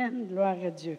Amen. 0.00 0.28
Gloire 0.28 0.56
à 0.64 0.70
Dieu. 0.70 0.96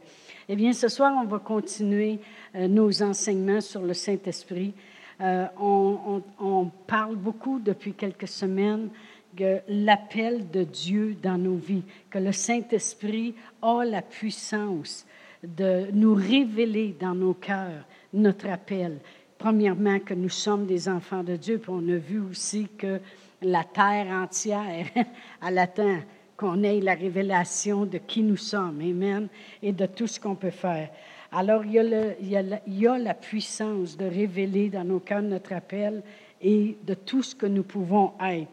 Eh 0.47 0.55
bien, 0.55 0.73
ce 0.73 0.87
soir, 0.87 1.13
on 1.19 1.25
va 1.25 1.39
continuer 1.39 2.19
euh, 2.55 2.67
nos 2.67 3.01
enseignements 3.01 3.61
sur 3.61 3.81
le 3.81 3.95
Saint-Esprit. 3.95 4.75
Euh, 5.21 5.47
on, 5.59 6.21
on, 6.39 6.65
parle 6.85 7.15
beaucoup 7.15 7.59
depuis 7.59 7.93
quelques 7.93 8.27
semaines 8.27 8.89
de 9.35 9.59
l'appel 9.67 10.51
de 10.51 10.63
Dieu 10.63 11.15
dans 11.19 11.37
nos 11.39 11.55
vies, 11.55 11.83
que 12.11 12.19
le 12.19 12.31
Saint-Esprit 12.31 13.33
a 13.63 13.83
la 13.83 14.03
puissance 14.03 15.07
de 15.43 15.87
nous 15.93 16.13
révéler 16.13 16.95
dans 16.99 17.15
nos 17.15 17.33
cœurs 17.33 17.85
notre 18.13 18.49
appel. 18.49 18.99
Premièrement, 19.39 19.99
que 19.99 20.13
nous 20.13 20.29
sommes 20.29 20.67
des 20.67 20.87
enfants 20.87 21.23
de 21.23 21.37
Dieu, 21.37 21.57
puis 21.57 21.71
on 21.73 21.89
a 21.89 21.97
vu 21.97 22.19
aussi 22.19 22.67
que 22.77 22.99
la 23.41 23.63
terre 23.63 24.11
entière, 24.11 24.85
elle 25.47 25.57
attend 25.57 25.97
qu'on 26.41 26.63
ait 26.63 26.79
la 26.79 26.95
révélation 26.95 27.85
de 27.85 27.99
qui 27.99 28.23
nous 28.23 28.35
sommes, 28.35 28.81
Amen, 28.81 29.27
et 29.61 29.71
de 29.71 29.85
tout 29.85 30.07
ce 30.07 30.19
qu'on 30.19 30.33
peut 30.33 30.49
faire. 30.49 30.89
Alors, 31.31 31.63
il 31.63 31.73
y, 31.73 32.87
a 32.87 32.97
la, 32.97 33.13
puissance 33.13 33.95
de 33.95 34.05
révéler 34.05 34.69
dans 34.71 34.83
nos 34.83 34.99
cœurs 34.99 35.21
notre 35.21 35.53
appel 35.53 36.01
et 36.41 36.75
de 36.83 36.95
tout 36.95 37.21
ce 37.21 37.35
que 37.35 37.45
nous 37.45 37.61
pouvons 37.61 38.13
être. 38.25 38.51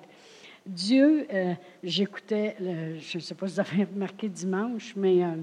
Dieu, 0.66 1.26
euh, 1.32 1.54
j'écoutais, 1.82 2.56
je 2.60 3.16
ne 3.16 3.22
sais 3.22 3.34
pas 3.34 3.48
si 3.48 3.54
vous 3.54 3.60
avez 3.60 3.84
remarqué 3.84 4.28
dimanche, 4.28 4.92
mais 4.94 5.24
euh, 5.24 5.36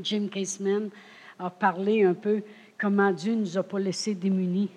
Jim 0.00 0.28
Caseman 0.32 0.88
a 1.40 1.50
parlé 1.50 2.04
un 2.04 2.14
peu 2.14 2.44
comment 2.78 3.10
Dieu 3.10 3.34
ne 3.34 3.40
nous 3.40 3.58
a 3.58 3.64
pas 3.64 3.80
laissés 3.80 4.14
démunis. 4.14 4.70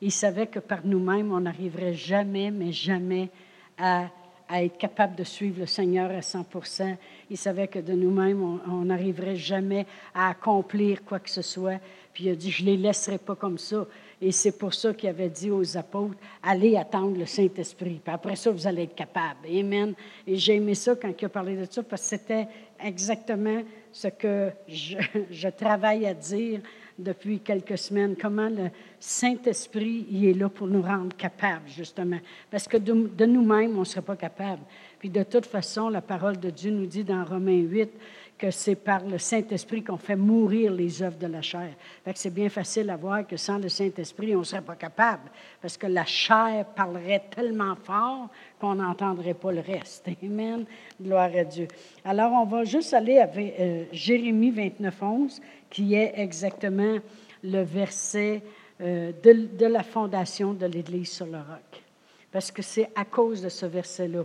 Il 0.00 0.10
savait 0.10 0.46
que 0.46 0.58
par 0.58 0.86
nous-mêmes, 0.86 1.32
on 1.32 1.40
n'arriverait 1.40 1.92
jamais, 1.92 2.50
mais 2.50 2.72
jamais 2.72 3.28
à 3.76 4.08
à 4.52 4.62
être 4.62 4.76
capable 4.76 5.16
de 5.16 5.24
suivre 5.24 5.60
le 5.60 5.66
Seigneur 5.66 6.10
à 6.10 6.20
100% 6.20 6.96
Il 7.30 7.38
savait 7.38 7.68
que 7.68 7.78
de 7.78 7.94
nous-mêmes, 7.94 8.60
on 8.68 8.84
n'arriverait 8.84 9.34
jamais 9.34 9.86
à 10.14 10.28
accomplir 10.28 11.02
quoi 11.04 11.20
que 11.20 11.30
ce 11.30 11.40
soit. 11.40 11.80
Puis 12.12 12.24
il 12.24 12.30
a 12.30 12.34
dit, 12.34 12.50
je 12.50 12.62
ne 12.62 12.66
les 12.72 12.76
laisserai 12.76 13.16
pas 13.16 13.34
comme 13.34 13.56
ça. 13.56 13.86
Et 14.20 14.30
c'est 14.30 14.58
pour 14.58 14.74
ça 14.74 14.92
qu'il 14.92 15.08
avait 15.08 15.30
dit 15.30 15.50
aux 15.50 15.78
apôtres, 15.78 16.18
allez 16.42 16.76
attendre 16.76 17.18
le 17.18 17.24
Saint-Esprit. 17.24 17.98
Puis 18.04 18.14
après 18.14 18.36
ça, 18.36 18.50
vous 18.50 18.66
allez 18.66 18.82
être 18.82 18.94
capable. 18.94 19.48
Amen. 19.48 19.94
Et 20.26 20.36
j'ai 20.36 20.56
aimé 20.56 20.74
ça 20.74 20.94
quand 20.96 21.10
il 21.18 21.24
a 21.24 21.28
parlé 21.30 21.56
de 21.56 21.64
ça, 21.64 21.82
parce 21.82 22.02
que 22.02 22.08
c'était 22.08 22.46
exactement 22.78 23.62
ce 23.90 24.08
que 24.08 24.50
je 24.68 25.48
travaille 25.56 26.04
à 26.04 26.12
dire 26.12 26.60
depuis 27.02 27.40
quelques 27.40 27.78
semaines, 27.78 28.16
comment 28.20 28.48
le 28.48 28.70
Saint-Esprit 28.98 30.06
il 30.10 30.26
est 30.26 30.34
là 30.34 30.48
pour 30.48 30.66
nous 30.66 30.82
rendre 30.82 31.16
capables, 31.16 31.68
justement. 31.68 32.18
Parce 32.50 32.68
que 32.68 32.76
de, 32.76 32.92
de 32.92 33.26
nous-mêmes, 33.26 33.76
on 33.76 33.80
ne 33.80 33.84
serait 33.84 34.02
pas 34.02 34.16
capable. 34.16 34.62
Puis 35.02 35.10
de 35.10 35.24
toute 35.24 35.46
façon, 35.46 35.88
la 35.88 36.00
parole 36.00 36.38
de 36.38 36.48
Dieu 36.48 36.70
nous 36.70 36.86
dit 36.86 37.02
dans 37.02 37.24
Romains 37.24 37.58
8 37.58 37.90
que 38.38 38.52
c'est 38.52 38.76
par 38.76 39.04
le 39.04 39.18
Saint-Esprit 39.18 39.82
qu'on 39.82 39.96
fait 39.96 40.14
mourir 40.14 40.70
les 40.72 41.02
œuvres 41.02 41.18
de 41.18 41.26
la 41.26 41.42
chair. 41.42 41.70
C'est 42.14 42.32
bien 42.32 42.48
facile 42.48 42.88
à 42.88 42.96
voir 42.96 43.26
que 43.26 43.36
sans 43.36 43.58
le 43.58 43.68
Saint-Esprit, 43.68 44.36
on 44.36 44.38
ne 44.38 44.44
serait 44.44 44.62
pas 44.62 44.76
capable, 44.76 45.28
parce 45.60 45.76
que 45.76 45.88
la 45.88 46.04
chair 46.04 46.66
parlerait 46.76 47.24
tellement 47.34 47.74
fort 47.74 48.28
qu'on 48.60 48.76
n'entendrait 48.76 49.34
pas 49.34 49.50
le 49.50 49.58
reste. 49.58 50.08
Amen. 50.22 50.66
Gloire 51.02 51.30
à 51.36 51.42
Dieu. 51.42 51.66
Alors, 52.04 52.30
on 52.34 52.44
va 52.44 52.62
juste 52.62 52.94
aller 52.94 53.18
avec 53.18 53.58
euh, 53.58 53.86
Jérémie 53.90 54.52
29, 54.52 55.02
11, 55.02 55.42
qui 55.68 55.96
est 55.96 56.12
exactement 56.14 56.98
le 57.42 57.62
verset 57.62 58.40
euh, 58.80 59.10
de, 59.20 59.66
la 59.66 59.82
fondation 59.82 60.54
de 60.54 60.66
l'Église 60.66 61.10
sur 61.10 61.26
le 61.26 61.38
roc. 61.38 61.82
Parce 62.30 62.52
que 62.52 62.62
c'est 62.62 62.88
à 62.94 63.04
cause 63.04 63.42
de 63.42 63.48
ce 63.48 63.66
verset-là 63.66 64.22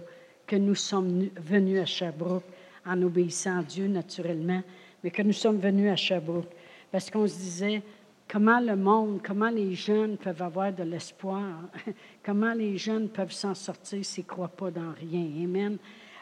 que 0.47 0.55
nous 0.55 0.75
sommes 0.75 1.27
venus 1.35 1.81
à 1.81 1.85
Sherbrooke 1.85 2.45
en 2.85 3.01
obéissant 3.01 3.59
à 3.59 3.63
Dieu 3.63 3.87
naturellement, 3.87 4.63
mais 5.03 5.11
que 5.11 5.21
nous 5.21 5.33
sommes 5.33 5.59
venus 5.59 5.91
à 5.91 5.95
Sherbrooke. 5.97 6.49
Parce 6.89 7.11
qu'on 7.11 7.27
se 7.27 7.37
disait, 7.37 7.81
comment 8.27 8.59
le 8.61 8.77
monde, 8.77 9.19
comment 9.23 9.49
les 9.49 9.75
jeunes 9.75 10.17
peuvent 10.17 10.41
avoir 10.41 10.71
de 10.71 10.83
l'espoir, 10.83 11.43
comment 12.25 12.53
les 12.53 12.77
jeunes 12.77 13.09
peuvent 13.09 13.33
s'en 13.33 13.53
sortir 13.53 14.03
s'ils 14.03 14.23
ne 14.23 14.29
croient 14.29 14.47
pas 14.47 14.71
dans 14.71 14.93
rien? 14.99 15.27
Amen. 15.43 15.77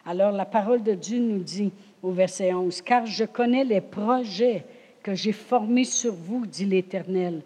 Alors 0.05 0.31
la 0.31 0.45
parole 0.45 0.83
de 0.83 0.93
Dieu 0.93 1.19
nous 1.19 1.39
dit 1.39 1.71
au 2.01 2.11
verset 2.11 2.53
11, 2.53 2.81
car 2.81 3.05
je 3.05 3.25
connais 3.25 3.63
les 3.63 3.81
projets 3.81 4.65
que 5.01 5.13
j'ai 5.13 5.31
formés 5.31 5.83
sur 5.83 6.13
vous, 6.13 6.45
dit 6.45 6.65
l'Éternel, 6.65 7.41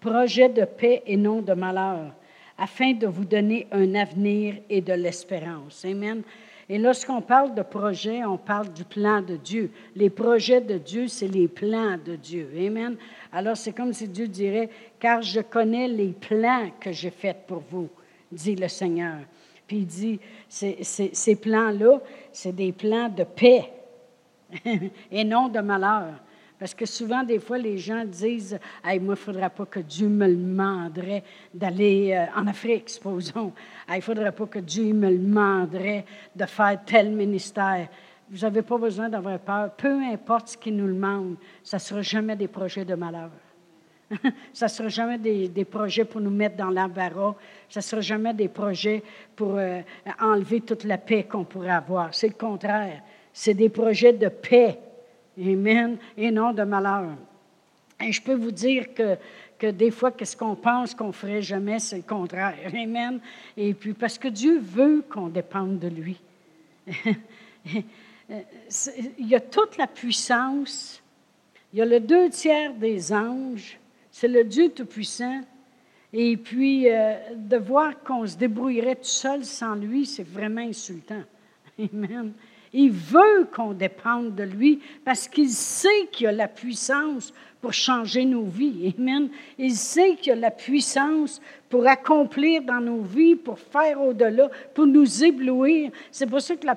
projets 0.00 0.48
de 0.48 0.64
paix 0.64 1.02
et 1.06 1.16
non 1.16 1.42
de 1.42 1.52
malheur, 1.52 2.14
afin 2.62 2.92
de 2.92 3.08
vous 3.08 3.24
donner 3.24 3.66
un 3.72 3.96
avenir 3.96 4.54
et 4.70 4.80
de 4.80 4.92
l'espérance. 4.92 5.84
Amen. 5.84 6.22
Et 6.68 6.78
lorsqu'on 6.78 7.20
parle 7.20 7.56
de 7.56 7.62
projet, 7.62 8.24
on 8.24 8.38
parle 8.38 8.72
du 8.72 8.84
plan 8.84 9.20
de 9.20 9.34
Dieu. 9.34 9.72
Les 9.96 10.10
projets 10.10 10.60
de 10.60 10.78
Dieu, 10.78 11.08
c'est 11.08 11.26
les 11.26 11.48
plans 11.48 11.98
de 11.98 12.14
Dieu. 12.14 12.48
Amen. 12.56 12.94
Alors 13.32 13.56
c'est 13.56 13.72
comme 13.72 13.92
si 13.92 14.06
Dieu 14.06 14.28
dirait, 14.28 14.70
car 15.00 15.22
je 15.22 15.40
connais 15.40 15.88
les 15.88 16.12
plans 16.12 16.70
que 16.78 16.92
j'ai 16.92 17.10
faits 17.10 17.48
pour 17.48 17.64
vous, 17.68 17.88
dit 18.30 18.54
le 18.54 18.68
Seigneur. 18.68 19.18
Puis 19.66 19.78
il 19.78 19.86
dit, 19.86 20.20
ces 20.48 21.36
plans-là, 21.36 22.00
c'est 22.30 22.54
des 22.54 22.70
plans 22.70 23.08
de 23.08 23.24
paix 23.24 23.72
et 25.10 25.24
non 25.24 25.48
de 25.48 25.58
malheur. 25.58 26.14
Parce 26.62 26.74
que 26.74 26.86
souvent, 26.86 27.24
des 27.24 27.40
fois, 27.40 27.58
les 27.58 27.76
gens 27.76 28.04
disent 28.04 28.56
Moi, 28.84 28.94
il 28.94 29.04
ne 29.04 29.14
faudrait 29.16 29.50
pas 29.50 29.66
que 29.66 29.80
Dieu 29.80 30.06
me 30.06 30.28
demanderait 30.28 31.24
d'aller 31.52 32.12
euh, 32.12 32.38
en 32.40 32.46
Afrique, 32.46 32.88
supposons. 32.88 33.52
il 33.88 33.96
ne 33.96 34.00
faudrait 34.00 34.30
pas 34.30 34.46
que 34.46 34.60
Dieu 34.60 34.92
me 34.92 35.10
demanderait 35.10 36.04
de 36.36 36.46
faire 36.46 36.78
tel 36.86 37.10
ministère. 37.10 37.88
Vous 38.30 38.38
n'avez 38.38 38.62
pas 38.62 38.78
besoin 38.78 39.08
d'avoir 39.08 39.40
peur. 39.40 39.72
Peu 39.72 40.04
importe 40.04 40.50
ce 40.50 40.56
qu'il 40.56 40.76
nous 40.76 40.86
demande, 40.86 41.34
ça 41.64 41.78
ne 41.78 41.80
sera 41.80 42.02
jamais 42.02 42.36
des 42.36 42.46
projets 42.46 42.84
de 42.84 42.94
malheur. 42.94 43.32
ça 44.52 44.66
ne 44.66 44.70
sera 44.70 44.88
jamais 44.88 45.18
des, 45.18 45.48
des, 45.48 45.64
projets 45.64 46.04
pour 46.04 46.20
nous 46.20 46.30
mettre 46.30 46.54
dans 46.54 46.70
l'embarras. 46.70 47.34
Ça 47.68 47.80
ne 47.80 47.82
sera 47.82 48.02
jamais 48.02 48.34
des 48.34 48.46
projets 48.46 49.02
pour 49.34 49.56
euh, 49.56 49.80
enlever 50.20 50.60
toute 50.60 50.84
la 50.84 50.98
paix 50.98 51.24
qu'on 51.24 51.42
pourrait 51.42 51.70
avoir. 51.70 52.14
C'est 52.14 52.28
le 52.28 52.34
contraire. 52.34 53.02
C'est 53.32 53.54
des 53.54 53.68
projets 53.68 54.12
de 54.12 54.28
paix 54.28 54.78
Amen. 55.38 55.96
Et 56.16 56.30
non 56.30 56.52
de 56.52 56.62
malheur. 56.62 57.16
Et 58.00 58.12
je 58.12 58.22
peux 58.22 58.34
vous 58.34 58.50
dire 58.50 58.86
que, 58.94 59.70
des 59.70 59.90
fois, 59.90 60.10
qu'est-ce 60.10 60.36
qu'on 60.36 60.56
pense 60.56 60.94
qu'on 60.94 61.12
ferait 61.12 61.42
jamais, 61.42 61.78
c'est 61.78 61.98
le 61.98 62.02
contraire. 62.02 62.56
Amen. 62.74 63.20
Et 63.56 63.74
puis, 63.74 63.92
parce 63.92 64.18
que 64.18 64.28
Dieu 64.28 64.58
veut 64.58 65.04
qu'on 65.08 65.28
dépende 65.28 65.78
de 65.78 65.88
lui. 65.88 66.20
il 67.66 67.84
y 69.18 69.34
a 69.34 69.40
toute 69.40 69.76
la 69.76 69.86
puissance. 69.86 71.02
Il 71.72 71.78
y 71.78 71.82
a 71.82 71.86
le 71.86 72.00
deux 72.00 72.28
tiers 72.30 72.74
des 72.74 73.12
anges. 73.12 73.78
C'est 74.10 74.28
le 74.28 74.44
Dieu 74.44 74.70
Tout-Puissant. 74.70 75.42
Et 76.12 76.36
puis, 76.36 76.90
euh, 76.90 77.14
de 77.34 77.56
voir 77.56 78.02
qu'on 78.02 78.26
se 78.26 78.36
débrouillerait 78.36 78.96
tout 78.96 79.04
seul 79.04 79.44
sans 79.44 79.74
lui, 79.74 80.04
c'est 80.04 80.26
vraiment 80.26 80.60
insultant. 80.60 81.22
Amen. 81.78 82.32
Il 82.72 82.90
veut 82.90 83.48
qu'on 83.54 83.72
dépende 83.72 84.34
de 84.34 84.44
lui 84.44 84.80
parce 85.04 85.28
qu'il 85.28 85.50
sait 85.50 86.08
qu'il 86.10 86.26
a 86.26 86.32
la 86.32 86.48
puissance 86.48 87.32
pour 87.60 87.72
changer 87.72 88.24
nos 88.24 88.44
vies. 88.44 88.94
Amen. 88.98 89.28
Il 89.56 89.74
sait 89.74 90.16
qu'il 90.16 90.32
a 90.32 90.36
la 90.36 90.50
puissance 90.50 91.40
pour 91.68 91.86
accomplir 91.86 92.62
dans 92.62 92.80
nos 92.80 93.00
vies, 93.00 93.36
pour 93.36 93.58
faire 93.58 94.00
au-delà, 94.00 94.50
pour 94.74 94.86
nous 94.86 95.24
éblouir. 95.24 95.90
C'est 96.10 96.26
pour 96.26 96.40
ça 96.40 96.56
que 96.56 96.66
la, 96.66 96.74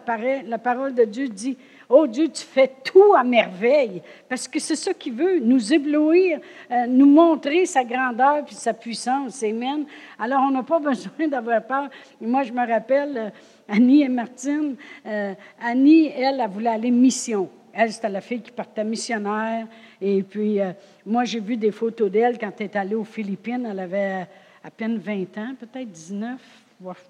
parole 0.60 0.94
de 0.94 1.04
Dieu 1.06 1.28
dit, 1.28 1.58
Oh 1.88 2.08
Dieu, 2.08 2.30
tu 2.30 2.44
fais 2.44 2.72
tout 2.84 3.14
à 3.16 3.24
merveille, 3.24 4.02
parce 4.28 4.48
que 4.48 4.60
c'est 4.60 4.76
ça 4.76 4.94
qu'il 4.94 5.14
veut, 5.14 5.40
nous 5.40 5.72
éblouir, 5.72 6.40
euh, 6.72 6.88
nous 6.88 7.06
montrer 7.06 7.66
sa 7.68 7.84
grandeur 7.84 8.44
et 8.50 8.54
sa 8.54 8.74
puissance. 8.74 9.44
Amen. 9.44 9.86
Alors, 10.18 10.42
on 10.48 10.52
n'a 10.52 10.64
pas 10.64 10.80
besoin 10.92 11.28
d'avoir 11.28 11.62
peur. 11.62 11.90
Moi, 12.20 12.42
je 12.44 12.52
me 12.52 12.68
rappelle, 12.68 13.18
euh, 13.18 13.30
Annie 13.68 14.02
et 14.02 14.10
Martine, 14.10 14.76
euh, 15.06 15.34
Annie, 15.62 16.08
elle, 16.08 16.40
elle 16.40 16.50
voulait 16.50 16.72
aller 16.72 16.90
mission. 16.90 17.50
Elle, 17.72 17.92
c'était 17.92 18.10
la 18.10 18.22
fille 18.22 18.42
qui 18.42 18.52
partait 18.52 18.84
missionnaire. 18.84 19.68
Et 20.02 20.24
puis, 20.24 20.60
moi, 21.06 21.26
j'ai 21.26 21.42
vu 21.42 21.58
des 21.58 21.72
photos 21.72 22.10
d'elle 22.10 22.38
quand 22.38 22.52
elle 22.60 22.68
est 22.68 22.76
allée 22.78 22.96
aux 22.96 23.04
Philippines. 23.04 23.68
Elle 23.70 23.80
avait 23.80 24.28
à 24.64 24.72
peine 24.72 24.98
20 24.98 25.38
ans, 25.38 25.56
peut-être 25.60 25.92
19, 25.92 26.40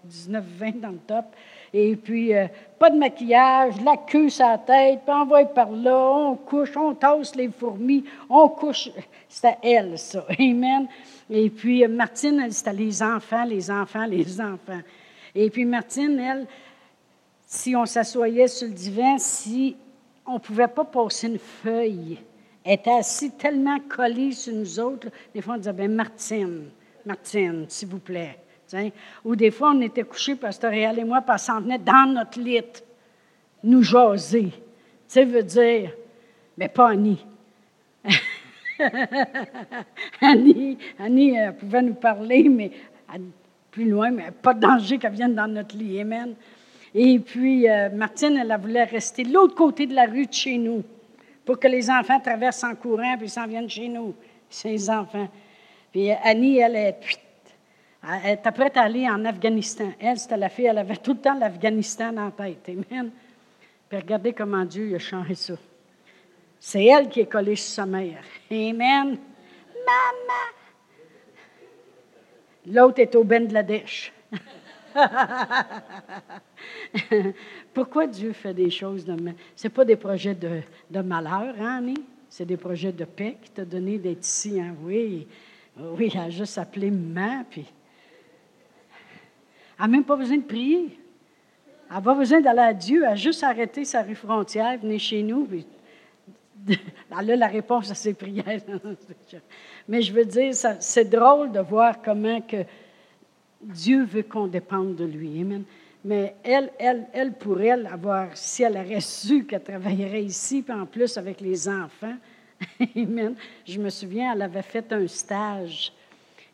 19, 0.04 0.44
20 0.58 0.82
dans 0.82 0.90
le 0.90 0.98
top. 0.98 1.26
Et 1.74 1.96
puis, 1.96 2.34
euh, 2.34 2.48
pas 2.80 2.90
de 2.90 2.98
maquillage, 2.98 3.82
la 3.82 3.98
queue 3.98 4.30
sur 4.30 4.48
la 4.48 4.58
tête, 4.58 5.02
puis 5.06 5.14
on 5.14 5.26
va 5.26 5.46
par 5.46 5.72
là, 5.72 5.98
on 5.98 6.36
couche, 6.36 6.76
on 6.78 6.94
tasse 6.94 7.36
les 7.36 7.50
fourmis, 7.50 8.06
on 8.30 8.48
couche. 8.48 8.90
C'était 9.28 9.58
elle, 9.62 9.98
ça. 9.98 10.26
Amen. 10.40 10.88
Et 11.30 11.50
puis, 11.50 11.84
euh, 11.84 11.88
Martine, 11.88 12.50
c'était 12.52 12.74
les 12.74 13.04
enfants, 13.04 13.44
les 13.44 13.70
enfants, 13.70 14.06
les 14.06 14.40
enfants. 14.40 14.82
Et 15.34 15.50
puis, 15.50 15.66
Martine, 15.66 16.20
elle, 16.20 16.48
si 17.46 17.76
on 17.76 17.86
s'assoyait 17.86 18.48
sur 18.48 18.68
le 18.68 18.74
divan, 18.74 19.18
si 19.18 19.76
on 20.26 20.36
ne 20.36 20.40
pouvait 20.40 20.68
pas 20.68 20.86
passer 20.86 21.28
une 21.28 21.40
feuille, 21.40 22.20
elle 22.64 22.74
était 22.74 22.92
assise 22.92 23.32
tellement 23.38 23.80
collée 23.80 24.32
sur 24.32 24.54
nous 24.54 24.80
autres, 24.80 25.10
des 25.34 25.42
fois, 25.42 25.56
on 25.56 25.58
disait, 25.58 25.74
ben 25.74 25.94
Martine, 25.94 26.70
Martine, 27.06 27.66
s'il 27.70 27.90
vous 27.90 28.00
plaît. 28.00 28.40
Ou 29.24 29.36
des 29.36 29.52
fois, 29.52 29.72
on 29.76 29.82
était 29.82 30.04
couchés, 30.04 30.36
Pasteur 30.36 30.72
Réal 30.72 31.00
et 31.00 31.04
moi, 31.04 31.22
parce 31.22 31.48
qu'on 31.48 31.60
venait 31.62 31.78
dans 31.78 32.12
notre 32.14 32.40
lit, 32.40 32.62
nous 33.64 33.84
jaser. 33.84 34.52
Tu 34.52 34.54
sais, 35.08 35.26
veut 35.26 35.44
dire, 35.44 35.92
Mais 36.58 36.70
pas 36.70 36.90
Annie. 36.90 37.26
Annie, 40.22 40.78
Annie 41.00 41.36
elle 41.36 41.56
pouvait 41.56 41.82
nous 41.82 41.94
parler, 41.94 42.50
mais 42.50 42.72
plus 43.72 43.90
loin, 43.90 44.12
mais 44.12 44.32
pas 44.32 44.54
de 44.54 44.60
danger 44.60 44.98
qu'elle 44.98 45.14
vienne 45.14 45.36
dans 45.36 45.48
notre 45.48 45.78
lit. 45.78 46.00
Amen. 46.00 46.36
Et 46.94 47.20
puis, 47.20 47.70
euh, 47.70 47.90
Martine, 47.90 48.38
elle, 48.38 48.58
voulait 48.60 48.86
rester 48.86 49.24
de 49.24 49.34
l'autre 49.34 49.54
côté 49.54 49.86
de 49.86 49.94
la 49.94 50.06
rue 50.06 50.26
de 50.28 50.34
chez 50.34 50.58
nous 50.58 50.82
pour 51.44 51.60
que 51.60 51.68
les 51.68 51.90
enfants 51.90 52.20
traversent 52.20 52.64
en 52.64 52.74
courant 52.76 53.18
puis 53.18 53.30
s'en 53.30 53.46
viennent 53.48 53.70
chez 53.70 53.90
nous, 53.90 54.16
ses 54.50 54.90
enfants. 54.90 55.28
Puis 55.92 56.12
Annie, 56.12 56.60
elle 56.60 56.76
est, 56.76 56.98
elle 58.24 58.34
était 58.34 58.52
prête 58.52 58.78
à 58.78 58.84
aller 58.84 59.10
en 59.10 59.24
Afghanistan. 59.26 59.92
Elle, 60.00 60.18
c'était 60.18 60.38
la 60.38 60.50
fille, 60.50 60.66
elle 60.66 60.78
avait 60.78 60.98
tout 60.98 61.14
le 61.14 61.20
temps 61.20 61.38
l'Afghanistan 61.38 62.16
en 62.18 62.32
tête. 62.32 62.70
Amen. 62.70 63.12
Puis 63.90 63.98
regardez 63.98 64.34
comment 64.34 64.66
Dieu 64.66 64.96
a 64.96 65.00
changé 65.00 65.36
ça. 65.36 65.54
C'est 66.60 66.86
elle 66.86 67.10
qui 67.10 67.22
est 67.22 67.26
collée 67.26 67.56
sur 67.56 67.74
sa 67.74 67.86
mère. 67.86 68.24
Amen. 68.52 69.18
Maman! 69.86 70.54
L'autre 72.68 73.00
est 73.00 73.16
au 73.16 73.24
Bangladesh. 73.24 74.12
Pourquoi 77.74 78.08
Dieu 78.08 78.34
fait 78.34 78.54
des 78.54 78.70
choses 78.70 79.06
de 79.06 79.16
Ce 79.56 79.68
pas 79.68 79.86
des 79.86 79.96
projets 79.96 80.34
de, 80.34 80.62
de 80.90 81.02
malheur, 81.02 81.56
hein, 81.60 81.78
Annie? 81.78 82.04
C'est 82.30 82.46
des 82.46 82.58
projets 82.58 82.92
de 82.92 83.06
paix 83.06 83.38
qui 83.42 83.52
t'a 83.52 83.66
donné 83.66 83.98
d'être 83.98 84.26
ici. 84.26 84.60
Hein? 84.60 84.76
Oui, 84.82 85.28
oui, 85.78 86.12
elle 86.14 86.22
a 86.22 86.30
juste 86.30 86.58
appelé 86.58 86.90
maman, 86.90 87.44
puis 87.50 87.66
elle 89.78 89.86
n'a 89.86 89.88
même 89.88 90.04
pas 90.04 90.16
besoin 90.16 90.38
de 90.38 90.44
prier. 90.44 90.98
Elle 91.90 91.96
n'a 91.96 92.02
pas 92.02 92.16
besoin 92.16 92.42
d'aller 92.42 92.60
à 92.60 92.74
Dieu. 92.74 93.04
Elle 93.04 93.12
a 93.12 93.16
juste 93.16 93.44
arrêté 93.44 93.86
sa 93.86 94.02
rue 94.02 94.16
frontière, 94.16 94.80
venir 94.80 95.00
chez 95.00 95.22
nous. 95.22 95.46
Puis 95.46 95.66
elle 97.20 97.32
a 97.32 97.36
la 97.36 97.48
réponse 97.48 97.92
à 97.92 97.96
ses 97.96 98.14
prières. 98.14 98.62
Mais 99.88 100.02
je 100.02 100.14
veux 100.14 100.26
dire, 100.26 100.54
c'est 100.80 101.10
drôle 101.10 101.52
de 101.52 101.60
voir 101.60 102.02
comment 102.02 102.42
que 102.42 102.64
Dieu 103.62 104.04
veut 104.04 104.24
qu'on 104.24 104.48
dépende 104.48 104.96
de 104.96 105.06
lui. 105.06 105.46
Mais 106.04 106.36
elle, 106.44 106.72
elle, 106.80 107.08
elle, 107.14 107.34
pour 107.34 107.60
elle, 107.60 107.88
avoir, 107.88 108.30
si 108.36 108.64
elle 108.64 108.78
aurait 108.78 109.02
su 109.02 109.46
qu'elle 109.46 109.64
travaillerait 109.64 110.24
ici, 110.24 110.62
puis 110.62 110.74
en 110.74 110.86
plus 110.86 111.18
avec 111.18 111.42
les 111.42 111.68
enfants. 111.68 112.16
Je 113.66 113.80
me 113.80 113.90
souviens, 113.90 114.34
elle 114.34 114.42
avait 114.42 114.62
fait 114.62 114.92
un 114.94 115.08
stage. 115.08 115.92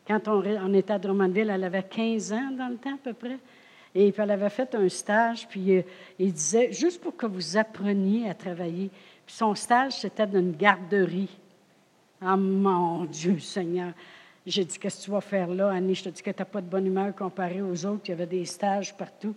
Quand 0.06 0.26
on, 0.28 0.74
était 0.74 0.92
à 0.92 0.98
Drummondville, 0.98 1.50
elle 1.50 1.64
avait 1.64 1.84
15 1.84 2.32
ans 2.32 2.50
dans 2.56 2.68
le 2.68 2.76
temps 2.76 2.94
à 2.94 2.98
peu 3.02 3.12
près. 3.12 3.38
Et 3.94 4.10
puis 4.10 4.22
elle 4.22 4.30
avait 4.30 4.48
fait 4.48 4.74
un 4.74 4.88
stage, 4.88 5.46
puis 5.48 5.76
euh, 5.76 5.82
il 6.18 6.32
disait, 6.32 6.72
juste 6.72 7.00
pour 7.00 7.16
que 7.16 7.26
vous 7.26 7.56
appreniez 7.56 8.28
à 8.28 8.34
travailler. 8.34 8.90
Puis 9.26 9.34
son 9.36 9.54
stage, 9.54 9.92
c'était 10.00 10.26
dans 10.26 10.40
une 10.40 10.56
garderie. 10.56 11.28
Ah, 12.20 12.36
mon 12.36 13.04
Dieu 13.04 13.38
Seigneur! 13.38 13.92
J'ai 14.44 14.64
dit, 14.64 14.78
qu'est-ce 14.78 15.00
que 15.00 15.04
tu 15.04 15.10
vas 15.10 15.20
faire 15.20 15.48
là, 15.48 15.70
Annie? 15.70 15.94
Je 15.94 16.04
te 16.04 16.08
dis 16.08 16.22
que 16.22 16.30
tu 16.30 16.38
n'as 16.38 16.44
pas 16.44 16.60
de 16.60 16.66
bonne 16.66 16.86
humeur 16.86 17.14
comparé 17.14 17.62
aux 17.62 17.86
autres. 17.86 18.02
Il 18.06 18.10
y 18.10 18.14
avait 18.14 18.26
des 18.26 18.44
stages 18.44 18.96
partout. 18.96 19.34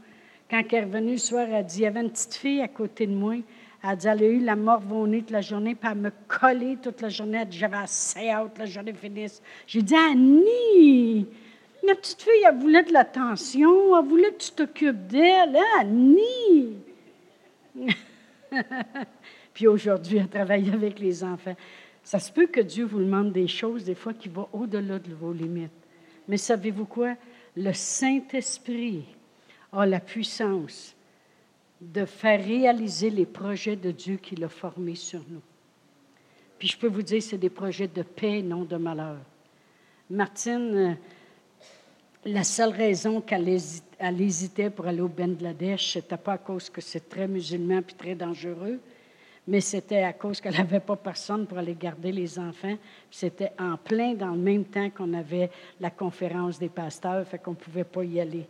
Quand 0.50 0.62
elle 0.72 0.76
est 0.76 0.84
revenue 0.84 1.12
le 1.12 1.18
soir, 1.18 1.46
elle 1.48 1.56
a 1.56 1.64
dit, 1.64 1.80
il 1.80 1.84
y 1.84 1.86
avait 1.86 2.02
une 2.02 2.10
petite 2.10 2.34
fille 2.34 2.62
à 2.62 2.68
côté 2.68 3.06
de 3.06 3.14
moi. 3.14 3.36
Elle 3.86 3.92
a 3.92 3.96
dit, 3.96 4.08
elle 4.08 4.24
a 4.24 4.28
eu 4.28 4.40
la 4.40 4.56
mort 4.56 4.82
au 4.92 5.06
toute 5.06 5.30
la 5.30 5.42
journée, 5.42 5.76
puis 5.76 5.88
elle 5.92 6.00
me 6.00 6.12
collait 6.28 6.78
toute 6.82 7.02
la 7.02 7.10
journée. 7.10 7.38
Elle 7.42 7.50
dit, 7.50 7.60
j'avais 7.60 7.78
assez 7.78 8.32
hâte, 8.32 8.58
la 8.58 8.66
journée 8.66 8.94
finisse. 8.94 9.44
J'ai 9.68 9.84
dit, 9.84 9.94
Annie, 9.94 11.28
la 11.86 11.94
petite 11.94 12.24
fille, 12.24 12.44
elle 12.48 12.58
voulait 12.58 12.82
de 12.82 12.92
l'attention, 12.92 13.96
elle 13.96 14.08
voulait 14.08 14.32
que 14.32 14.40
tu 14.40 14.52
t'occupes 14.54 15.06
d'elle. 15.06 15.56
Hein, 15.56 15.82
Annie! 15.82 16.78
puis 19.54 19.68
aujourd'hui, 19.68 20.18
elle 20.18 20.30
travaille 20.30 20.72
avec 20.72 20.98
les 20.98 21.24
enfants. 21.24 21.56
Ça 22.04 22.18
se 22.18 22.32
peut 22.32 22.48
que 22.48 22.62
Dieu 22.62 22.86
vous 22.86 23.00
demande 23.00 23.34
des 23.34 23.48
choses, 23.48 23.84
des 23.84 23.94
fois, 23.94 24.16
qui 24.16 24.30
vont 24.30 24.48
au-delà 24.52 24.98
de 24.98 25.14
vos 25.14 25.32
limites. 25.32 25.70
Mais 26.28 26.38
savez-vous 26.38 26.86
quoi? 26.86 27.14
Le 27.56 27.72
Saint-Esprit 27.72 29.06
a 29.72 29.86
la 29.86 30.00
puissance 30.00 30.95
de 31.94 32.06
faire 32.06 32.44
réaliser 32.44 33.10
les 33.10 33.26
projets 33.26 33.76
de 33.76 33.92
Dieu 33.92 34.18
qu'il 34.18 34.44
a 34.44 34.50
formés 34.50 34.96
sur 34.96 35.22
nous. 35.30 35.42
Puis 36.58 36.70
je 36.70 36.78
peux 36.78 36.88
vous 36.88 37.02
dire, 37.02 37.22
c'est 37.22 37.38
des 37.38 37.50
projets 37.50 37.88
de 37.88 38.02
paix, 38.02 38.42
non 38.42 38.64
de 38.64 38.78
malheur. 38.78 39.18
Martine, 40.10 40.76
euh, 40.76 40.94
la 42.26 42.44
seule 42.44 42.72
raison 42.72 43.22
qu'elle 43.22 43.48
hésitait 44.22 44.70
pour 44.70 44.88
aller 44.88 45.02
au 45.02 45.08
Bangladesh, 45.08 45.94
ce 45.94 46.00
n'était 46.00 46.18
pas 46.18 46.34
à 46.34 46.38
cause 46.38 46.70
que 46.70 46.82
c'est 46.82 47.08
très 47.08 47.28
musulman 47.28 47.82
puis 47.82 47.96
très 47.96 48.16
dangereux, 48.16 48.80
mais 49.48 49.62
c'était 49.62 50.02
à 50.02 50.14
cause 50.14 50.42
qu'elle 50.42 50.56
n'avait 50.56 50.80
pas 50.80 50.96
personne 50.96 51.46
pour 51.46 51.58
aller 51.58 51.76
garder 51.76 52.12
les 52.12 52.40
enfants. 52.40 52.78
C'était 53.12 53.52
en 53.60 53.78
plein 53.78 54.14
dans 54.14 54.32
le 54.32 54.40
même 54.40 54.66
temps 54.66 54.90
qu'on 54.90 55.14
avait 55.14 55.52
la 55.80 55.92
conférence 55.92 56.58
des 56.58 56.70
pasteurs, 56.70 57.28
fait 57.28 57.38
qu'on 57.38 57.52
ne 57.52 57.56
pouvait 57.56 57.84
pas 57.84 58.04
y 58.04 58.20
aller. 58.20 58.48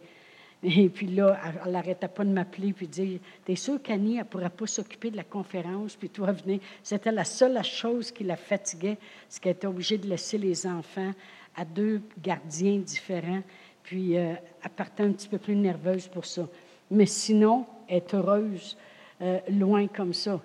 Et 0.63 0.90
puis 0.90 1.07
là, 1.07 1.38
elle 1.63 1.72
n'arrêtait 1.72 2.07
pas 2.07 2.24
de 2.24 2.30
m'appeler 2.30 2.74
puis 2.74 2.88
dire 2.88 3.19
T'es 3.44 3.56
sûr 3.56 3.81
qu'Annie, 3.81 4.13
elle 4.13 4.19
ne 4.19 4.24
pourrait 4.24 4.50
pas 4.50 4.68
s'occuper 4.68 5.12
de 5.12 5.18
la 5.18 5.24
conférence, 5.24 5.96
puis 5.96 6.10
toi, 6.10 6.31
venir? 6.31 6.60
C'était 6.81 7.12
la 7.12 7.24
seule 7.24 7.63
chose 7.63 8.12
qui 8.12 8.24
la 8.24 8.36
fatiguait, 8.36 8.98
c'est 9.30 9.42
qu'elle 9.42 9.54
était 9.54 9.68
obligée 9.68 9.98
de 9.98 10.07
laisser 10.07 10.38
les 10.38 10.66
enfants 10.66 11.12
à 11.56 11.66
deux 11.66 12.02
gardiens 12.22 12.78
différents, 12.78 13.42
puis 13.84 14.18
euh, 14.18 14.34
elle 14.63 14.69
partait 14.72 15.04
un 15.04 15.12
petit 15.12 15.28
peu 15.28 15.38
plus 15.38 15.56
nerveuse 15.56 16.07
pour 16.07 16.25
ça. 16.25 16.48
Mais 16.90 17.06
sinon, 17.06 17.66
elle 17.88 17.98
est 17.98 18.13
heureuse, 18.13 18.78
euh, 19.22 19.40
loin 19.50 19.88
comme 19.88 20.13
ça. 20.13 20.42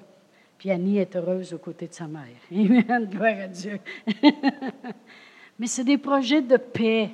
Puis 0.58 0.70
Annie 0.70 0.98
est 0.98 1.16
heureuse 1.16 1.54
aux 1.54 1.58
côtés 1.58 1.86
de 1.86 1.94
sa 1.94 2.06
mère. 2.06 2.26
Amen, 2.52 3.06
gloire 3.06 3.40
à 3.40 3.48
Dieu. 3.48 3.80
Mais 5.58 5.66
c'est 5.66 5.84
des 5.84 5.98
projets 5.98 6.42
de 6.42 6.56
paix. 6.56 7.10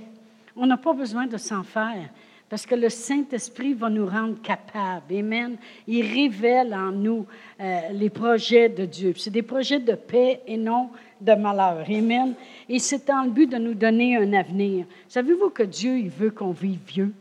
On 0.56 0.66
n'a 0.66 0.76
pas 0.76 0.92
besoin 0.92 1.26
de 1.26 1.37
s'en 1.37 1.62
faire. 1.62 2.08
Parce 2.48 2.64
que 2.64 2.76
le 2.76 2.88
Saint-Esprit 2.88 3.75
va 3.75 3.90
nous 3.90 4.06
rendre 4.06 4.40
capables. 4.40 5.16
Amen. 5.16 5.56
Il 5.88 6.02
révèle 6.06 6.72
en 6.75 6.93
nous 6.93 7.26
euh, 7.60 7.81
les 7.93 8.08
projets 8.08 8.69
de 8.69 8.84
Dieu. 8.84 9.14
C'est 9.16 9.31
des 9.31 9.43
projets 9.43 9.81
de 9.81 9.94
paix 9.94 10.43
et 10.46 10.56
non 10.56 10.90
de 11.20 11.34
malheur. 11.34 11.84
Amen. 11.88 12.34
Et 12.69 12.78
c'est 12.78 13.10
en 13.10 13.25
le 13.25 13.31
but 13.31 13.50
de 13.50 13.56
nous 13.56 13.75
donner 13.75 14.16
un 14.16 14.32
avenir. 14.32 14.87
Savez-vous 15.08 15.50
que 15.50 15.64
Dieu, 15.64 15.99
il 15.99 16.09
veut 16.09 16.30
qu'on 16.30 16.52
vive 16.52 16.78
vieux? 16.87 17.12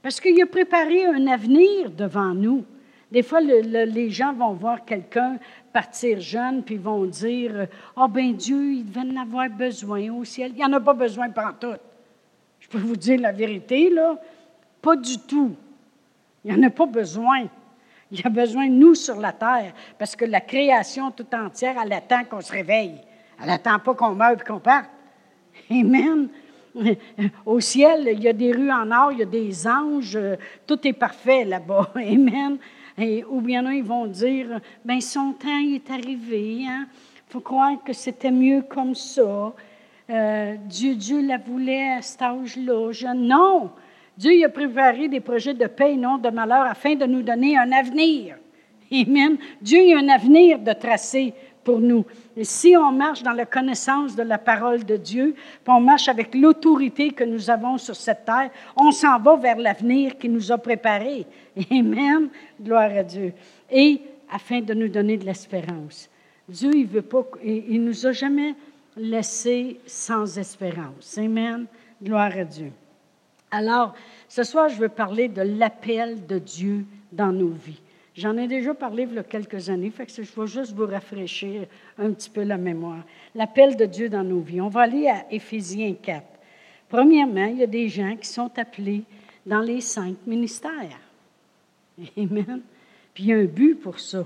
Parce 0.00 0.20
qu'il 0.20 0.40
a 0.40 0.46
préparé 0.46 1.06
un 1.06 1.26
avenir 1.26 1.90
devant 1.90 2.34
nous. 2.34 2.64
Des 3.10 3.22
fois, 3.22 3.40
les 3.40 4.10
gens 4.10 4.32
vont 4.32 4.52
voir 4.52 4.84
quelqu'un 4.84 5.38
partir 5.72 6.20
jeune, 6.20 6.62
puis 6.62 6.76
vont 6.76 7.04
dire 7.04 7.66
Ah, 7.96 8.04
oh, 8.04 8.08
ben 8.08 8.32
Dieu, 8.34 8.74
il 8.74 8.84
devait 8.86 9.12
en 9.12 9.22
avoir 9.22 9.48
besoin 9.48 10.08
au 10.12 10.24
ciel. 10.24 10.52
Il 10.54 10.58
n'y 10.58 10.64
en 10.64 10.72
a 10.72 10.80
pas 10.80 10.94
besoin 10.94 11.30
pour 11.30 11.58
tout. 11.60 11.78
Je 12.64 12.68
peux 12.68 12.78
vous 12.78 12.96
dire 12.96 13.20
la 13.20 13.32
vérité, 13.32 13.90
là. 13.90 14.18
Pas 14.80 14.96
du 14.96 15.18
tout. 15.18 15.54
Il 16.44 16.54
n'y 16.54 16.58
en 16.64 16.66
a 16.66 16.70
pas 16.70 16.86
besoin. 16.86 17.46
Il 18.10 18.20
y 18.20 18.26
a 18.26 18.30
besoin 18.30 18.68
de 18.68 18.72
nous 18.72 18.94
sur 18.94 19.20
la 19.20 19.32
terre, 19.32 19.74
parce 19.98 20.16
que 20.16 20.24
la 20.24 20.40
création 20.40 21.10
tout 21.10 21.26
entière, 21.34 21.76
elle 21.82 21.92
attend 21.92 22.24
qu'on 22.24 22.40
se 22.40 22.52
réveille. 22.52 23.00
Elle 23.40 23.48
n'attend 23.48 23.78
pas 23.78 23.94
qu'on 23.94 24.14
meure 24.14 24.32
et 24.32 24.44
qu'on 24.44 24.60
parte. 24.60 24.88
Amen. 25.70 26.28
Au 27.46 27.60
ciel, 27.60 28.08
il 28.12 28.22
y 28.22 28.28
a 28.28 28.32
des 28.32 28.52
rues 28.52 28.70
en 28.70 28.90
or, 28.90 29.12
il 29.12 29.18
y 29.18 29.22
a 29.22 29.26
des 29.26 29.66
anges, 29.66 30.18
tout 30.66 30.86
est 30.86 30.92
parfait 30.92 31.44
là-bas. 31.44 31.92
Amen. 31.96 32.58
Et, 32.96 33.24
ou 33.24 33.40
bien 33.40 33.70
ils 33.72 33.84
vont 33.84 34.06
dire, 34.06 34.60
ben 34.84 35.00
son 35.00 35.32
temps 35.32 35.62
est 35.72 35.90
arrivé, 35.90 36.56
il 36.60 36.68
hein. 36.68 36.86
faut 37.28 37.40
croire 37.40 37.82
que 37.84 37.92
c'était 37.92 38.30
mieux 38.30 38.62
comme 38.62 38.94
ça. 38.94 39.52
Euh, 40.10 40.56
Dieu, 40.66 40.94
Dieu 40.94 41.26
la 41.26 41.38
voulait 41.38 41.94
à 41.94 42.02
cet 42.02 42.22
âge-là. 42.22 43.14
Non! 43.14 43.70
Dieu 44.16 44.32
il 44.32 44.44
a 44.44 44.48
préparé 44.48 45.08
des 45.08 45.20
projets 45.20 45.54
de 45.54 45.66
paix 45.66 45.94
et 45.94 45.96
non 45.96 46.18
de 46.18 46.28
malheur 46.30 46.66
afin 46.66 46.94
de 46.94 47.04
nous 47.04 47.22
donner 47.22 47.56
un 47.56 47.72
avenir. 47.72 48.36
Amen. 48.92 49.38
Dieu 49.60 49.80
a 49.94 49.98
un 49.98 50.08
avenir 50.08 50.58
de 50.58 50.72
tracer 50.72 51.34
pour 51.64 51.80
nous. 51.80 52.04
Et 52.36 52.44
si 52.44 52.76
on 52.76 52.92
marche 52.92 53.22
dans 53.22 53.32
la 53.32 53.46
connaissance 53.46 54.14
de 54.14 54.22
la 54.22 54.38
parole 54.38 54.84
de 54.84 54.96
Dieu, 54.96 55.34
puis 55.34 55.74
on 55.74 55.80
marche 55.80 56.08
avec 56.08 56.34
l'autorité 56.34 57.10
que 57.10 57.24
nous 57.24 57.50
avons 57.50 57.78
sur 57.78 57.96
cette 57.96 58.26
terre, 58.26 58.50
on 58.76 58.92
s'en 58.92 59.18
va 59.18 59.36
vers 59.36 59.58
l'avenir 59.58 60.16
qu'il 60.18 60.32
nous 60.32 60.52
a 60.52 60.58
préparé. 60.58 61.26
Amen. 61.72 62.28
Gloire 62.60 62.90
à 62.96 63.02
Dieu. 63.02 63.32
Et 63.70 64.00
afin 64.30 64.60
de 64.60 64.74
nous 64.74 64.88
donner 64.88 65.16
de 65.16 65.24
l'espérance. 65.24 66.10
Dieu, 66.48 66.70
il 66.74 66.86
veut 66.86 67.02
pas, 67.02 67.24
il 67.42 67.82
nous 67.82 68.06
a 68.06 68.12
jamais 68.12 68.54
laissé 68.96 69.80
sans 69.86 70.38
espérance. 70.38 71.18
Amen. 71.18 71.66
Gloire 72.02 72.36
à 72.36 72.44
Dieu. 72.44 72.72
Alors, 73.50 73.94
ce 74.28 74.42
soir, 74.42 74.68
je 74.68 74.76
veux 74.76 74.88
parler 74.88 75.28
de 75.28 75.42
l'appel 75.42 76.26
de 76.26 76.38
Dieu 76.38 76.84
dans 77.12 77.32
nos 77.32 77.50
vies. 77.50 77.80
J'en 78.14 78.36
ai 78.36 78.46
déjà 78.46 78.74
parlé 78.74 79.04
il 79.04 79.14
y 79.14 79.18
a 79.18 79.24
quelques 79.24 79.68
années, 79.68 79.90
fait 79.90 80.06
que 80.06 80.12
je 80.12 80.40
vais 80.40 80.46
juste 80.46 80.72
vous 80.72 80.86
rafraîchir 80.86 81.66
un 81.98 82.12
petit 82.12 82.30
peu 82.30 82.42
la 82.42 82.56
mémoire. 82.56 83.02
L'appel 83.34 83.76
de 83.76 83.86
Dieu 83.86 84.08
dans 84.08 84.22
nos 84.22 84.40
vies. 84.40 84.60
On 84.60 84.68
va 84.68 84.82
aller 84.82 85.08
à 85.08 85.26
Éphésiens 85.30 85.94
4. 85.94 86.24
Premièrement, 86.88 87.46
il 87.46 87.58
y 87.58 87.62
a 87.62 87.68
des 87.68 87.88
gens 87.88 88.16
qui 88.16 88.28
sont 88.28 88.50
appelés 88.56 89.02
dans 89.44 89.60
les 89.60 89.80
cinq 89.80 90.16
ministères. 90.26 91.00
Amen. 92.16 92.60
Puis 93.12 93.24
il 93.24 93.26
y 93.26 93.32
a 93.32 93.36
un 93.36 93.44
but 93.44 93.74
pour 93.74 93.98
ça. 93.98 94.24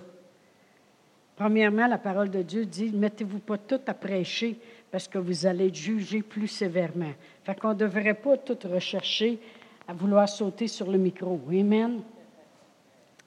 Premièrement, 1.39 1.87
la 1.87 1.99
parole 1.99 2.31
de 2.31 2.43
Dieu 2.43 2.67
dit, 2.67 2.91
mettez-vous 2.91 3.39
pas 3.39 3.59
tout 3.59 3.81
à 3.87 3.95
prêcher 3.95 4.59
parce 4.91 5.07
que 5.07 5.19
vous 5.19 5.47
allez 5.47 5.69
être 5.69 6.23
plus 6.23 6.49
sévèrement. 6.49 7.13
Fait 7.45 7.57
qu'on 7.57 7.69
ne 7.69 7.75
devrait 7.75 8.15
pas 8.15 8.37
tout 8.39 8.59
rechercher 8.69 9.39
à 9.87 9.93
vouloir 9.93 10.29
sauter 10.29 10.67
sur 10.67 10.91
le 10.91 10.99
micro. 10.99 11.41
Amen. 11.49 12.01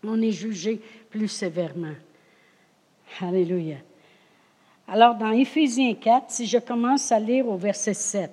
On 0.03 0.21
est 0.21 0.31
jugé 0.31 0.81
plus 1.09 1.29
sévèrement. 1.29 1.93
Alléluia. 3.21 3.77
Alors, 4.89 5.15
dans 5.15 5.31
Éphésiens 5.31 5.93
4, 5.93 6.25
si 6.31 6.47
je 6.47 6.57
commence 6.57 7.13
à 7.13 7.19
lire 7.19 7.47
au 7.47 7.55
verset 7.55 7.93
7, 7.93 8.29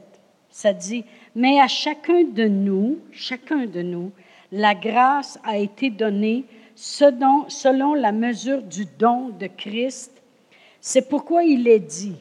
ça 0.51 0.73
dit, 0.73 1.05
Mais 1.37 1.61
à 1.61 1.69
chacun 1.69 2.25
de 2.25 2.49
nous, 2.49 2.99
chacun 3.13 3.67
de 3.67 3.83
nous, 3.83 4.11
la 4.51 4.75
grâce 4.75 5.39
a 5.45 5.57
été 5.57 5.89
donnée 5.89 6.47
selon 6.79 7.95
la 7.95 8.13
mesure 8.13 8.63
du 8.63 8.87
don 8.99 9.31
de 9.31 9.49
Christ. 9.49 10.23
C'est 10.81 11.09
pourquoi 11.09 11.43
il 11.43 11.67
est 11.67 11.81
dit, 11.81 12.15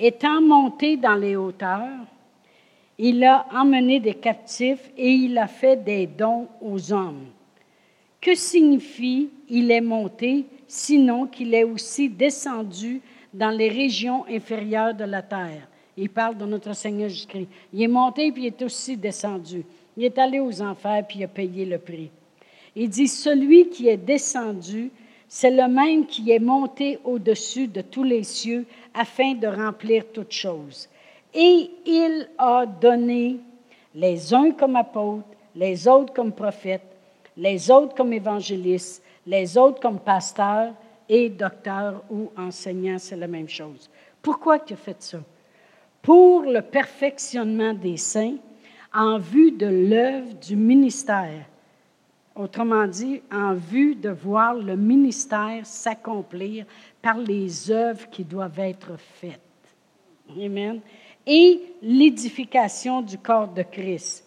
étant 0.00 0.40
monté 0.40 0.96
dans 0.96 1.14
les 1.14 1.36
hauteurs, 1.36 2.04
il 2.98 3.22
a 3.22 3.46
emmené 3.54 4.00
des 4.00 4.14
captifs 4.14 4.90
et 4.96 5.12
il 5.12 5.38
a 5.38 5.46
fait 5.46 5.76
des 5.76 6.08
dons 6.08 6.48
aux 6.60 6.92
hommes. 6.92 7.26
Que 8.20 8.34
signifie 8.34 9.30
il 9.48 9.70
est 9.70 9.80
monté, 9.80 10.46
sinon 10.66 11.26
qu'il 11.26 11.54
est 11.54 11.62
aussi 11.62 12.08
descendu 12.08 13.00
dans 13.32 13.50
les 13.50 13.68
régions 13.68 14.24
inférieures 14.28 14.94
de 14.94 15.04
la 15.04 15.22
terre? 15.22 15.68
Il 15.96 16.10
parle 16.10 16.36
de 16.36 16.46
notre 16.46 16.72
Seigneur 16.74 17.08
Jésus-Christ. 17.08 17.48
Il 17.72 17.82
est 17.82 17.88
monté 17.88 18.32
puis 18.32 18.42
il 18.42 18.46
est 18.48 18.62
aussi 18.62 18.96
descendu. 18.96 19.64
Il 19.96 20.02
est 20.02 20.18
allé 20.18 20.40
aux 20.40 20.60
enfers 20.60 21.06
puis 21.06 21.20
il 21.20 21.24
a 21.24 21.28
payé 21.28 21.64
le 21.64 21.78
prix. 21.78 22.10
Il 22.76 22.88
dit, 22.88 23.08
celui 23.08 23.68
qui 23.68 23.88
est 23.88 23.96
descendu, 23.96 24.90
c'est 25.28 25.50
le 25.50 25.68
même 25.68 26.06
qui 26.06 26.30
est 26.30 26.38
monté 26.38 26.98
au-dessus 27.04 27.68
de 27.68 27.82
tous 27.82 28.04
les 28.04 28.24
cieux 28.24 28.64
afin 28.94 29.34
de 29.34 29.46
remplir 29.46 30.04
toutes 30.12 30.32
choses. 30.32 30.88
Et 31.34 31.70
il 31.84 32.28
a 32.38 32.64
donné 32.64 33.36
les 33.94 34.32
uns 34.32 34.52
comme 34.52 34.76
apôtres, 34.76 35.24
les 35.54 35.86
autres 35.86 36.14
comme 36.14 36.32
prophètes, 36.32 36.96
les 37.36 37.70
autres 37.70 37.94
comme 37.94 38.12
évangélistes, 38.12 39.02
les 39.26 39.58
autres 39.58 39.80
comme 39.80 39.98
pasteurs 40.00 40.72
et 41.08 41.28
docteurs 41.28 42.02
ou 42.10 42.30
enseignants, 42.36 42.98
c'est 42.98 43.16
la 43.16 43.26
même 43.26 43.48
chose. 43.48 43.90
Pourquoi 44.22 44.58
tu 44.58 44.74
as 44.74 44.76
fait 44.76 45.02
ça? 45.02 45.18
Pour 46.02 46.42
le 46.42 46.62
perfectionnement 46.62 47.74
des 47.74 47.96
saints 47.96 48.36
en 48.94 49.18
vue 49.18 49.52
de 49.52 49.66
l'œuvre 49.66 50.32
du 50.34 50.56
ministère 50.56 51.44
Autrement 52.38 52.86
dit, 52.86 53.20
en 53.32 53.54
vue 53.54 53.96
de 53.96 54.10
voir 54.10 54.54
le 54.54 54.76
ministère 54.76 55.66
s'accomplir 55.66 56.66
par 57.02 57.18
les 57.18 57.68
œuvres 57.68 58.08
qui 58.10 58.22
doivent 58.22 58.60
être 58.60 58.92
faites. 58.96 59.40
Amen. 60.40 60.80
Et 61.26 61.60
l'édification 61.82 63.02
du 63.02 63.18
corps 63.18 63.48
de 63.48 63.64
Christ. 63.64 64.24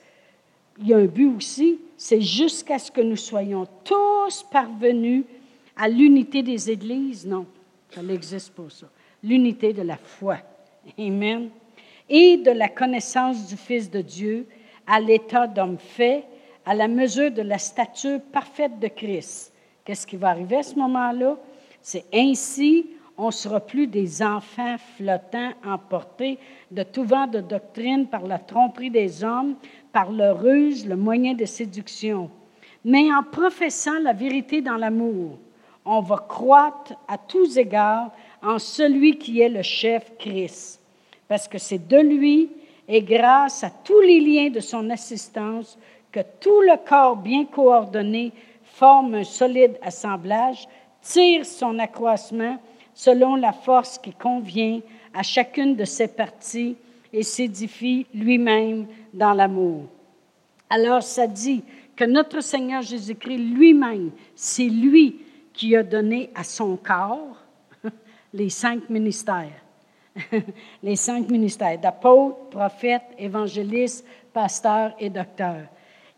Il 0.78 0.90
y 0.90 0.94
a 0.94 0.98
un 0.98 1.06
but 1.06 1.38
aussi, 1.38 1.80
c'est 1.96 2.20
jusqu'à 2.20 2.80
ce 2.80 2.92
que 2.92 3.00
nous 3.00 3.16
soyons 3.16 3.66
tous 3.86 4.44
parvenus 4.52 5.24
à 5.78 5.88
l'unité 5.88 6.44
des 6.44 6.70
églises. 6.70 7.26
Non, 7.26 7.46
ça 7.92 8.04
n'existe 8.04 8.52
pas 8.54 8.70
ça. 8.70 8.88
L'unité 9.24 9.72
de 9.72 9.84
la 9.84 9.96
foi. 9.96 10.38
Amen. 11.00 11.50
Et 12.10 12.36
de 12.36 12.52
la 12.52 12.68
connaissance 12.68 13.48
du 13.48 13.56
Fils 13.56 13.90
de 13.90 14.02
Dieu 14.02 14.48
à 14.86 15.00
l'état 15.00 15.48
d'homme 15.48 15.78
fait 15.78 16.26
à 16.72 16.74
la 16.74 16.88
mesure 16.88 17.32
de 17.32 17.42
la 17.42 17.58
stature 17.58 18.22
parfaite 18.32 18.80
de 18.80 18.88
Christ. 18.88 19.52
Qu'est-ce 19.84 20.08
qui 20.08 20.16
va 20.16 20.30
arriver 20.30 20.56
à 20.56 20.64
ce 20.64 20.76
moment-là? 20.76 21.36
C'est 21.82 22.06
ainsi, 22.14 22.86
on 23.18 23.26
ne 23.26 23.32
sera 23.32 23.60
plus 23.60 23.88
des 23.88 24.24
enfants 24.24 24.78
flottants, 24.96 25.52
emportés 25.66 26.40
de 26.72 26.84
tout 26.84 27.04
vent 27.04 27.28
de 27.28 27.42
doctrine 27.42 28.08
par 28.08 28.26
la 28.26 28.40
tromperie 28.40 28.90
des 28.90 29.22
hommes, 29.22 29.56
par 29.92 30.14
le 30.14 30.32
ruse, 30.32 30.88
le 30.88 30.96
moyen 30.96 31.34
de 31.34 31.44
séduction. 31.44 32.32
Mais 32.86 33.14
en 33.14 33.24
professant 33.24 34.00
la 34.00 34.14
vérité 34.14 34.62
dans 34.62 34.78
l'amour, 34.78 35.40
on 35.84 36.00
va 36.00 36.26
croître 36.26 36.94
à 37.10 37.18
tous 37.18 37.58
égards 37.58 38.12
en 38.42 38.60
celui 38.60 39.18
qui 39.18 39.42
est 39.42 39.50
le 39.50 39.62
chef 39.62 40.14
Christ. 40.18 40.80
Parce 41.28 41.50
que 41.50 41.58
c'est 41.58 41.86
de 41.86 41.98
lui 41.98 42.50
et 42.88 43.02
grâce 43.02 43.62
à 43.66 43.70
tous 43.70 44.00
les 44.00 44.22
liens 44.22 44.50
de 44.50 44.62
son 44.62 44.90
assistance 44.90 45.78
que 46.12 46.20
tout 46.40 46.62
le 46.62 46.78
corps 46.88 47.16
bien 47.16 47.46
coordonné 47.46 48.32
forme 48.64 49.16
un 49.16 49.24
solide 49.24 49.78
assemblage, 49.82 50.68
tire 51.02 51.46
son 51.46 51.80
accroissement 51.80 52.58
selon 52.94 53.36
la 53.36 53.54
force 53.54 53.98
qui 53.98 54.12
convient 54.12 54.82
à 55.14 55.24
chacune 55.24 55.76
de 55.76 55.86
ses 55.86 56.08
parties 56.08 56.76
et 57.14 57.24
s'édifie 57.24 58.06
lui-même 58.14 58.88
dans 59.14 59.34
l'amour. 59.34 59.86
Alors 60.70 61.04
ça 61.04 61.28
dit 61.28 61.64
que 61.96 62.06
notre 62.06 62.42
Seigneur 62.42 62.82
Jésus-Christ 62.82 63.38
lui-même, 63.38 64.12
c'est 64.36 64.70
lui 64.70 65.20
qui 65.54 65.76
a 65.76 65.84
donné 65.84 66.30
à 66.34 66.44
son 66.44 66.78
corps 66.78 67.38
les 68.34 68.50
cinq 68.50 68.90
ministères. 68.90 69.62
les 70.84 70.96
cinq 70.96 71.30
ministères 71.30 71.80
d'apôtres, 71.80 72.50
prophètes, 72.50 73.04
évangélistes, 73.18 74.06
pasteurs 74.34 74.94
et 75.00 75.10
docteurs. 75.10 75.68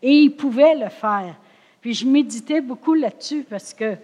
Et 0.03 0.12
il 0.12 0.36
pouvait 0.36 0.75
le 0.75 0.89
faire. 0.89 1.36
Puis 1.81 1.93
je 1.93 2.05
méditais 2.05 2.62
beaucoup 2.62 2.93
là-dessus 2.93 3.45
parce 3.50 3.74
que, 3.74 3.95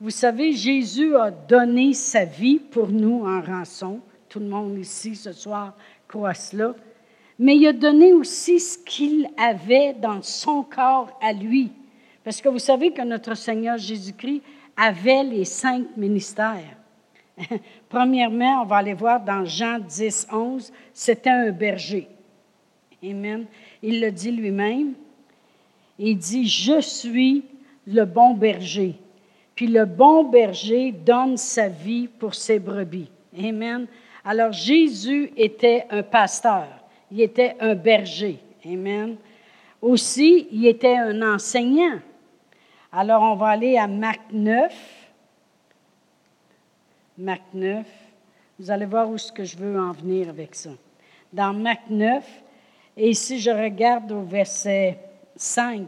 vous 0.00 0.10
savez, 0.10 0.52
Jésus 0.52 1.16
a 1.16 1.30
donné 1.30 1.94
sa 1.94 2.24
vie 2.24 2.58
pour 2.58 2.88
nous 2.88 3.24
en 3.24 3.40
rançon. 3.40 4.00
Tout 4.28 4.38
le 4.38 4.46
monde 4.46 4.78
ici 4.78 5.16
ce 5.16 5.32
soir 5.32 5.74
croit 6.06 6.34
cela. 6.34 6.74
Mais 7.38 7.56
il 7.56 7.66
a 7.66 7.72
donné 7.72 8.12
aussi 8.12 8.60
ce 8.60 8.78
qu'il 8.78 9.28
avait 9.36 9.94
dans 9.94 10.22
son 10.22 10.62
corps 10.62 11.18
à 11.22 11.32
lui. 11.32 11.72
Parce 12.22 12.40
que 12.40 12.48
vous 12.48 12.58
savez 12.58 12.92
que 12.92 13.02
notre 13.02 13.34
Seigneur 13.34 13.78
Jésus-Christ 13.78 14.42
avait 14.76 15.24
les 15.24 15.44
cinq 15.44 15.96
ministères. 15.96 16.76
Premièrement, 17.88 18.62
on 18.62 18.66
va 18.66 18.76
aller 18.76 18.94
voir 18.94 19.22
dans 19.22 19.44
Jean 19.44 19.78
10, 19.78 20.28
11, 20.32 20.72
c'était 20.92 21.30
un 21.30 21.50
berger. 21.50 22.08
Amen. 23.02 23.46
Il 23.82 24.00
le 24.00 24.10
dit 24.10 24.32
lui-même. 24.32 24.94
Il 25.98 26.18
dit, 26.18 26.46
je 26.46 26.80
suis 26.80 27.44
le 27.86 28.04
bon 28.04 28.34
berger. 28.34 28.94
Puis 29.54 29.66
le 29.66 29.86
bon 29.86 30.24
berger 30.24 30.92
donne 30.92 31.36
sa 31.36 31.68
vie 31.68 32.08
pour 32.08 32.34
ses 32.34 32.58
brebis. 32.58 33.10
Amen. 33.38 33.86
Alors 34.24 34.52
Jésus 34.52 35.32
était 35.36 35.86
un 35.90 36.02
pasteur, 36.02 36.66
il 37.10 37.20
était 37.20 37.56
un 37.60 37.74
berger. 37.74 38.38
Amen. 38.64 39.16
Aussi, 39.80 40.48
il 40.50 40.66
était 40.66 40.96
un 40.96 41.22
enseignant. 41.22 42.00
Alors 42.92 43.22
on 43.22 43.36
va 43.36 43.48
aller 43.48 43.76
à 43.78 43.86
Marc 43.86 44.20
9. 44.32 44.72
Marc 47.18 47.42
9. 47.54 47.86
Vous 48.58 48.70
allez 48.70 48.86
voir 48.86 49.08
où 49.08 49.14
est-ce 49.14 49.32
que 49.32 49.44
je 49.44 49.56
veux 49.56 49.78
en 49.78 49.92
venir 49.92 50.28
avec 50.28 50.54
ça. 50.54 50.70
Dans 51.32 51.52
Marc 51.52 51.88
9, 51.88 52.24
et 52.96 53.14
si 53.14 53.38
je 53.38 53.50
regarde 53.50 54.10
au 54.12 54.22
verset 54.22 54.98
5. 55.36 55.86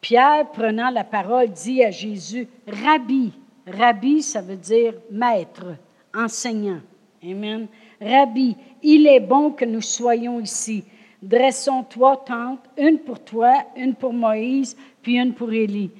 Pierre, 0.00 0.50
prenant 0.52 0.90
la 0.90 1.04
parole, 1.04 1.48
dit 1.48 1.82
à 1.82 1.90
Jésus, 1.90 2.48
Rabbi, 2.66 3.32
Rabbi, 3.66 4.22
ça 4.22 4.40
veut 4.40 4.56
dire 4.56 4.94
maître, 5.10 5.76
enseignant. 6.14 6.80
Amen. 7.24 7.66
Rabbi, 8.00 8.56
il 8.82 9.06
est 9.06 9.20
bon 9.20 9.50
que 9.50 9.64
nous 9.64 9.80
soyons 9.80 10.40
ici. 10.40 10.84
Dressons 11.22 11.84
trois 11.88 12.24
tentes, 12.24 12.64
une 12.76 12.98
pour 12.98 13.18
toi, 13.18 13.64
une 13.76 13.94
pour 13.94 14.12
Moïse, 14.12 14.76
puis 15.02 15.18
une 15.18 15.34
pour 15.34 15.52
Élie. 15.52 15.90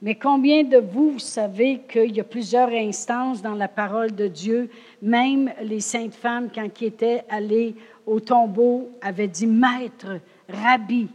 Mais 0.00 0.16
combien 0.16 0.64
de 0.64 0.78
vous, 0.78 1.12
vous 1.12 1.18
savez 1.20 1.82
qu'il 1.88 2.16
y 2.16 2.20
a 2.20 2.24
plusieurs 2.24 2.70
instances 2.70 3.40
dans 3.40 3.54
la 3.54 3.68
parole 3.68 4.12
de 4.12 4.26
Dieu, 4.26 4.68
même 5.00 5.52
les 5.62 5.78
saintes 5.78 6.14
femmes, 6.14 6.48
quand 6.52 6.68
qui 6.72 6.86
étaient 6.86 7.22
allées 7.28 7.76
au 8.04 8.18
tombeau, 8.18 8.90
avaient 9.00 9.28
dit 9.28 9.46
Maître, 9.46 10.18
rabbi, 10.48 11.08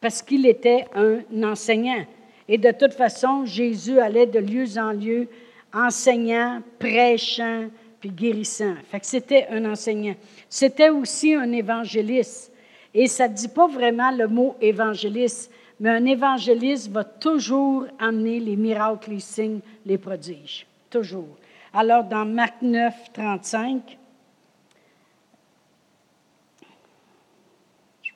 parce 0.00 0.22
qu'il 0.22 0.46
était 0.46 0.86
un 0.94 1.20
enseignant. 1.42 2.04
Et 2.48 2.58
de 2.58 2.70
toute 2.72 2.94
façon, 2.94 3.44
Jésus 3.44 3.98
allait 3.98 4.26
de 4.26 4.38
lieu 4.38 4.66
en 4.78 4.92
lieu, 4.92 5.28
enseignant, 5.72 6.60
prêchant, 6.78 7.68
puis 8.00 8.10
guérissant. 8.10 8.74
Fait 8.90 9.00
que 9.00 9.06
c'était 9.06 9.46
un 9.50 9.64
enseignant. 9.64 10.16
C'était 10.48 10.90
aussi 10.90 11.34
un 11.34 11.52
évangéliste. 11.52 12.52
Et 12.92 13.06
ça 13.06 13.28
ne 13.28 13.34
dit 13.34 13.48
pas 13.48 13.68
vraiment 13.68 14.10
le 14.10 14.28
mot 14.28 14.56
évangéliste, 14.60 15.50
mais 15.80 15.90
un 15.90 16.04
évangéliste 16.04 16.90
va 16.90 17.04
toujours 17.04 17.86
amener 17.98 18.38
les 18.38 18.56
miracles, 18.56 19.12
les 19.12 19.20
signes, 19.20 19.60
les 19.86 19.96
prodiges. 19.98 20.66
Toujours. 20.90 21.36
Alors, 21.72 22.04
dans 22.04 22.26
Marc 22.26 22.60
9, 22.60 22.92
35, 23.14 23.96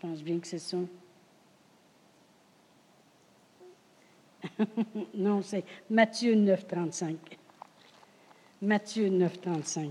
pense 0.06 0.22
bien 0.22 0.38
que 0.38 0.46
c'est 0.46 0.58
ça. 0.58 0.76
non, 5.14 5.42
c'est 5.42 5.64
Matthieu 5.90 6.34
9, 6.34 6.66
35. 6.66 7.16
Matthieu 8.62 9.08
9, 9.08 9.40
35. 9.40 9.90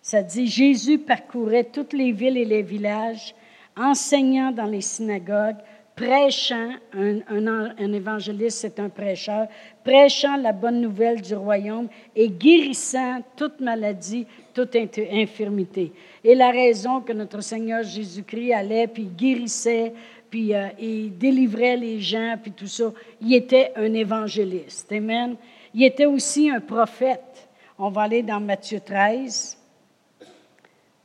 Ça 0.00 0.22
dit, 0.22 0.46
Jésus 0.46 0.98
parcourait 0.98 1.64
toutes 1.64 1.94
les 1.94 2.12
villes 2.12 2.36
et 2.36 2.44
les 2.44 2.62
villages, 2.62 3.34
enseignant 3.76 4.52
dans 4.52 4.66
les 4.66 4.82
synagogues, 4.82 5.58
prêchant, 5.96 6.72
un, 6.92 7.20
un, 7.30 7.92
évangéliste 7.92 8.58
c'est 8.58 8.78
un 8.78 8.90
prêcheur, 8.90 9.48
prêchant 9.82 10.36
la 10.36 10.52
bonne 10.52 10.82
nouvelle 10.82 11.22
du 11.22 11.34
royaume 11.34 11.88
et 12.14 12.28
guérissant 12.28 13.22
toute 13.34 13.60
maladie, 13.60 14.26
toute 14.52 14.76
infirmité. 14.76 15.92
Et 16.22 16.34
la 16.34 16.50
raison 16.50 17.00
que 17.00 17.14
notre 17.14 17.40
Seigneur 17.40 17.82
Jésus-Christ 17.82 18.52
allait, 18.52 18.86
puis 18.88 19.06
guérissait, 19.06 19.94
puis 20.28 20.54
euh, 20.54 20.68
il 20.78 21.16
délivrait 21.16 21.78
les 21.78 21.98
gens, 21.98 22.36
puis 22.42 22.52
tout 22.52 22.66
ça, 22.66 22.92
il 23.22 23.34
était 23.34 23.72
un 23.76 23.94
évangéliste. 23.94 24.92
Amen. 24.92 25.36
Il 25.72 25.82
était 25.82 26.06
aussi 26.06 26.50
un 26.50 26.60
prophète. 26.60 27.48
On 27.78 27.88
va 27.88 28.02
aller 28.02 28.22
dans 28.22 28.40
Matthieu 28.40 28.80
13. 28.80 29.56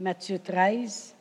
Matthieu 0.01 0.37
13. 0.37 1.15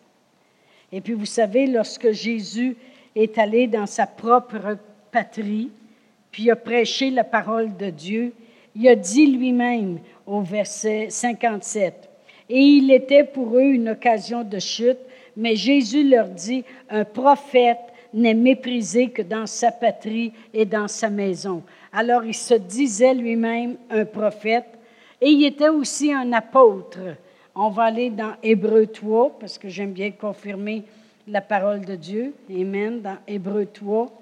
Et 0.90 1.00
puis 1.00 1.12
vous 1.12 1.26
savez, 1.26 1.66
lorsque 1.68 2.10
Jésus 2.10 2.76
est 3.16 3.38
allé 3.38 3.66
dans 3.66 3.86
sa 3.86 4.06
propre 4.06 4.78
patrie, 5.10 5.70
puis 6.30 6.50
a 6.50 6.56
prêché 6.56 7.10
la 7.10 7.24
parole 7.24 7.76
de 7.76 7.90
Dieu, 7.90 8.32
il 8.76 8.88
a 8.88 8.94
dit 8.94 9.26
lui-même 9.26 9.98
au 10.26 10.42
verset 10.42 11.08
57, 11.10 12.08
Et 12.48 12.60
il 12.60 12.90
était 12.92 13.24
pour 13.24 13.56
eux 13.56 13.72
une 13.72 13.90
occasion 13.90 14.44
de 14.44 14.58
chute, 14.58 14.98
mais 15.36 15.56
Jésus 15.56 16.08
leur 16.08 16.28
dit, 16.28 16.64
un 16.88 17.04
prophète 17.04 17.78
n'est 18.12 18.34
méprisé 18.34 19.10
que 19.10 19.22
dans 19.22 19.46
sa 19.46 19.70
patrie 19.70 20.32
et 20.52 20.64
dans 20.64 20.88
sa 20.88 21.10
maison. 21.10 21.62
Alors 21.92 22.24
il 22.24 22.34
se 22.34 22.54
disait 22.54 23.14
lui-même 23.14 23.76
un 23.90 24.04
prophète 24.04 24.66
et 25.20 25.28
il 25.28 25.44
était 25.44 25.68
aussi 25.68 26.12
un 26.12 26.32
apôtre. 26.32 26.98
On 27.54 27.68
va 27.68 27.84
aller 27.84 28.10
dans 28.10 28.32
Hébreu 28.42 28.86
3 28.86 29.38
parce 29.38 29.58
que 29.58 29.68
j'aime 29.68 29.92
bien 29.92 30.10
confirmer 30.10 30.84
la 31.26 31.40
parole 31.40 31.84
de 31.84 31.96
Dieu. 31.96 32.34
Amen. 32.50 33.00
Dans 33.00 33.18
Hébreu 33.26 33.66
3. 33.66 34.20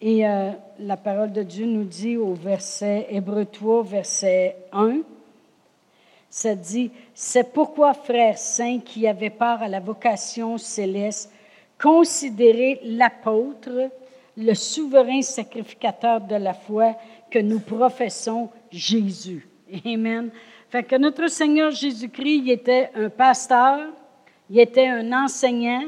Et 0.00 0.26
euh, 0.26 0.50
la 0.80 0.98
parole 0.98 1.32
de 1.32 1.42
Dieu 1.42 1.64
nous 1.64 1.84
dit 1.84 2.18
au 2.18 2.34
verset, 2.34 3.06
Hébreu 3.08 3.46
3, 3.46 3.82
verset 3.84 4.56
1, 4.70 4.98
ça 6.28 6.54
dit, 6.54 6.90
c'est 7.14 7.52
pourquoi, 7.54 7.94
frères 7.94 8.36
saints 8.36 8.80
qui 8.84 9.06
avaient 9.06 9.30
part 9.30 9.62
à 9.62 9.68
la 9.68 9.80
vocation 9.80 10.58
céleste, 10.58 11.32
considérez 11.80 12.80
l'apôtre, 12.84 13.90
le 14.36 14.52
souverain 14.52 15.22
sacrificateur 15.22 16.20
de 16.20 16.34
la 16.34 16.52
foi 16.52 16.96
que 17.30 17.38
nous 17.38 17.60
professons, 17.60 18.50
Jésus. 18.70 19.48
Amen. 19.86 20.30
Fait 20.74 20.82
que 20.82 20.96
notre 20.96 21.28
Seigneur 21.28 21.70
Jésus-Christ, 21.70 22.42
il 22.46 22.50
était 22.50 22.90
un 22.96 23.08
pasteur, 23.08 23.78
il 24.50 24.58
était 24.58 24.88
un 24.88 25.12
enseignant, 25.12 25.84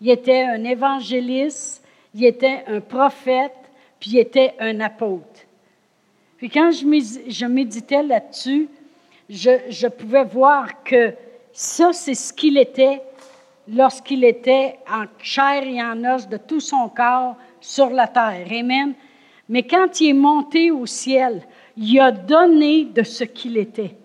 il 0.00 0.10
était 0.10 0.42
un 0.42 0.62
évangéliste, 0.62 1.84
il 2.14 2.24
était 2.26 2.62
un 2.68 2.78
prophète, 2.78 3.56
puis 3.98 4.12
il 4.12 4.18
était 4.20 4.54
un 4.60 4.78
apôtre. 4.78 5.40
Puis 6.36 6.48
quand 6.50 6.70
je 6.70 7.46
méditais 7.46 8.04
là-dessus, 8.04 8.68
je, 9.28 9.88
pouvais 9.88 10.22
voir 10.22 10.84
que 10.84 11.14
ça, 11.52 11.92
c'est 11.92 12.14
ce 12.14 12.32
qu'il 12.32 12.58
était 12.58 13.02
lorsqu'il 13.66 14.22
était 14.22 14.78
en 14.88 15.06
chair 15.18 15.64
et 15.64 15.82
en 15.82 16.14
os 16.14 16.28
de 16.28 16.36
tout 16.36 16.60
son 16.60 16.88
corps 16.90 17.34
sur 17.60 17.90
la 17.90 18.06
terre. 18.06 18.46
Amen. 18.52 18.94
Mais 19.48 19.64
quand 19.64 20.00
il 20.00 20.10
est 20.10 20.12
monté 20.12 20.70
au 20.70 20.86
ciel, 20.86 21.42
il 21.76 21.98
a 21.98 22.12
donné 22.12 22.84
de 22.84 23.02
ce 23.02 23.24
qu'il 23.24 23.56
était. 23.56 23.96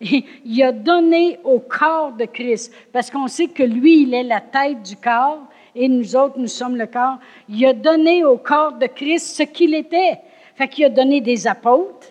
Il 0.00 0.62
a 0.62 0.72
donné 0.72 1.38
au 1.44 1.58
corps 1.58 2.12
de 2.12 2.24
Christ, 2.26 2.72
parce 2.92 3.10
qu'on 3.10 3.28
sait 3.28 3.48
que 3.48 3.62
lui, 3.62 4.02
il 4.02 4.14
est 4.14 4.22
la 4.22 4.40
tête 4.40 4.82
du 4.82 4.96
corps 4.96 5.46
et 5.74 5.88
nous 5.88 6.16
autres, 6.16 6.38
nous 6.38 6.48
sommes 6.48 6.76
le 6.76 6.86
corps. 6.86 7.18
Il 7.48 7.64
a 7.66 7.74
donné 7.74 8.24
au 8.24 8.38
corps 8.38 8.72
de 8.72 8.86
Christ 8.86 9.36
ce 9.36 9.42
qu'il 9.42 9.74
était. 9.74 10.18
Fait 10.54 10.68
qu'il 10.68 10.86
a 10.86 10.88
donné 10.88 11.20
des 11.20 11.46
apôtres, 11.46 12.08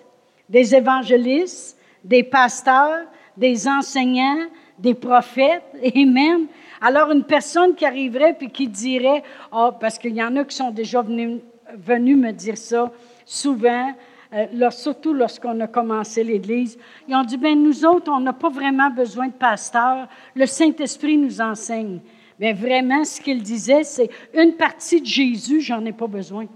des 0.47 0.75
évangélistes, 0.75 1.77
des 2.03 2.21
pasteurs, 2.21 3.05
des 3.35 3.67
enseignants, 3.67 4.45
des 4.77 4.93
prophètes, 4.93 5.63
et 5.81 6.05
même. 6.05 6.45
Alors, 6.79 7.11
une 7.11 7.23
personne 7.23 7.73
qui 7.73 7.85
arriverait 7.85 8.33
puis 8.33 8.51
qui 8.51 8.67
dirait, 8.67 9.23
oh, 9.51 9.71
parce 9.79 9.97
qu'il 9.97 10.15
y 10.15 10.23
en 10.23 10.35
a 10.35 10.43
qui 10.43 10.55
sont 10.55 10.71
déjà 10.71 11.01
venus, 11.01 11.41
venus 11.73 12.17
me 12.17 12.31
dire 12.31 12.57
ça 12.57 12.91
souvent, 13.25 13.93
euh, 14.33 14.69
surtout 14.71 15.13
lorsqu'on 15.13 15.59
a 15.59 15.67
commencé 15.67 16.23
l'Église, 16.23 16.77
ils 17.07 17.15
ont 17.15 17.23
dit, 17.23 17.37
ben 17.37 17.61
nous 17.61 17.85
autres, 17.85 18.11
on 18.11 18.19
n'a 18.19 18.33
pas 18.33 18.49
vraiment 18.49 18.89
besoin 18.89 19.27
de 19.27 19.33
pasteurs, 19.33 20.07
le 20.35 20.45
Saint-Esprit 20.45 21.17
nous 21.17 21.41
enseigne. 21.41 21.99
Mais 22.39 22.53
vraiment, 22.53 23.03
ce 23.03 23.21
qu'il 23.21 23.41
disait, 23.41 23.83
c'est 23.83 24.09
une 24.33 24.53
partie 24.53 25.01
de 25.01 25.05
Jésus, 25.05 25.61
j'en 25.61 25.83
ai 25.85 25.93
pas 25.93 26.07
besoin. 26.07 26.47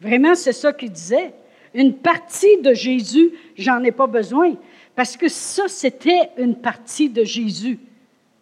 Vraiment, 0.00 0.34
c'est 0.34 0.52
ça 0.52 0.72
qu'il 0.72 0.90
disait. 0.90 1.32
Une 1.74 1.94
partie 1.94 2.60
de 2.60 2.72
Jésus, 2.72 3.30
j'en 3.56 3.82
ai 3.84 3.92
pas 3.92 4.06
besoin. 4.06 4.54
Parce 4.94 5.16
que 5.16 5.28
ça, 5.28 5.68
c'était 5.68 6.30
une 6.36 6.56
partie 6.56 7.08
de 7.08 7.24
Jésus. 7.24 7.78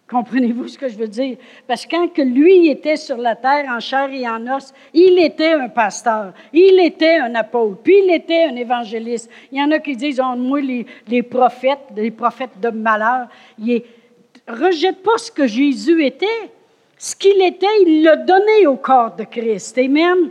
Comprenez-vous 0.08 0.68
ce 0.68 0.78
que 0.78 0.88
je 0.88 0.96
veux 0.96 1.08
dire? 1.08 1.36
Parce 1.66 1.84
que 1.84 1.90
quand 1.90 2.08
que 2.08 2.22
lui 2.22 2.68
était 2.68 2.96
sur 2.96 3.16
la 3.16 3.34
terre 3.34 3.66
en 3.68 3.80
chair 3.80 4.08
et 4.12 4.28
en 4.28 4.46
os, 4.56 4.72
il 4.94 5.18
était 5.18 5.52
un 5.52 5.68
pasteur, 5.68 6.32
il 6.52 6.78
était 6.78 7.16
un 7.16 7.34
apôtre, 7.34 7.80
puis 7.82 7.96
il 8.04 8.14
était 8.14 8.44
un 8.44 8.54
évangéliste. 8.54 9.28
Il 9.50 9.58
y 9.58 9.62
en 9.62 9.70
a 9.72 9.80
qui 9.80 9.96
disent, 9.96 10.20
oh, 10.22 10.36
moi, 10.36 10.60
les, 10.60 11.22
prophètes, 11.24 11.88
les 11.96 12.12
prophètes 12.12 12.60
de 12.60 12.68
malheur, 12.70 13.26
il 13.58 13.82
rejette 14.46 15.02
pas 15.02 15.18
ce 15.18 15.32
que 15.32 15.48
Jésus 15.48 16.04
était. 16.04 16.50
Ce 16.96 17.16
qu'il 17.16 17.42
était, 17.42 17.66
il 17.84 18.04
l'a 18.04 18.16
donné 18.16 18.66
au 18.68 18.76
corps 18.76 19.16
de 19.16 19.24
Christ. 19.24 19.76
Amen? 19.76 20.30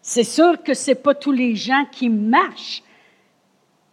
C'est 0.00 0.24
sûr 0.24 0.62
que 0.62 0.72
ce 0.72 0.90
n'est 0.90 0.94
pas 0.94 1.14
tous 1.14 1.30
les 1.30 1.54
gens 1.54 1.84
qui 1.92 2.08
marchent 2.08 2.82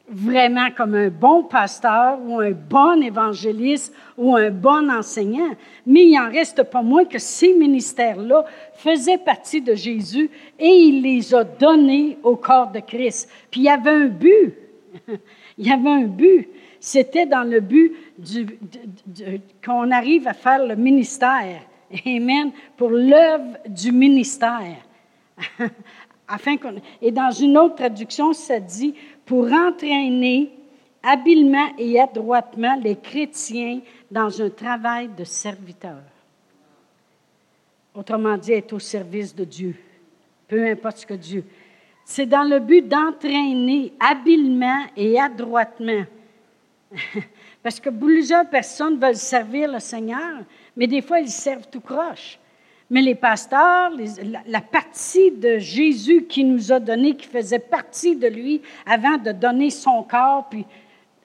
vraiment 0.10 0.70
comme 0.72 0.96
un 0.96 1.10
bon 1.10 1.44
pasteur 1.44 2.20
ou 2.26 2.40
un 2.40 2.52
bon 2.52 3.02
évangéliste 3.02 3.94
ou 4.18 4.36
un 4.36 4.50
bon 4.50 4.90
enseignant, 4.90 5.52
mais 5.86 6.06
il 6.06 6.16
n'en 6.16 6.30
reste 6.30 6.64
pas 6.64 6.82
moins 6.82 7.06
que 7.06 7.20
ces 7.20 7.54
ministères-là 7.54 8.46
faisaient 8.76 9.18
partie 9.18 9.62
de 9.62 9.76
Jésus 9.76 10.30
et 10.58 10.70
il 10.70 11.02
les 11.02 11.36
a 11.36 11.44
donnés 11.44 12.18
au 12.24 12.38
corps 12.38 12.72
de 12.72 12.80
Christ. 12.80 13.30
Puis 13.52 13.62
il 13.62 13.66
y 13.66 13.70
avait 13.70 13.90
un 13.90 14.08
but. 14.08 14.54
il 15.58 15.68
y 15.68 15.72
avait 15.72 15.90
un 15.90 16.06
but. 16.06 16.50
C'était 16.80 17.26
dans 17.26 17.44
le 17.44 17.60
but 17.60 17.94
qu'on 19.64 19.92
arrive 19.92 20.28
à 20.28 20.34
faire 20.34 20.66
le 20.66 20.76
ministère. 20.76 21.62
Amen. 22.06 22.52
Pour 22.78 22.92
l'œuvre 22.92 23.58
du 23.68 23.92
ministère. 23.92 24.78
afin 26.28 26.58
qu'on, 26.58 26.76
et 27.02 27.12
dans 27.12 27.32
une 27.32 27.58
autre 27.58 27.76
traduction, 27.76 28.34
ça 28.34 28.60
dit 28.60 28.94
pour 29.28 29.52
entraîner 29.52 30.50
habilement 31.04 31.76
et 31.78 32.00
adroitement 32.00 32.80
les 32.82 32.96
chrétiens 32.96 33.82
dans 34.10 34.42
un 34.42 34.50
travail 34.50 35.10
de 35.10 35.26
serviteur. 35.26 36.00
Autrement 37.94 38.38
dit, 38.38 38.54
être 38.54 38.74
au 38.74 38.80
service 38.80 39.36
de 39.36 39.44
Dieu, 39.44 39.76
peu 40.48 40.66
importe 40.66 41.00
ce 41.00 41.06
que 41.06 41.14
Dieu. 41.14 41.44
C'est 42.06 42.26
dans 42.26 42.44
le 42.44 42.60
but 42.60 42.88
d'entraîner 42.88 43.92
habilement 44.00 44.86
et 44.96 45.20
adroitement. 45.20 46.06
Parce 47.64 47.82
que 47.82 47.90
plusieurs 47.90 48.50
personnes 48.50 48.98
veulent 48.98 49.16
servir 49.16 49.70
le 49.70 49.80
Seigneur, 49.80 50.44
mais 50.76 50.88
des 50.88 51.02
fois, 51.02 51.20
ils 51.20 51.30
servent 51.30 51.68
tout 51.70 51.82
croche. 51.82 52.40
Mais 52.90 53.02
les 53.02 53.16
pasteurs, 53.16 53.92
la, 54.48 54.62
partie 54.62 55.32
de 55.32 55.58
Jésus 55.58 56.24
qui 56.24 56.46
nous 56.46 56.72
a 56.72 56.80
donné, 56.80 57.16
qui 57.16 57.28
faisait 57.28 57.60
partie 57.60 58.16
de 58.16 58.28
lui 58.28 58.62
avant 58.86 59.18
de 59.18 59.32
donner 59.34 59.70
son 59.70 60.04
corps, 60.04 60.48
puis 60.50 60.66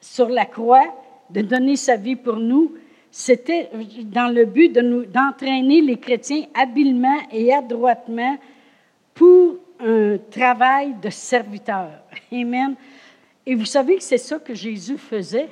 sur 0.00 0.28
la 0.28 0.44
croix, 0.44 0.86
de 1.30 1.40
donner 1.40 1.76
sa 1.76 1.96
vie 1.96 2.16
pour 2.16 2.36
nous, 2.36 2.74
c'était 3.10 3.70
dans 4.04 4.32
le 4.34 4.44
but 4.44 4.72
d'entraîner 4.72 5.82
les 5.82 5.98
chrétiens 5.98 6.46
habilement 6.54 7.18
et 7.30 7.52
adroitement 7.54 8.38
pour 9.14 9.56
un 9.78 10.16
travail 10.30 10.94
de 11.00 11.10
serviteur. 11.10 11.90
Amen. 12.32 12.74
Et 13.44 13.54
vous 13.54 13.66
savez 13.66 13.96
que 13.96 14.02
c'est 14.02 14.18
ça 14.18 14.38
que 14.38 14.54
Jésus 14.54 14.96
faisait? 14.96 15.48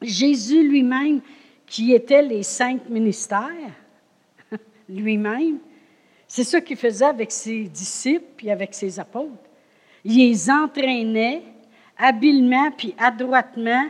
Jésus 0.00 0.66
lui-même, 0.66 1.20
qui 1.66 1.92
était 1.92 2.22
les 2.22 2.42
cinq 2.42 2.88
ministères, 2.88 3.74
lui-même. 4.88 5.58
C'est 6.26 6.44
ce 6.44 6.58
qu'il 6.58 6.76
faisait 6.76 7.06
avec 7.06 7.32
ses 7.32 7.64
disciples 7.64 8.46
et 8.46 8.50
avec 8.50 8.74
ses 8.74 8.98
apôtres. 9.00 9.32
Il 10.04 10.16
les 10.16 10.50
entraînait 10.50 11.42
habilement 11.96 12.70
puis 12.70 12.94
adroitement 12.98 13.88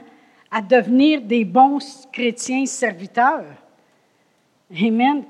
à 0.51 0.63
devenir 0.63 1.21
des 1.21 1.45
bons 1.45 1.79
chrétiens 2.13 2.65
serviteurs. 2.65 3.45
Amen. 4.71 5.25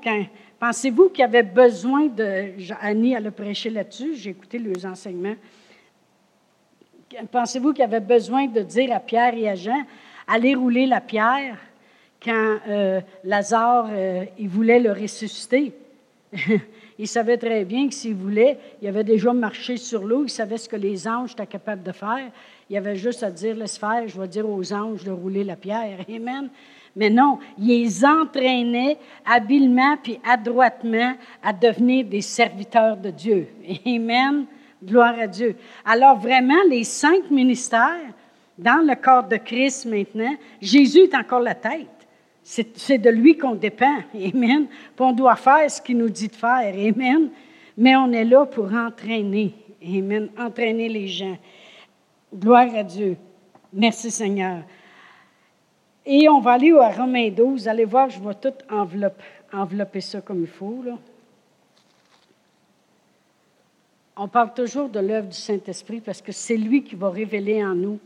Pensez-vous 0.59 1.09
qu'il 1.09 1.21
y 1.21 1.23
avait 1.23 1.43
besoin 1.43 2.07
de. 2.07 2.53
Annie, 2.81 3.13
elle 3.13 3.27
a 3.27 3.31
prêché 3.31 3.69
là-dessus, 3.69 4.15
j'ai 4.15 4.31
écouté 4.31 4.59
les 4.59 4.85
enseignements. 4.85 5.35
Pensez-vous 7.31 7.73
qu'il 7.73 7.81
y 7.81 7.85
avait 7.85 7.99
besoin 7.99 8.47
de 8.47 8.61
dire 8.61 8.93
à 8.93 8.99
Pierre 8.99 9.33
et 9.33 9.49
à 9.49 9.55
Jean, 9.55 9.83
allez 10.27 10.53
rouler 10.53 10.85
la 10.85 11.01
pierre 11.01 11.57
quand 12.23 12.57
euh, 12.67 13.01
Lazare, 13.23 13.87
euh, 13.91 14.25
il 14.37 14.49
voulait 14.49 14.79
le 14.79 14.91
ressusciter? 14.91 15.73
il 16.99 17.07
savait 17.07 17.37
très 17.37 17.65
bien 17.65 17.87
que 17.87 17.93
s'il 17.93 18.15
voulait, 18.15 18.57
il 18.81 18.87
avait 18.87 19.03
déjà 19.03 19.33
marché 19.33 19.77
sur 19.77 20.03
l'eau, 20.03 20.25
il 20.25 20.29
savait 20.29 20.57
ce 20.57 20.67
que 20.67 20.75
les 20.75 21.07
anges 21.07 21.31
étaient 21.31 21.47
capables 21.47 21.83
de 21.83 21.91
faire. 21.91 22.29
Il 22.69 22.77
avait 22.77 22.95
juste 22.95 23.23
à 23.23 23.31
dire, 23.31 23.55
laisse 23.55 23.77
faire, 23.77 24.07
je 24.07 24.19
vais 24.19 24.27
dire 24.27 24.47
aux 24.47 24.73
anges 24.73 25.03
de 25.03 25.11
rouler 25.11 25.43
la 25.43 25.55
pierre. 25.55 26.05
Amen. 26.09 26.49
Mais 26.95 27.09
non, 27.09 27.39
il 27.57 27.67
les 27.67 28.03
entraînait 28.03 28.97
habilement 29.25 29.95
puis 30.01 30.19
adroitement 30.27 31.13
à 31.41 31.53
devenir 31.53 32.05
des 32.05 32.21
serviteurs 32.21 32.97
de 32.97 33.11
Dieu. 33.11 33.47
Amen. 33.85 34.45
Gloire 34.83 35.17
à 35.19 35.27
Dieu. 35.27 35.55
Alors 35.85 36.17
vraiment, 36.17 36.61
les 36.69 36.83
cinq 36.83 37.29
ministères 37.31 38.13
dans 38.57 38.85
le 38.85 38.95
corps 38.95 39.27
de 39.27 39.37
Christ 39.37 39.85
maintenant, 39.85 40.35
Jésus 40.61 41.03
est 41.03 41.15
encore 41.15 41.39
la 41.41 41.55
tête. 41.55 41.98
C'est 42.51 42.97
de 42.97 43.11
lui 43.11 43.37
qu'on 43.37 43.53
dépend. 43.53 43.99
Amen. 44.15 44.65
Puis 44.67 45.05
on 45.05 45.11
doit 45.11 45.35
faire 45.35 45.69
ce 45.69 45.79
qu'il 45.79 45.99
nous 45.99 46.09
dit 46.09 46.29
de 46.29 46.35
faire. 46.35 46.73
Amen. 46.73 47.29
Mais 47.77 47.95
on 47.95 48.11
est 48.11 48.25
là 48.25 48.47
pour 48.47 48.73
entraîner. 48.73 49.53
Amen. 49.85 50.29
Entraîner 50.35 50.89
les 50.89 51.07
gens. 51.07 51.37
Gloire 52.33 52.73
à 52.73 52.81
Dieu. 52.81 53.17
Merci 53.71 54.09
Seigneur. 54.09 54.63
Et 56.03 56.27
on 56.27 56.39
va 56.39 56.53
aller 56.53 56.71
à 56.71 56.89
Romains 56.89 57.29
12. 57.29 57.61
Vous 57.61 57.67
allez 57.67 57.85
voir, 57.85 58.09
je 58.09 58.19
vais 58.19 58.33
tout 58.33 58.57
envelopper, 58.67 59.23
envelopper 59.53 60.01
ça 60.01 60.19
comme 60.21 60.41
il 60.41 60.47
faut. 60.47 60.81
Là. 60.83 60.97
On 64.17 64.27
parle 64.27 64.55
toujours 64.55 64.89
de 64.89 64.99
l'œuvre 64.99 65.27
du 65.27 65.37
Saint-Esprit 65.37 66.01
parce 66.01 66.23
que 66.23 66.31
c'est 66.31 66.57
lui 66.57 66.83
qui 66.83 66.95
va 66.95 67.11
révéler 67.11 67.63
en 67.63 67.75
nous 67.75 67.99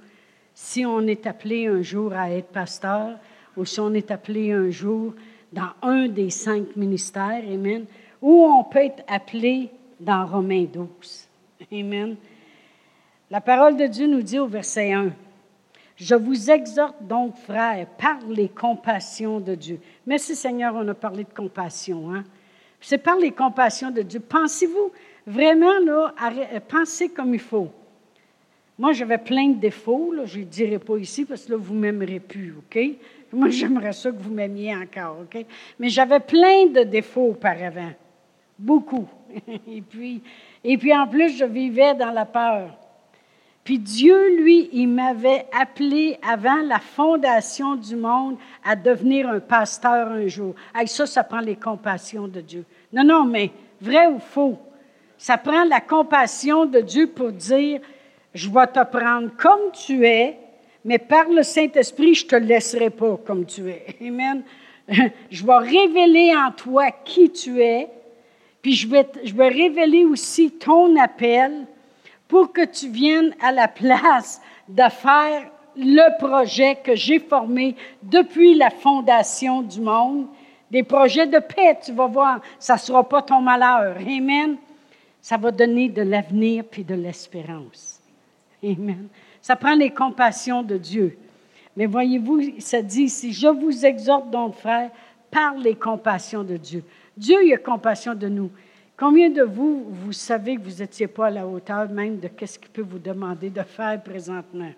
si 0.54 0.86
on 0.86 1.00
est 1.08 1.26
appelé 1.28 1.68
un 1.68 1.82
jour 1.82 2.12
à 2.12 2.30
être 2.30 2.50
pasteur 2.50 3.18
ou 3.58 3.66
si 3.66 3.80
on 3.80 3.94
est 3.94 4.12
appelé 4.12 4.52
un 4.52 4.70
jour 4.70 5.14
dans 5.52 5.70
un 5.82 6.08
des 6.08 6.30
cinq 6.30 6.76
ministères, 6.76 7.44
Amen, 7.48 7.86
ou 8.22 8.46
on 8.46 8.64
peut 8.64 8.80
être 8.80 9.04
appelé 9.08 9.70
dans 10.00 10.26
Romains 10.26 10.66
12. 10.66 11.28
Amen. 11.72 12.16
La 13.30 13.42
parole 13.42 13.78
de 13.78 13.86
Dieu 13.88 14.08
nous 14.08 14.22
dit 14.22 14.40
au 14.40 14.48
verset 14.48 14.94
1, 14.94 15.12
je 15.96 16.16
vous 16.16 16.50
exhorte 16.50 16.96
donc, 17.02 17.36
frères, 17.38 17.88
par 17.98 18.20
les 18.28 18.50
compassions 18.50 19.40
de 19.40 19.56
Dieu. 19.56 19.80
Merci 20.06 20.36
Seigneur, 20.36 20.74
on 20.76 20.88
a 20.88 20.94
parlé 20.94 21.24
de 21.24 21.34
compassion. 21.34 22.14
Hein? 22.14 22.24
C'est 22.82 22.98
par 22.98 23.18
les 23.18 23.32
compassions 23.32 23.92
de 23.92 24.02
Dieu. 24.02 24.20
Pensez-vous 24.20 24.92
vraiment, 25.26 25.80
là, 25.80 26.14
euh, 26.22 26.60
pensez 26.68 27.10
comme 27.10 27.34
il 27.34 27.40
faut? 27.40 27.70
Moi, 28.78 28.92
j'avais 28.94 29.20
plein 29.20 29.50
de 29.50 29.60
défauts, 29.60 30.14
je 30.26 30.40
ne 30.40 30.44
dirai 30.46 30.80
pas 30.80 30.98
ici 30.98 31.26
parce 31.26 31.46
que 31.46 31.52
là, 31.52 31.58
vous 31.58 31.76
ne 31.76 31.80
m'aimerez 31.80 32.20
plus, 32.20 32.56
OK? 32.58 32.80
Moi, 33.34 33.50
j'aimerais 33.50 33.94
ça 33.94 34.12
que 34.12 34.18
vous 34.18 34.32
m'aimiez 34.32 34.76
encore, 34.76 35.18
OK? 35.22 35.46
Mais 35.80 35.90
j'avais 35.90 36.20
plein 36.20 36.68
de 36.68 36.84
défauts 36.84 37.30
auparavant. 37.32 37.92
Beaucoup. 38.58 39.08
et, 39.68 39.82
puis, 39.82 40.22
et 40.64 40.78
puis, 40.78 40.96
en 40.96 41.08
plus, 41.08 41.36
je 41.36 41.46
vivais 41.46 41.96
dans 41.96 42.12
la 42.12 42.26
peur. 42.26 42.78
Puis 43.64 43.80
Dieu, 43.80 44.38
lui, 44.38 44.70
il 44.74 44.88
m'avait 44.88 45.48
appelé 45.58 46.20
avant 46.22 46.62
la 46.64 46.80
fondation 46.80 47.76
du 47.76 47.96
monde 47.96 48.36
à 48.64 48.76
devenir 48.76 49.30
un 49.30 49.40
pasteur 49.40 50.10
un 50.10 50.28
jour. 50.28 50.54
Avec 50.74 50.90
ça, 50.90 51.06
ça 51.06 51.24
prend 51.24 51.40
les 51.40 51.56
compassions 51.56 52.28
de 52.28 52.42
Dieu. 52.42 52.66
Non, 52.92 53.04
non, 53.04 53.26
mais 53.26 53.52
vrai 53.80 54.08
ou 54.08 54.20
faux? 54.20 54.60
Ça 55.18 55.38
prend 55.38 55.64
la 55.64 55.80
compassion 55.80 56.66
de 56.66 56.82
Dieu 56.82 57.08
pour 57.08 57.32
dire, 57.32 57.80
je 58.34 58.50
vais 58.50 58.68
te 58.68 58.84
prendre 58.84 59.30
comme 59.38 59.72
tu 59.72 60.06
es, 60.06 60.38
mais 60.86 60.98
par 60.98 61.30
le 61.30 61.44
Saint-Esprit, 61.44 62.16
je 62.16 62.26
ne 62.26 62.30
te 62.30 62.36
laisserai 62.36 62.90
pas 62.90 63.18
comme 63.26 63.46
tu 63.46 63.70
es. 63.70 63.86
Amen. 64.02 64.44
Je 65.32 65.46
vais 65.46 65.58
révéler 65.58 66.34
en 66.36 66.52
toi 66.52 66.92
qui 66.92 67.30
tu 67.30 67.62
es, 67.62 67.88
puis 68.62 68.74
je 68.74 68.86
vais, 68.88 69.08
je 69.24 69.34
vais 69.34 69.48
révéler 69.48 70.04
aussi 70.04 70.52
ton 70.52 70.98
appel 70.98 71.66
pour 72.28 72.52
que 72.52 72.66
tu 72.66 72.90
viennes 72.90 73.34
à 73.42 73.54
la 73.54 73.68
place 73.68 74.42
de 74.68 74.84
faire 74.90 75.50
le 75.76 76.18
projet 76.18 76.76
que 76.76 76.96
j'ai 76.96 77.20
formé 77.20 77.76
depuis 78.02 78.56
la 78.56 78.70
fondation 78.70 79.62
du 79.62 79.82
monde. 79.82 80.28
Des 80.70 80.84
projets 80.84 81.28
de 81.28 81.40
paix, 81.40 81.78
tu 81.84 81.92
vas 81.94 82.08
voir, 82.08 82.42
ça 82.60 82.74
ne 82.74 82.80
sera 82.80 83.08
pas 83.08 83.22
ton 83.22 83.42
malheur. 83.42 83.98
Amen. 83.98 84.58
Ça 85.22 85.38
va 85.38 85.52
donner 85.52 85.90
de 85.90 86.02
l'avenir 86.02 86.64
puis 86.70 86.84
de 86.84 86.96
l'espérance. 86.96 88.02
Amen. 88.64 89.08
Ça 89.44 89.58
prend 89.58 89.76
les 89.76 89.90
compassions 89.90 90.64
de 90.64 90.78
Dieu. 90.78 91.18
Mais 91.76 91.86
voyez-vous, 91.86 92.60
ça 92.60 92.82
dit 92.82 93.04
ici, 93.04 93.34
je 93.34 93.48
vous 93.48 93.86
exhorte 93.86 94.30
donc, 94.30 94.56
frère, 94.56 94.90
par 95.30 95.58
les 95.58 95.76
compassions 95.76 96.44
de 96.44 96.56
Dieu. 96.56 96.82
Dieu, 97.18 97.46
il 97.46 97.54
a 97.54 97.58
compassion 97.58 98.16
de 98.16 98.30
nous. 98.30 98.50
Combien 98.96 99.30
de 99.30 99.42
vous, 99.42 99.86
vous 99.90 100.14
savez 100.14 100.56
que 100.56 100.62
vous 100.62 100.82
n'étiez 100.82 101.08
pas 101.08 101.28
à 101.28 101.30
la 101.30 101.46
hauteur 101.46 101.90
même 101.90 102.20
de 102.20 102.30
ce 102.46 102.58
qu'il 102.58 102.70
peut 102.70 102.84
vous 102.84 103.00
demander 103.00 103.50
de 103.50 103.64
faire 103.64 104.02
présentement? 104.02 104.72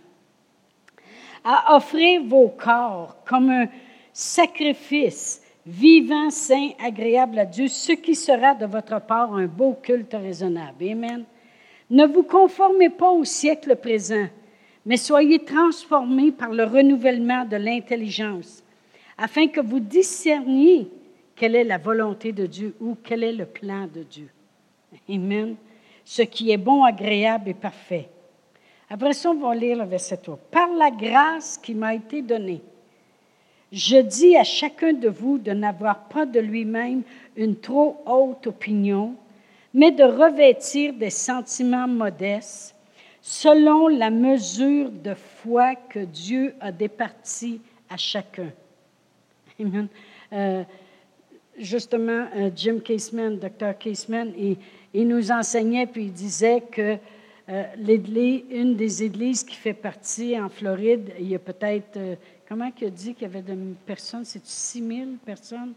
À 1.43 1.75
offrir 1.75 2.23
vos 2.23 2.47
corps 2.47 3.17
comme 3.23 3.51
un 3.51 3.67
sacrifice 4.11 5.43
vivant, 5.63 6.31
saint, 6.31 6.71
agréable 6.83 7.37
à 7.37 7.45
Dieu, 7.45 7.67
ce 7.67 7.91
qui 7.91 8.15
sera 8.15 8.55
de 8.55 8.65
votre 8.65 8.99
part 8.99 9.35
un 9.35 9.45
beau 9.45 9.77
culte 9.79 10.13
raisonnable. 10.13 10.89
Amen. 10.89 11.23
Ne 11.91 12.07
vous 12.07 12.23
conformez 12.23 12.89
pas 12.89 13.11
au 13.11 13.23
siècle 13.23 13.75
présent, 13.75 14.25
mais 14.85 14.97
soyez 14.97 15.39
transformés 15.39 16.31
par 16.31 16.51
le 16.51 16.63
renouvellement 16.63 17.45
de 17.45 17.57
l'intelligence, 17.57 18.63
afin 19.17 19.47
que 19.47 19.61
vous 19.61 19.79
discerniez 19.79 20.87
quelle 21.35 21.55
est 21.55 21.63
la 21.63 21.77
volonté 21.77 22.31
de 22.31 22.45
Dieu 22.45 22.75
ou 22.79 22.95
quel 23.03 23.23
est 23.23 23.33
le 23.33 23.45
plan 23.45 23.87
de 23.93 24.03
Dieu. 24.03 24.29
Amen. 25.09 25.55
Ce 26.03 26.21
qui 26.21 26.51
est 26.51 26.57
bon, 26.57 26.83
agréable 26.83 27.49
et 27.49 27.53
parfait. 27.53 28.09
Après 28.89 29.13
ça, 29.13 29.31
on 29.31 29.35
va 29.35 29.55
lire 29.55 29.77
le 29.77 29.85
verset 29.85 30.17
3. 30.17 30.37
Par 30.51 30.69
la 30.69 30.91
grâce 30.91 31.57
qui 31.57 31.73
m'a 31.73 31.95
été 31.95 32.21
donnée, 32.21 32.61
je 33.71 33.97
dis 33.97 34.37
à 34.37 34.43
chacun 34.43 34.93
de 34.93 35.09
vous 35.09 35.37
de 35.37 35.51
n'avoir 35.51 36.07
pas 36.07 36.25
de 36.25 36.39
lui-même 36.39 37.01
une 37.35 37.55
trop 37.55 38.01
haute 38.05 38.47
opinion, 38.47 39.15
mais 39.73 39.91
de 39.91 40.03
revêtir 40.03 40.93
des 40.93 41.09
sentiments 41.09 41.87
modestes 41.87 42.74
selon 43.27 43.87
la 43.87 44.11
mesure 44.11 44.91
de 44.91 45.15
foi 45.15 45.73
que 45.73 45.97
Dieu 45.97 46.53
a 46.59 46.71
départie 46.71 47.59
à 47.89 47.97
chacun. 47.97 48.51
Euh, 50.31 50.63
justement, 51.57 52.27
euh, 52.35 52.51
Jim 52.55 52.77
Caseman, 52.85 53.39
Dr. 53.39 53.79
Caseman, 53.79 54.31
il, 54.37 54.57
il, 54.93 55.07
nous 55.07 55.31
enseignait, 55.31 55.87
puis 55.87 56.03
il 56.03 56.13
disait 56.13 56.61
que 56.71 56.97
euh, 57.49 58.41
une 58.51 58.75
des 58.75 59.03
églises 59.03 59.43
qui 59.43 59.55
fait 59.55 59.73
partie 59.73 60.39
en 60.39 60.47
Floride, 60.47 61.11
il 61.19 61.29
y 61.29 61.35
a 61.35 61.39
peut-être, 61.39 61.97
euh, 61.97 62.15
comment 62.47 62.71
il 62.79 62.87
a 62.87 62.89
dit 62.91 63.15
qu'il 63.15 63.23
y 63.23 63.25
avait 63.25 63.41
de 63.41 63.57
personnes, 63.87 64.25
c'est 64.25 64.45
6 64.45 64.87
000 64.87 65.09
personnes, 65.25 65.73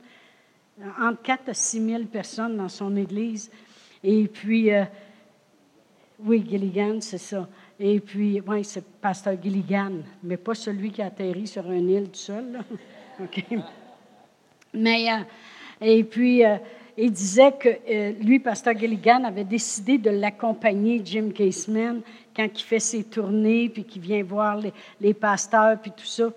entre 1.01 1.23
4 1.23 1.49
à 1.49 1.55
6 1.55 1.83
000 1.83 2.05
personnes 2.05 2.59
dans 2.59 2.69
son 2.69 2.95
église. 2.95 3.51
Et 4.05 4.29
puis, 4.29 4.71
oui, 6.21 6.45
Gilligan, 6.49 7.01
c'est 7.01 7.19
ça. 7.19 7.49
Et 7.79 8.01
puis, 8.01 8.41
oui, 8.47 8.65
c'est 8.65 8.85
pasteur 9.01 9.35
Gilligan, 9.41 9.93
mais 10.23 10.37
pas 10.37 10.55
celui 10.55 10.91
qui 10.91 11.01
a 11.01 11.07
atterri 11.07 11.47
sur 11.47 11.71
une 11.71 11.89
île 11.89 12.11
tout 12.11 12.19
seul. 12.19 12.61
OK. 13.23 13.45
Mais 14.75 15.07
et 15.81 16.05
puis, 16.05 16.45
euh, 16.45 16.57
il 16.97 17.13
disait 17.13 17.53
que 17.53 17.69
euh, 17.69 18.13
lui, 18.21 18.41
Pasteur 18.41 18.77
Gilligan, 18.77 19.23
avait 19.25 19.45
décidé 19.45 19.99
de 19.99 20.11
l'accompagner, 20.11 21.01
Jim 21.05 21.31
Caseman, 21.33 22.01
quand 22.35 22.49
il 22.53 22.63
fait 22.63 22.81
ses 22.81 23.05
tournées, 23.05 23.69
puis 23.69 23.85
qu'il 23.85 24.03
vient 24.03 24.23
voir 24.25 24.61
les, 25.01 25.15
pasteurs, 25.15 25.81
puis 25.81 25.93
tout 25.93 26.05
ça. 26.07 26.31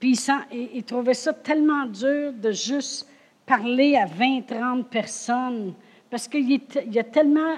Puis 0.00 0.18
il, 0.52 0.68
il, 0.74 0.82
trouvait 0.82 1.14
ça 1.14 1.32
tellement 1.32 1.86
dur 1.86 2.32
de 2.32 2.50
juste 2.50 3.08
parler 3.46 3.96
à 3.96 4.06
20, 4.06 4.42
30 4.46 4.88
personnes, 4.88 5.74
parce 6.10 6.26
qu'il 6.26 6.50
y 6.50 6.98
a 6.98 7.04
tellement... 7.04 7.54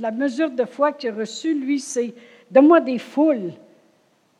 La 0.00 0.10
mesure 0.10 0.50
de 0.50 0.64
foi 0.64 0.92
qu'il 0.92 1.10
a 1.10 1.14
reçue, 1.14 1.54
lui, 1.54 1.80
c'est 1.80 2.14
«donne-moi 2.50 2.80
des 2.80 2.98
foules 2.98 3.52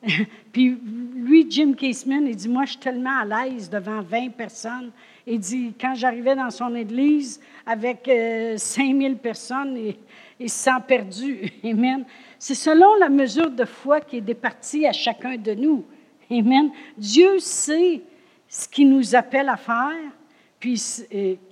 ».puis 0.52 0.78
lui, 1.14 1.46
Jim 1.50 1.72
Caseman, 1.74 2.26
il 2.26 2.36
dit, 2.36 2.48
moi, 2.48 2.64
je 2.64 2.72
suis 2.72 2.80
tellement 2.80 3.18
à 3.18 3.24
l'aise 3.24 3.68
devant 3.68 4.00
20 4.00 4.30
personnes. 4.30 4.90
Il 5.26 5.40
dit, 5.40 5.72
quand 5.80 5.94
j'arrivais 5.94 6.36
dans 6.36 6.50
son 6.50 6.74
église 6.74 7.40
avec 7.64 8.06
euh, 8.08 8.56
5000 8.56 9.16
personnes, 9.16 9.76
il, 9.76 9.96
il 10.38 10.50
se 10.50 10.64
sent 10.64 10.80
perdu. 10.86 11.52
Amen. 11.64 12.04
C'est 12.38 12.54
selon 12.54 12.94
la 13.00 13.08
mesure 13.08 13.50
de 13.50 13.64
foi 13.64 14.00
qui 14.00 14.18
est 14.18 14.22
départie 14.22 14.86
à 14.86 14.92
chacun 14.92 15.36
de 15.36 15.52
nous. 15.52 15.84
Amen. 16.30 16.70
Dieu 16.96 17.38
sait 17.38 18.02
ce 18.48 18.68
qu'il 18.68 18.90
nous 18.90 19.14
appelle 19.14 19.48
à 19.48 19.56
faire, 19.56 20.12
Puis, 20.60 20.80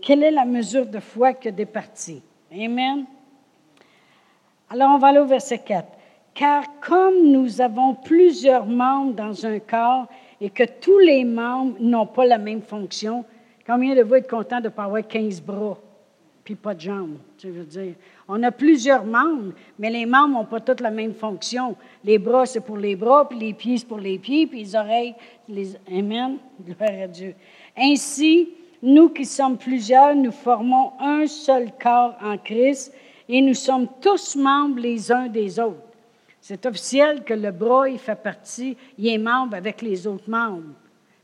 quelle 0.00 0.22
est 0.22 0.30
la 0.30 0.44
mesure 0.44 0.86
de 0.86 1.00
foi 1.00 1.32
que 1.34 1.48
des 1.48 1.66
parties? 1.66 2.22
Amen. 2.52 3.04
Alors, 4.70 4.90
on 4.94 4.98
va 4.98 5.08
aller 5.08 5.18
au 5.18 5.26
verset 5.26 5.58
4. 5.58 5.86
Car 6.34 6.64
comme 6.80 7.30
nous 7.30 7.60
avons 7.60 7.94
plusieurs 7.94 8.66
membres 8.66 9.14
dans 9.14 9.46
un 9.46 9.60
corps 9.60 10.08
et 10.40 10.50
que 10.50 10.64
tous 10.64 10.98
les 10.98 11.24
membres 11.24 11.76
n'ont 11.78 12.06
pas 12.06 12.26
la 12.26 12.38
même 12.38 12.62
fonction, 12.62 13.24
combien 13.66 13.94
de 13.94 14.02
vous 14.02 14.16
êtes 14.16 14.28
contents 14.28 14.58
de 14.58 14.64
ne 14.64 14.70
pas 14.70 14.84
avoir 14.84 15.06
15 15.06 15.40
bras 15.40 15.78
puis 16.42 16.56
pas 16.56 16.74
de 16.74 16.80
jambes? 16.80 17.18
Tu 17.38 17.50
veux 17.50 17.64
dire, 17.64 17.94
on 18.26 18.42
a 18.42 18.50
plusieurs 18.50 19.04
membres, 19.04 19.52
mais 19.78 19.90
les 19.90 20.06
membres 20.06 20.34
n'ont 20.34 20.44
pas 20.44 20.60
toutes 20.60 20.80
la 20.80 20.90
même 20.90 21.14
fonction. 21.14 21.76
Les 22.02 22.18
bras, 22.18 22.46
c'est 22.46 22.60
pour 22.60 22.78
les 22.78 22.96
bras, 22.96 23.28
puis 23.28 23.38
les 23.38 23.54
pieds, 23.54 23.78
c'est 23.78 23.86
pour 23.86 24.00
les 24.00 24.18
pieds, 24.18 24.46
puis 24.46 24.64
les 24.64 24.74
oreilles, 24.74 25.14
les... 25.48 25.76
Amen. 25.88 26.38
Gloire 26.60 27.02
à 27.04 27.06
Dieu. 27.06 27.34
Ainsi, 27.76 28.50
nous 28.82 29.08
qui 29.10 29.24
sommes 29.24 29.56
plusieurs, 29.56 30.16
nous 30.16 30.32
formons 30.32 30.92
un 30.98 31.26
seul 31.26 31.70
corps 31.80 32.16
en 32.22 32.36
Christ 32.38 32.92
et 33.28 33.40
nous 33.40 33.54
sommes 33.54 33.88
tous 34.00 34.36
membres 34.36 34.80
les 34.80 35.10
uns 35.10 35.28
des 35.28 35.58
autres. 35.58 35.80
C'est 36.40 36.66
officiel 36.66 37.24
que 37.24 37.32
le 37.32 37.50
bras, 37.52 37.88
il 37.88 37.98
fait 37.98 38.20
partie, 38.22 38.76
il 38.98 39.08
est 39.08 39.18
membre 39.18 39.56
avec 39.56 39.80
les 39.80 40.06
autres 40.06 40.28
membres. 40.28 40.74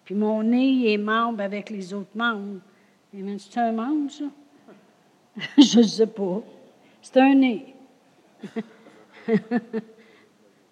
Puis 0.04 0.14
mon 0.14 0.42
nez, 0.42 0.68
il 0.68 0.86
est 0.88 0.98
membre 0.98 1.42
avec 1.42 1.68
les 1.70 1.92
autres 1.92 2.16
membres. 2.16 2.60
C'est 3.12 3.60
un 3.60 3.72
membre, 3.72 4.10
ça? 4.10 4.24
Je 5.58 5.78
ne 5.78 5.84
sais 5.84 6.06
pas. 6.06 6.42
C'est 7.02 7.18
un 7.18 7.34
nez. 7.34 7.74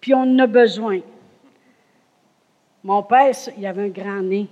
Puis 0.01 0.13
on 0.13 0.21
en 0.21 0.39
a 0.39 0.47
besoin. 0.47 1.01
Mon 2.83 3.03
père, 3.03 3.35
il 3.57 3.65
avait 3.65 3.85
un 3.85 3.89
grand 3.89 4.21
nez. 4.21 4.47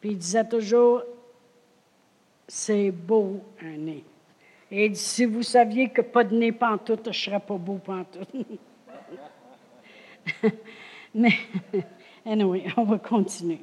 Puis 0.00 0.10
il 0.10 0.18
disait 0.18 0.46
toujours, 0.46 1.02
c'est 2.46 2.90
beau 2.90 3.40
un 3.62 3.76
nez. 3.76 4.04
Et 4.70 4.86
il 4.86 4.92
dit, 4.92 4.98
si 4.98 5.24
vous 5.24 5.42
saviez 5.42 5.88
que 5.88 6.00
pas 6.00 6.24
de 6.24 6.34
nez 6.36 6.52
pantoute, 6.52 7.04
je 7.04 7.08
ne 7.08 7.14
serais 7.14 7.40
pas 7.40 7.56
beau 7.56 7.80
pantoute. 7.84 8.28
Mais, 11.14 11.34
anyway, 12.24 12.64
on 12.76 12.84
va 12.84 12.98
continuer. 12.98 13.60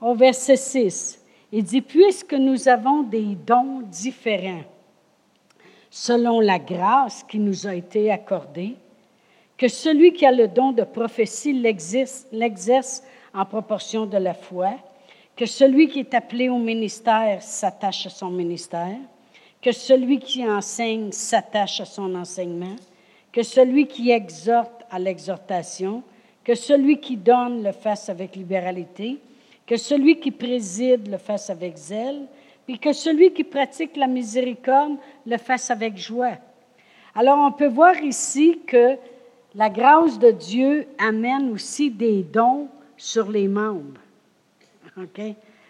Au 0.00 0.14
verset 0.14 0.56
6, 0.56 1.24
il 1.52 1.64
dit, 1.64 1.80
puisque 1.80 2.34
nous 2.34 2.68
avons 2.68 3.02
des 3.02 3.34
dons 3.34 3.80
différents, 3.80 4.64
selon 5.90 6.40
la 6.40 6.58
grâce 6.58 7.22
qui 7.24 7.38
nous 7.38 7.66
a 7.66 7.74
été 7.74 8.10
accordée, 8.10 8.76
que 9.56 9.68
celui 9.68 10.12
qui 10.12 10.26
a 10.26 10.32
le 10.32 10.48
don 10.48 10.72
de 10.72 10.82
prophétie 10.82 11.52
l'exerce 11.52 13.02
en 13.32 13.44
proportion 13.44 14.04
de 14.04 14.18
la 14.18 14.34
foi, 14.34 14.72
que 15.36 15.46
celui 15.46 15.88
qui 15.88 16.00
est 16.00 16.14
appelé 16.14 16.48
au 16.48 16.58
ministère 16.58 17.42
s'attache 17.42 18.06
à 18.06 18.10
son 18.10 18.30
ministère, 18.30 18.98
que 19.64 19.72
celui 19.72 20.18
qui 20.18 20.46
enseigne 20.46 21.10
s'attache 21.10 21.80
à 21.80 21.86
son 21.86 22.14
enseignement, 22.16 22.76
que 23.32 23.42
celui 23.42 23.86
qui 23.86 24.10
exhorte 24.10 24.84
à 24.90 24.98
l'exhortation, 24.98 26.02
que 26.44 26.54
celui 26.54 27.00
qui 27.00 27.16
donne 27.16 27.62
le 27.62 27.72
fasse 27.72 28.10
avec 28.10 28.36
libéralité, 28.36 29.18
que 29.66 29.78
celui 29.78 30.20
qui 30.20 30.32
préside 30.32 31.08
le 31.08 31.16
fasse 31.16 31.48
avec 31.48 31.78
zèle, 31.78 32.26
puis 32.66 32.78
que 32.78 32.92
celui 32.92 33.32
qui 33.32 33.42
pratique 33.42 33.96
la 33.96 34.06
miséricorde 34.06 34.98
le 35.24 35.38
fasse 35.38 35.70
avec 35.70 35.96
joie. 35.96 36.36
Alors 37.14 37.38
on 37.38 37.52
peut 37.52 37.68
voir 37.68 37.96
ici 38.02 38.60
que 38.66 38.98
la 39.54 39.70
grâce 39.70 40.18
de 40.18 40.30
Dieu 40.30 40.86
amène 40.98 41.50
aussi 41.50 41.90
des 41.90 42.22
dons 42.22 42.68
sur 42.98 43.30
les 43.30 43.48
membres. 43.48 44.00
OK? 44.98 45.22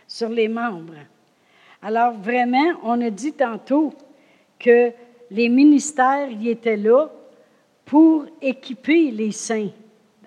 Sur 0.08 0.30
les 0.30 0.48
membres. 0.48 0.94
Alors 1.84 2.14
vraiment, 2.14 2.72
on 2.82 2.98
a 3.02 3.10
dit 3.10 3.34
tantôt 3.34 3.92
que 4.58 4.90
les 5.30 5.50
ministères 5.50 6.30
y 6.30 6.48
étaient 6.48 6.78
là 6.78 7.10
pour 7.84 8.24
équiper 8.40 9.10
les 9.10 9.32
saints 9.32 9.68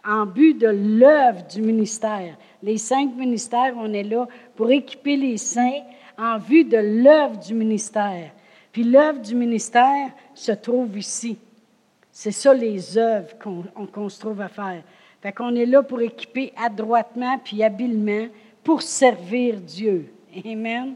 en 0.05 0.27
but 0.27 0.53
de 0.53 0.67
l'œuvre 0.67 1.47
du 1.47 1.63
ministère. 1.63 2.37
Les 2.61 2.77
cinq 2.77 3.15
ministères, 3.15 3.73
on 3.75 3.91
est 3.91 4.03
là 4.03 4.27
pour 4.55 4.69
équiper 4.69 5.17
les 5.17 5.37
saints 5.37 5.81
en 6.15 6.37
vue 6.37 6.63
de 6.63 6.77
l'œuvre 6.77 7.39
du 7.39 7.55
ministère. 7.55 8.29
Puis 8.71 8.83
l'œuvre 8.83 9.19
du 9.19 9.33
ministère 9.33 10.11
se 10.35 10.51
trouve 10.51 10.95
ici. 10.95 11.39
C'est 12.11 12.31
ça 12.31 12.53
les 12.53 12.99
œuvres 12.99 13.35
qu'on 13.91 14.09
se 14.09 14.19
trouve 14.19 14.41
à 14.41 14.47
faire. 14.47 14.83
Fait 15.23 15.31
qu'on 15.31 15.55
est 15.55 15.65
là 15.65 15.81
pour 15.81 16.01
équiper 16.01 16.53
adroitement 16.55 17.39
puis 17.39 17.63
habilement 17.63 18.27
pour 18.63 18.83
servir 18.83 19.59
Dieu. 19.59 20.13
Amen. 20.45 20.93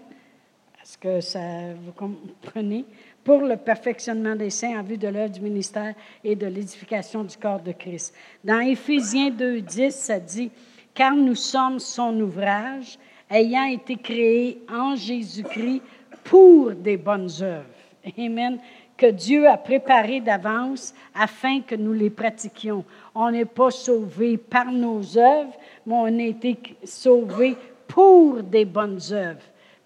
Est-ce 0.92 0.98
que 0.98 1.22
ça, 1.22 1.40
vous 1.86 1.94
comprenez? 1.94 2.84
Pour 3.24 3.44
le 3.44 3.56
perfectionnement 3.56 4.36
des 4.36 4.50
saints 4.50 4.78
en 4.78 4.84
vue 4.84 4.98
de 4.98 5.08
l'œuvre 5.08 5.32
du 5.32 5.40
ministère 5.40 5.94
et 6.22 6.36
de 6.36 6.46
l'édification 6.48 7.24
du 7.24 7.38
corps 7.38 7.62
de 7.62 7.72
Christ. 7.72 8.14
Dans 8.44 8.60
Éphésiens 8.60 9.30
2.10, 9.30 9.92
ça 9.92 10.20
dit, 10.20 10.52
Car 10.94 11.16
nous 11.16 11.36
sommes 11.36 11.80
son 11.80 12.20
ouvrage, 12.20 13.00
ayant 13.30 13.68
été 13.68 13.96
créés 13.96 14.62
en 14.70 14.98
Jésus-Christ 14.98 15.82
pour 16.26 16.72
des 16.72 16.98
bonnes 16.98 17.32
œuvres. 17.42 17.70
Amen 18.18 18.60
que 18.98 19.12
Dieu 19.12 19.48
a 19.48 19.58
préparé 19.58 20.20
d'avance 20.20 20.94
afin 21.16 21.62
que 21.62 21.76
nous 21.76 21.94
les 21.94 22.10
pratiquions. 22.10 22.84
On 23.16 23.32
n'est 23.32 23.46
pas 23.46 23.72
sauvé 23.72 24.38
par 24.38 24.70
nos 24.74 25.18
œuvres, 25.18 25.54
mais 25.86 25.96
on 25.96 26.20
a 26.20 26.24
été 26.24 26.58
sauvé 26.84 27.56
pour 27.88 28.44
des 28.44 28.66
bonnes 28.66 29.00
œuvres. 29.12 29.42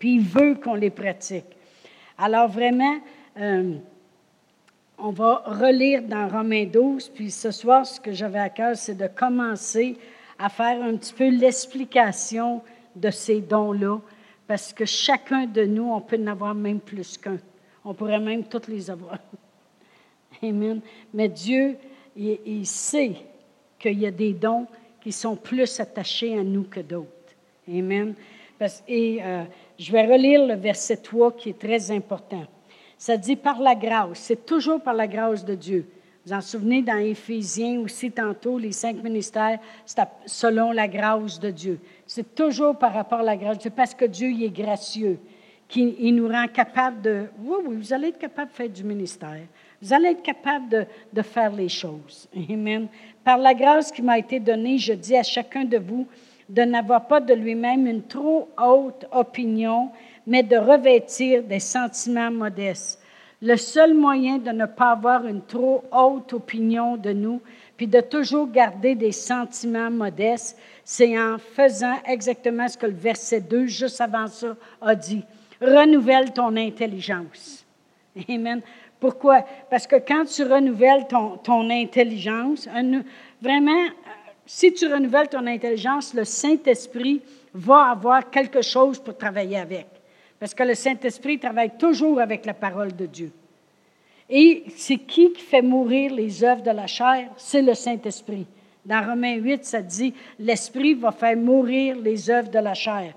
Il 0.07 0.21
veut 0.21 0.53
qu'on 0.53 0.75
les 0.75 0.91
pratique. 0.91 1.45
Alors 2.15 2.47
vraiment, 2.47 2.99
euh, 3.37 3.73
on 4.99 5.09
va 5.09 5.41
relire 5.47 6.03
dans 6.03 6.27
Romains 6.27 6.65
12, 6.65 7.09
puis 7.09 7.31
ce 7.31 7.49
soir, 7.49 7.87
ce 7.87 7.99
que 7.99 8.11
j'avais 8.11 8.39
à 8.39 8.49
cœur, 8.49 8.75
c'est 8.75 8.93
de 8.93 9.07
commencer 9.07 9.97
à 10.37 10.49
faire 10.49 10.83
un 10.83 10.95
petit 10.95 11.11
peu 11.11 11.29
l'explication 11.29 12.61
de 12.95 13.09
ces 13.09 13.41
dons-là, 13.41 13.99
parce 14.47 14.73
que 14.73 14.85
chacun 14.85 15.47
de 15.47 15.65
nous, 15.65 15.91
on 15.91 16.01
peut 16.01 16.21
en 16.21 16.27
avoir 16.27 16.53
même 16.53 16.81
plus 16.81 17.17
qu'un. 17.17 17.39
On 17.83 17.95
pourrait 17.95 18.19
même 18.19 18.43
toutes 18.43 18.67
les 18.67 18.91
avoir. 18.91 19.17
Amen. 20.43 20.81
Mais 21.15 21.29
Dieu, 21.29 21.77
il, 22.15 22.67
sait 22.67 23.13
qu'il 23.79 23.99
y 23.99 24.05
a 24.05 24.11
des 24.11 24.33
dons 24.33 24.67
qui 25.01 25.11
sont 25.11 25.35
plus 25.35 25.79
attachés 25.79 26.37
à 26.37 26.43
nous 26.43 26.63
que 26.63 26.81
d'autres. 26.81 27.09
Amen. 27.67 28.13
Et 28.87 29.19
euh, 29.21 29.43
je 29.77 29.91
vais 29.91 30.05
relire 30.05 30.45
le 30.45 30.55
verset 30.55 30.97
3 30.97 31.33
qui 31.33 31.49
est 31.49 31.59
très 31.59 31.91
important. 31.91 32.43
Ça 32.97 33.17
dit 33.17 33.35
par 33.35 33.61
la 33.61 33.75
grâce. 33.75 34.19
C'est 34.19 34.45
toujours 34.45 34.81
par 34.81 34.93
la 34.93 35.07
grâce 35.07 35.43
de 35.43 35.55
Dieu. 35.55 35.87
Vous 36.25 36.33
en 36.33 36.41
souvenez 36.41 36.81
dans 36.81 36.97
Éphésiens 36.97 37.79
aussi 37.81 38.09
tantôt, 38.09 38.57
les 38.57 38.71
cinq 38.71 39.03
ministères, 39.03 39.59
c'est 39.85 40.01
selon 40.25 40.71
la 40.71 40.87
grâce 40.87 41.39
de 41.39 41.51
Dieu. 41.51 41.79
C'est 42.07 42.33
toujours 42.33 42.77
par 42.77 42.93
rapport 42.93 43.19
à 43.19 43.23
la 43.23 43.37
grâce 43.37 43.59
Dieu, 43.59 43.69
parce 43.69 43.93
que 43.93 44.05
Dieu 44.05 44.29
il 44.29 44.43
est 44.43 44.49
gracieux 44.49 45.19
qui 45.67 46.11
nous 46.11 46.27
rend 46.27 46.47
capable 46.47 47.01
de... 47.01 47.25
Oui, 47.39 47.57
oui, 47.65 47.75
vous 47.77 47.93
allez 47.93 48.09
être 48.09 48.19
capable 48.19 48.51
de 48.51 48.55
faire 48.55 48.69
du 48.69 48.83
ministère. 48.83 49.41
Vous 49.81 49.93
allez 49.93 50.09
être 50.09 50.21
capable 50.21 50.69
de, 50.69 50.85
de 51.11 51.21
faire 51.21 51.51
les 51.51 51.69
choses. 51.69 52.29
Amen. 52.49 52.87
Par 53.23 53.37
la 53.37 53.53
grâce 53.53 53.91
qui 53.91 54.01
m'a 54.01 54.17
été 54.17 54.39
donnée, 54.39 54.77
je 54.77 54.93
dis 54.93 55.15
à 55.15 55.23
chacun 55.23 55.65
de 55.65 55.77
vous 55.77 56.07
de 56.49 56.61
n'avoir 56.61 57.07
pas 57.07 57.19
de 57.19 57.33
lui-même 57.33 57.87
une 57.87 58.03
trop 58.03 58.49
haute 58.61 59.05
opinion, 59.11 59.89
mais 60.27 60.43
de 60.43 60.57
revêtir 60.57 61.43
des 61.43 61.59
sentiments 61.59 62.31
modestes. 62.31 63.01
Le 63.41 63.57
seul 63.57 63.93
moyen 63.93 64.37
de 64.37 64.51
ne 64.51 64.65
pas 64.65 64.91
avoir 64.91 65.25
une 65.27 65.41
trop 65.41 65.83
haute 65.91 66.33
opinion 66.33 66.97
de 66.97 67.11
nous, 67.11 67.41
puis 67.77 67.87
de 67.87 67.99
toujours 67.99 68.49
garder 68.49 68.95
des 68.95 69.11
sentiments 69.11 69.91
modestes, 69.91 70.57
c'est 70.83 71.19
en 71.19 71.37
faisant 71.37 71.95
exactement 72.05 72.67
ce 72.67 72.77
que 72.77 72.85
le 72.85 72.93
verset 72.93 73.41
2, 73.41 73.65
juste 73.65 73.99
avant 73.99 74.27
ça, 74.27 74.55
a 74.81 74.95
dit 74.95 75.23
renouvelle 75.61 76.31
ton 76.31 76.55
intelligence. 76.55 77.65
Amen. 78.29 78.61
Pourquoi? 78.99 79.45
Parce 79.69 79.85
que 79.85 79.97
quand 79.97 80.25
tu 80.25 80.43
renouvelles 80.43 81.07
ton, 81.07 81.37
ton 81.37 81.69
intelligence, 81.69 82.67
vraiment, 83.41 83.85
si 84.45 84.73
tu 84.73 84.87
renouvelles 84.87 85.29
ton 85.29 85.45
intelligence, 85.47 86.13
le 86.13 86.23
Saint-Esprit 86.23 87.21
va 87.53 87.91
avoir 87.91 88.29
quelque 88.29 88.61
chose 88.61 88.99
pour 88.99 89.17
travailler 89.17 89.57
avec. 89.57 89.87
Parce 90.39 90.53
que 90.53 90.63
le 90.63 90.75
Saint-Esprit 90.75 91.39
travaille 91.39 91.71
toujours 91.77 92.19
avec 92.19 92.45
la 92.45 92.53
parole 92.53 92.95
de 92.95 93.05
Dieu. 93.05 93.31
Et 94.29 94.63
c'est 94.75 94.97
qui 94.97 95.31
qui 95.33 95.41
fait 95.41 95.61
mourir 95.61 96.13
les 96.13 96.43
œuvres 96.43 96.63
de 96.63 96.71
la 96.71 96.87
chair? 96.87 97.29
C'est 97.37 97.61
le 97.61 97.73
Saint-Esprit. 97.73 98.45
Dans 98.85 99.03
Romains 99.03 99.35
8, 99.35 99.65
ça 99.65 99.81
dit, 99.81 100.13
l'Esprit 100.39 100.93
va 100.93 101.11
faire 101.11 101.37
mourir 101.37 101.97
les 101.97 102.29
œuvres 102.29 102.49
de 102.49 102.59
la 102.59 102.73
chair. 102.73 103.13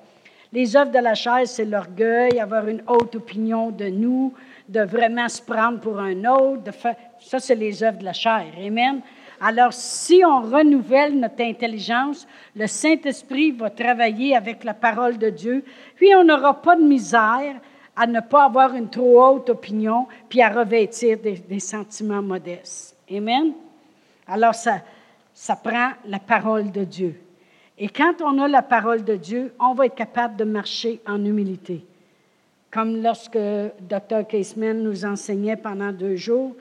Les 0.52 0.76
œuvres 0.76 0.90
de 0.90 0.98
la 0.98 1.14
chair, 1.14 1.46
c'est 1.46 1.66
l'orgueil, 1.66 2.40
avoir 2.40 2.66
une 2.68 2.82
haute 2.86 3.16
opinion 3.16 3.70
de 3.70 3.86
nous, 3.88 4.32
de 4.66 4.80
vraiment 4.80 5.28
se 5.28 5.42
prendre 5.42 5.80
pour 5.80 5.98
un 5.98 6.24
autre. 6.24 6.72
Ça, 7.20 7.38
c'est 7.38 7.54
les 7.54 7.82
œuvres 7.82 7.98
de 7.98 8.04
la 8.04 8.14
chair. 8.14 8.46
Amen. 8.58 9.02
Alors, 9.40 9.72
si 9.72 10.22
on 10.24 10.42
renouvelle 10.42 11.18
notre 11.18 11.42
intelligence, 11.42 12.26
le 12.56 12.66
Saint-Esprit 12.66 13.52
va 13.52 13.70
travailler 13.70 14.34
avec 14.34 14.64
la 14.64 14.74
parole 14.74 15.16
de 15.18 15.30
Dieu, 15.30 15.64
puis 15.96 16.14
on 16.14 16.24
n'aura 16.24 16.60
pas 16.60 16.76
de 16.76 16.82
misère 16.82 17.56
à 17.94 18.06
ne 18.06 18.20
pas 18.20 18.44
avoir 18.44 18.74
une 18.74 18.90
trop 18.90 19.24
haute 19.24 19.50
opinion, 19.50 20.06
puis 20.28 20.40
à 20.40 20.48
revêtir 20.48 21.18
des, 21.18 21.60
sentiments 21.60 22.22
modestes. 22.22 22.96
Amen? 23.10 23.52
Alors, 24.26 24.54
ça, 24.54 24.82
ça 25.34 25.56
prend 25.56 25.90
la 26.06 26.18
parole 26.18 26.70
de 26.70 26.84
Dieu. 26.84 27.20
Et 27.76 27.88
quand 27.88 28.20
on 28.22 28.38
a 28.40 28.48
la 28.48 28.62
parole 28.62 29.04
de 29.04 29.16
Dieu, 29.16 29.52
on 29.60 29.74
va 29.74 29.86
être 29.86 29.94
capable 29.94 30.36
de 30.36 30.44
marcher 30.44 31.00
en 31.06 31.24
humilité. 31.24 31.84
Comme 32.70 33.02
lorsque 33.02 33.38
Dr. 33.80 34.26
Caseman 34.28 34.82
nous 34.82 35.04
enseignait 35.04 35.56
pendant 35.56 35.92
deux 35.92 36.16
jours, 36.16 36.54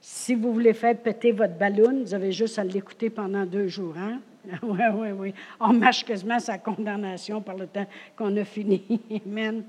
si 0.00 0.34
vous 0.34 0.52
voulez 0.52 0.74
faire 0.74 0.96
péter 0.96 1.32
votre 1.32 1.54
ballon, 1.54 2.02
vous 2.02 2.14
avez 2.14 2.32
juste 2.32 2.58
à 2.58 2.64
l'écouter 2.64 3.10
pendant 3.10 3.44
deux 3.44 3.68
jours. 3.68 3.94
Hein? 3.96 4.20
Oui, 4.62 4.80
oui, 4.94 5.08
oui. 5.10 5.34
On 5.60 5.72
marche 5.72 6.04
quasiment 6.04 6.38
sa 6.38 6.58
condamnation 6.58 7.40
par 7.40 7.56
le 7.56 7.66
temps 7.66 7.86
qu'on 8.16 8.34
a 8.36 8.44
fini. 8.44 8.82
Amen. 9.26 9.62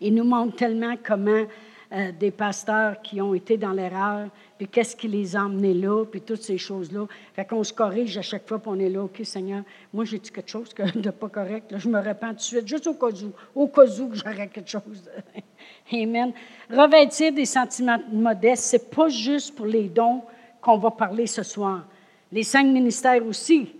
Il 0.00 0.14
nous 0.14 0.24
montre 0.24 0.56
tellement 0.56 0.94
comment 1.02 1.44
euh, 1.90 2.12
des 2.12 2.30
pasteurs 2.30 3.00
qui 3.00 3.18
ont 3.22 3.32
été 3.32 3.56
dans 3.56 3.72
l'erreur, 3.72 4.28
puis 4.58 4.68
qu'est-ce 4.68 4.94
qui 4.94 5.08
les 5.08 5.34
a 5.34 5.44
emmenés 5.44 5.72
là, 5.72 6.04
puis 6.04 6.20
toutes 6.20 6.42
ces 6.42 6.58
choses-là. 6.58 7.06
Fait 7.32 7.46
qu'on 7.46 7.64
se 7.64 7.72
corrige 7.72 8.18
à 8.18 8.22
chaque 8.22 8.46
fois, 8.46 8.58
puis 8.58 8.70
on 8.70 8.78
est 8.78 8.90
là, 8.90 9.04
OK, 9.04 9.20
Seigneur, 9.24 9.62
moi 9.94 10.04
j'ai 10.04 10.18
dit 10.18 10.30
quelque 10.30 10.50
chose 10.50 10.68
de 10.94 11.10
pas 11.10 11.30
correct, 11.30 11.72
là, 11.72 11.78
je 11.78 11.88
me 11.88 11.98
répands 11.98 12.28
tout 12.30 12.34
de 12.34 12.40
suite, 12.40 12.68
juste 12.68 12.86
au 12.88 12.92
cas 12.92 13.06
où, 13.06 13.32
au 13.54 13.68
cas 13.68 13.86
où 13.86 14.10
j'aurais 14.12 14.48
quelque 14.48 14.68
chose. 14.68 15.10
Amen. 15.92 16.32
Revêtir 16.70 17.32
des 17.32 17.46
sentiments 17.46 17.98
modestes, 18.12 18.64
c'est 18.64 18.90
pas 18.90 19.08
juste 19.08 19.54
pour 19.54 19.66
les 19.66 19.88
dons 19.88 20.22
qu'on 20.60 20.78
va 20.78 20.90
parler 20.90 21.26
ce 21.26 21.42
soir. 21.42 21.86
Les 22.30 22.42
cinq 22.42 22.64
ministères 22.64 23.24
aussi. 23.26 23.74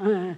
Euh, 0.00 0.32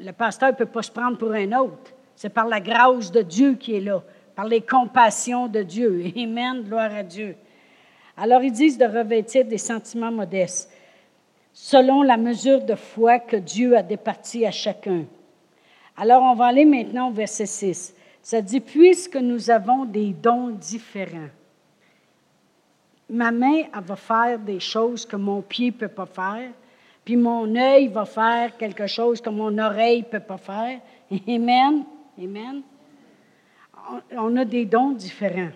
le 0.00 0.12
pasteur 0.12 0.50
ne 0.50 0.56
peut 0.56 0.66
pas 0.66 0.82
se 0.82 0.90
prendre 0.90 1.18
pour 1.18 1.32
un 1.32 1.52
autre. 1.58 1.92
C'est 2.14 2.28
par 2.28 2.46
la 2.46 2.60
grâce 2.60 3.10
de 3.10 3.22
Dieu 3.22 3.54
qui 3.54 3.76
est 3.76 3.80
là 3.80 4.02
par 4.34 4.46
les 4.46 4.60
compassions 4.60 5.46
de 5.46 5.62
Dieu. 5.62 6.04
Amen, 6.16 6.62
gloire 6.62 6.94
à 6.94 7.02
Dieu. 7.02 7.36
Alors 8.16 8.42
ils 8.42 8.52
disent 8.52 8.78
de 8.78 8.84
revêtir 8.84 9.44
des 9.44 9.58
sentiments 9.58 10.12
modestes, 10.12 10.70
selon 11.52 12.02
la 12.02 12.16
mesure 12.16 12.62
de 12.62 12.74
foi 12.74 13.18
que 13.18 13.36
Dieu 13.36 13.76
a 13.76 13.82
départie 13.82 14.46
à 14.46 14.50
chacun. 14.50 15.04
Alors 15.96 16.22
on 16.22 16.34
va 16.34 16.46
aller 16.46 16.64
maintenant 16.64 17.08
au 17.08 17.12
verset 17.12 17.46
6. 17.46 17.94
Ça 18.22 18.40
dit, 18.40 18.60
puisque 18.60 19.16
nous 19.16 19.50
avons 19.50 19.84
des 19.84 20.12
dons 20.12 20.48
différents. 20.48 21.30
Ma 23.10 23.30
main, 23.30 23.64
elle 23.74 23.84
va 23.84 23.96
faire 23.96 24.38
des 24.38 24.60
choses 24.60 25.04
que 25.04 25.16
mon 25.16 25.42
pied 25.42 25.66
ne 25.66 25.76
peut 25.76 25.88
pas 25.88 26.06
faire, 26.06 26.50
puis 27.04 27.16
mon 27.16 27.54
œil 27.56 27.88
va 27.88 28.04
faire 28.04 28.56
quelque 28.56 28.86
chose 28.86 29.20
que 29.20 29.28
mon 29.28 29.58
oreille 29.58 29.98
ne 29.98 30.04
peut 30.04 30.20
pas 30.20 30.38
faire. 30.38 30.80
Amen. 31.28 31.84
Amen 32.18 32.62
on 34.16 34.36
a 34.36 34.44
des 34.44 34.64
dons 34.64 34.92
différents. 34.92 35.50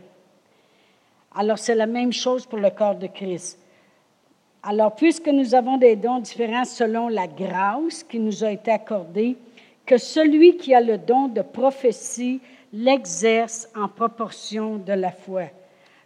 Alors, 1.35 1.59
c'est 1.59 1.75
la 1.75 1.87
même 1.87 2.13
chose 2.13 2.47
pour 2.47 2.59
le 2.59 2.71
corps 2.71 2.97
de 2.97 3.07
Christ. 3.07 3.59
Alors, 4.63 4.95
puisque 4.95 5.29
nous 5.29 5.55
avons 5.55 5.77
des 5.77 5.97
dons 5.97 6.19
différents 6.19 6.65
selon 6.65 7.09
la 7.09 7.27
grâce 7.27 8.03
qui 8.03 8.19
nous 8.19 8.43
a 8.43 8.51
été 8.51 8.71
accordée, 8.71 9.37
que 9.87 9.99
celui 9.99 10.57
qui 10.57 10.75
a 10.75 10.81
le 10.81 10.99
don 10.99 11.29
de 11.29 11.42
prophétie 11.42 12.40
l'exerce 12.72 13.68
en 13.75 13.88
proportion 13.88 14.77
de 14.77 14.92
la 14.92 15.12
foi. 15.12 15.44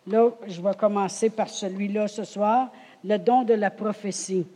Là, 0.06 0.30
je 0.46 0.60
vais 0.60 0.74
commencer 0.78 1.30
par 1.30 1.48
celui-là 1.48 2.06
ce 2.06 2.24
soir, 2.24 2.70
le 3.02 3.16
don 3.16 3.42
de 3.42 3.54
la 3.54 3.70
prophétie. 3.70 4.46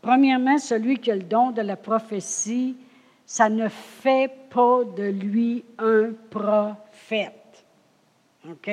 Premièrement, 0.00 0.58
celui 0.58 0.98
qui 0.98 1.10
a 1.10 1.16
le 1.16 1.22
don 1.22 1.50
de 1.50 1.60
la 1.62 1.76
prophétie 1.76 2.76
ça 3.28 3.50
ne 3.50 3.68
fait 3.68 4.32
pas 4.48 4.84
de 4.96 5.02
lui 5.02 5.62
un 5.76 6.12
prophète. 6.30 7.62
OK? 8.48 8.70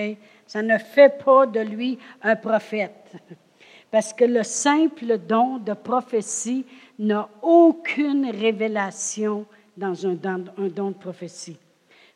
Ça 0.47 0.61
ne 0.61 0.77
fait 0.77 1.21
pas 1.23 1.45
de 1.45 1.59
lui 1.59 1.99
un 2.23 2.37
prophète. 2.37 3.17
Parce 3.91 4.13
que 4.13 4.23
le 4.23 4.43
simple 4.43 5.17
don 5.17 5.57
de 5.57 5.73
prophétie 5.73 6.65
n'a 6.97 7.27
aucune 7.41 8.29
révélation 8.29 9.45
dans 9.77 10.05
un 10.05 10.13
don, 10.13 10.89
de 10.91 10.93
prophétie. 10.93 11.57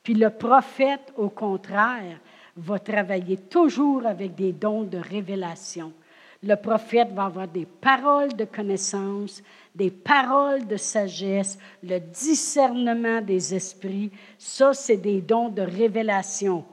Puis 0.03 0.13
le 0.13 0.29
prophète, 0.29 1.13
au 1.17 1.29
contraire, 1.29 2.19
va 2.55 2.79
travailler 2.79 3.37
toujours 3.37 4.05
avec 4.05 4.35
des 4.35 4.51
dons 4.51 4.83
de 4.83 4.97
révélation. 4.97 5.93
Le 6.41 6.55
prophète 6.55 7.11
va 7.13 7.25
avoir 7.25 7.47
des 7.47 7.65
paroles 7.65 8.33
de 8.33 8.45
connaissance, 8.45 9.43
des 9.75 9.91
paroles 9.91 10.65
de 10.67 10.77
sagesse, 10.77 11.59
le 11.83 11.99
discernement 11.99 13.21
des 13.21 13.53
esprits. 13.53 14.09
Ça, 14.37 14.73
c'est 14.73 14.97
des 14.97 15.21
dons 15.21 15.49
de 15.49 15.61
révélation. 15.61 16.63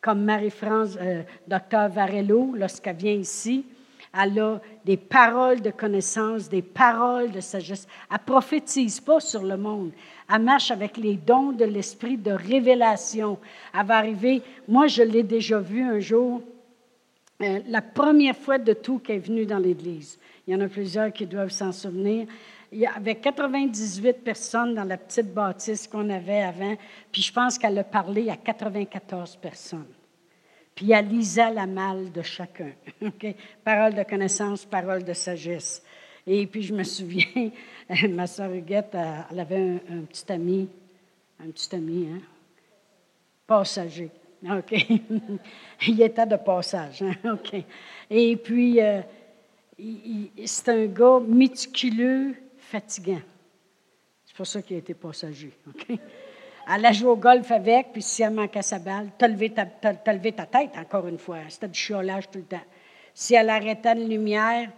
Comme 0.00 0.24
Marie-France, 0.24 0.98
euh, 1.00 1.22
docteur 1.46 1.88
Varello, 1.88 2.54
lorsqu'elle 2.56 2.96
vient 2.96 3.12
ici, 3.12 3.64
elle 4.12 4.38
a 4.38 4.60
des 4.84 4.96
paroles 4.96 5.60
de 5.60 5.70
connaissance, 5.70 6.48
des 6.48 6.62
paroles 6.62 7.30
de 7.30 7.40
sagesse. 7.40 7.86
Elle 8.10 8.18
prophétise 8.18 9.00
pas 9.00 9.20
sur 9.20 9.42
le 9.42 9.56
monde. 9.56 9.92
Elle 10.32 10.42
marche 10.42 10.70
avec 10.70 10.96
les 10.96 11.14
dons 11.14 11.52
de 11.52 11.64
l'esprit 11.64 12.16
de 12.16 12.32
révélation. 12.32 13.38
Elle 13.78 13.86
va 13.86 13.96
arriver, 13.96 14.42
moi 14.68 14.86
je 14.86 15.02
l'ai 15.02 15.22
déjà 15.22 15.58
vu 15.58 15.82
un 15.82 16.00
jour, 16.00 16.42
euh, 17.42 17.60
la 17.66 17.82
première 17.82 18.36
fois 18.36 18.58
de 18.58 18.72
tout 18.74 18.98
qu'elle 18.98 19.16
est 19.16 19.26
venue 19.26 19.46
dans 19.46 19.58
l'Église. 19.58 20.18
Il 20.46 20.52
y 20.52 20.56
en 20.56 20.60
a 20.60 20.68
plusieurs 20.68 21.12
qui 21.12 21.26
doivent 21.26 21.50
s'en 21.50 21.72
souvenir. 21.72 22.26
Il 22.70 22.78
y 22.80 22.86
avait 22.86 23.16
98 23.16 24.24
personnes 24.24 24.74
dans 24.74 24.84
la 24.84 24.96
petite 24.96 25.32
bâtisse 25.32 25.86
qu'on 25.86 26.10
avait 26.10 26.42
avant, 26.42 26.76
puis 27.10 27.22
je 27.22 27.32
pense 27.32 27.56
qu'elle 27.56 27.78
a 27.78 27.84
parlé 27.84 28.28
à 28.28 28.36
94 28.36 29.36
personnes. 29.36 29.86
Puis 30.74 30.90
elle 30.90 31.08
lisait 31.08 31.52
la 31.52 31.66
malle 31.66 32.10
de 32.10 32.22
chacun. 32.22 32.72
Parole 33.64 33.94
de 33.94 34.02
connaissance, 34.02 34.64
parole 34.64 35.04
de 35.04 35.12
sagesse. 35.12 35.82
Et 36.26 36.46
puis 36.46 36.62
je 36.62 36.74
me 36.74 36.82
souviens, 36.82 37.50
ma 38.08 38.26
soeur 38.26 38.52
Huguette, 38.52 38.96
elle 39.30 39.40
avait 39.40 39.82
un, 39.90 40.00
petit 40.08 40.32
ami, 40.32 40.68
un 41.40 41.50
petit 41.50 41.74
ami, 41.74 42.08
hein, 42.12 42.20
passager. 43.46 44.10
OK? 44.50 44.72
il 45.86 46.02
était 46.02 46.26
de 46.26 46.36
passage. 46.36 47.02
Hein? 47.02 47.32
OK? 47.32 47.62
Et 48.10 48.36
puis, 48.36 48.80
euh, 48.80 49.00
c'est 50.44 50.68
un 50.70 50.86
gars 50.86 51.20
méticuleux, 51.20 52.34
fatigant. 52.58 53.22
C'est 54.26 54.36
pour 54.36 54.46
ça 54.46 54.60
qu'il 54.62 54.76
a 54.76 54.78
été 54.80 54.94
passager. 54.94 55.52
OK? 55.68 55.98
Elle 56.72 56.86
a 56.86 56.92
joué 56.92 57.08
au 57.08 57.16
golf 57.16 57.50
avec, 57.50 57.92
puis 57.92 58.02
si 58.02 58.22
elle 58.22 58.32
manquait 58.32 58.62
sa 58.62 58.78
balle, 58.78 59.08
t'as 59.18 59.28
levé, 59.28 59.50
ta, 59.50 59.66
tête 59.66 60.70
encore 60.78 61.06
une 61.06 61.18
fois. 61.18 61.38
C'était 61.48 61.68
du 61.68 61.78
chiolage 61.78 62.30
tout 62.30 62.38
le 62.38 62.44
temps. 62.44 62.64
Si 63.12 63.34
elle 63.34 63.50
arrêtait 63.50 63.92
une 63.92 64.08
lumière, 64.08 64.70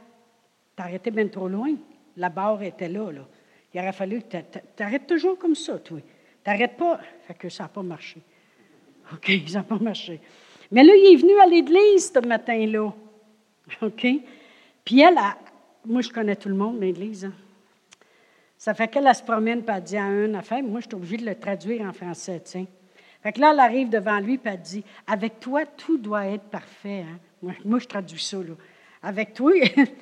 t'arrêtais 0.75 1.11
bien 1.11 1.29
trop 1.29 1.49
loin. 1.49 1.75
La 2.17 2.29
barre 2.29 2.63
était 2.63 2.89
là, 2.89 3.11
là. 3.11 3.23
Il 3.73 3.81
aurait 3.81 3.93
fallu 3.93 4.23
que 4.23 4.39
t'arrêtes 4.75 5.07
toujours 5.07 5.39
comme 5.39 5.55
ça, 5.55 5.79
toi. 5.79 5.99
T'arrêtes 6.43 6.77
pas. 6.77 6.99
Fait 7.27 7.35
que 7.35 7.49
ça 7.49 7.65
n'a 7.65 7.69
pas 7.69 7.83
marché. 7.83 8.21
OK, 9.13 9.31
ça 9.47 9.59
n'a 9.59 9.65
pas 9.65 9.79
marché. 9.79 10.21
Mais 10.71 10.83
là, 10.83 10.93
il 10.95 11.15
est 11.15 11.17
venu 11.17 11.39
à 11.39 11.47
l'église 11.47 12.11
ce 12.13 12.27
matin-là. 12.27 12.93
OK? 13.83 14.07
Puis 14.85 15.01
elle, 15.01 15.19
a, 15.19 15.37
moi, 15.85 16.01
je 16.01 16.09
connais 16.09 16.37
tout 16.37 16.49
le 16.49 16.55
monde, 16.55 16.81
l'église. 16.81 17.27
Hein. 17.27 17.33
Ça 18.67 18.75
fait 18.75 18.89
qu'elle 18.89 19.15
se 19.15 19.23
promène, 19.23 19.63
puis 19.63 19.77
elle 19.77 19.83
dit 19.85 19.97
à 19.97 20.03
un 20.03 20.35
affaire, 20.35 20.61
moi, 20.61 20.81
je 20.81 20.87
suis 20.87 20.95
obligée 20.97 21.19
de 21.19 21.27
le 21.27 21.37
traduire 21.37 21.83
en 21.83 21.93
français, 21.93 22.43
tiens. 22.45 22.67
Fait 23.23 23.33
que 23.33 23.41
là, 23.41 23.53
elle 23.53 23.61
arrive 23.61 23.91
devant 23.91 24.19
lui, 24.19 24.39
puis 24.39 24.53
elle 24.53 24.61
dit 24.61 24.85
Avec 25.07 25.39
toi, 25.39 25.65
tout 25.65 25.99
doit 25.99 26.27
être 26.27 26.47
parfait. 26.47 27.05
Hein? 27.09 27.53
Moi, 27.65 27.79
je 27.79 27.87
traduis 27.87 28.21
ça, 28.21 28.39
là. 28.39 28.55
Avec 29.05 29.35
toi, 29.35 29.53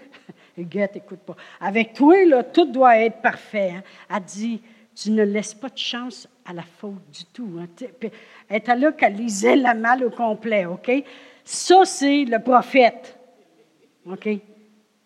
Huguette, 0.56 0.96
écoute 0.96 1.18
pas. 1.18 1.36
Avec 1.60 1.92
toi, 1.92 2.24
là, 2.24 2.42
tout 2.42 2.64
doit 2.64 2.96
être 2.96 3.20
parfait. 3.20 3.72
Hein? 3.76 3.82
Elle 4.08 4.24
dit 4.24 4.62
Tu 4.96 5.10
ne 5.10 5.24
laisses 5.24 5.52
pas 5.52 5.68
de 5.68 5.76
chance 5.76 6.26
à 6.46 6.54
la 6.54 6.62
faute 6.62 7.10
du 7.12 7.26
tout. 7.34 7.58
Hein? 7.60 7.66
Elle 8.48 8.56
était 8.56 8.76
là 8.76 8.92
qu'elle 8.92 9.16
lisait 9.16 9.56
la 9.56 9.74
malle 9.74 10.04
au 10.04 10.10
complet, 10.10 10.64
OK? 10.64 10.90
Ça, 11.44 11.84
c'est 11.84 12.24
le 12.24 12.38
prophète. 12.38 13.18
OK? 14.06 14.26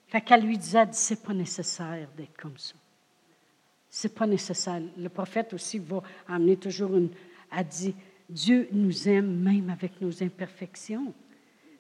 Fait 0.07 0.21
qu'elle 0.21 0.45
lui 0.45 0.57
disait, 0.57 0.87
c'est 0.93 1.21
pas 1.21 1.35
nécessaire 1.35 2.07
d'être 2.17 2.41
comme 2.41 2.57
ça. 2.57 2.77
C'est 3.89 4.15
pas 4.15 4.27
nécessaire. 4.27 4.81
Le 4.97 5.09
prophète 5.09 5.55
aussi 5.55 5.79
va 5.79 6.03
amener 6.29 6.57
toujours 6.57 6.95
une. 6.97 7.09
A 7.51 7.65
dit, 7.65 7.95
Dieu 8.29 8.69
nous 8.73 9.09
aime 9.09 9.35
même 9.41 9.71
avec 9.71 10.01
nos 10.01 10.23
imperfections. 10.23 11.15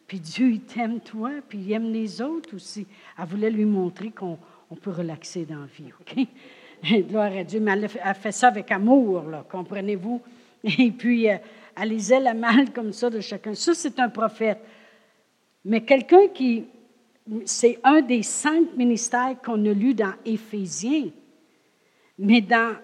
Puis 0.06 0.18
Dieu, 0.18 0.52
il 0.52 0.60
t'aime 0.62 1.00
toi, 1.00 1.30
puis 1.46 1.58
il 1.58 1.72
aime 1.72 1.92
les 1.92 2.22
autres 2.22 2.56
aussi. 2.56 2.86
Elle 3.18 3.26
voulait 3.26 3.50
lui 3.50 3.66
montrer 3.66 4.10
qu'on 4.10 4.38
peut 4.80 4.90
relaxer 4.90 5.44
dans 5.44 5.60
la 5.60 5.66
vie, 5.66 5.92
OK? 6.00 6.26
Gloire 7.08 7.32
à 7.36 7.44
Dieu. 7.44 7.60
Mais 7.60 7.72
elle 7.72 7.90
a 8.02 8.14
fait 8.14 8.32
ça 8.32 8.48
avec 8.48 8.70
amour, 8.72 9.24
là, 9.24 9.44
comprenez-vous? 9.50 10.22
Et 10.64 10.90
puis, 10.90 11.28
euh, 11.28 11.36
elle 11.76 11.90
lisait 11.90 12.20
la 12.20 12.32
malle 12.32 12.72
comme 12.72 12.92
ça 12.92 13.10
de 13.10 13.20
chacun. 13.20 13.54
Ça, 13.54 13.74
c'est 13.74 13.98
un 14.00 14.08
prophète. 14.08 14.60
Mais 15.64 15.82
quelqu'un 15.82 16.28
qui 16.28 16.64
c'est 17.44 17.78
un 17.84 18.00
des 18.00 18.22
cinq 18.22 18.76
ministères 18.76 19.36
qu'on 19.44 19.64
a 19.66 19.72
lu 19.72 19.94
dans 19.94 20.12
Éphésiens. 20.24 21.08
Mais 22.18 22.40
dans, 22.40 22.76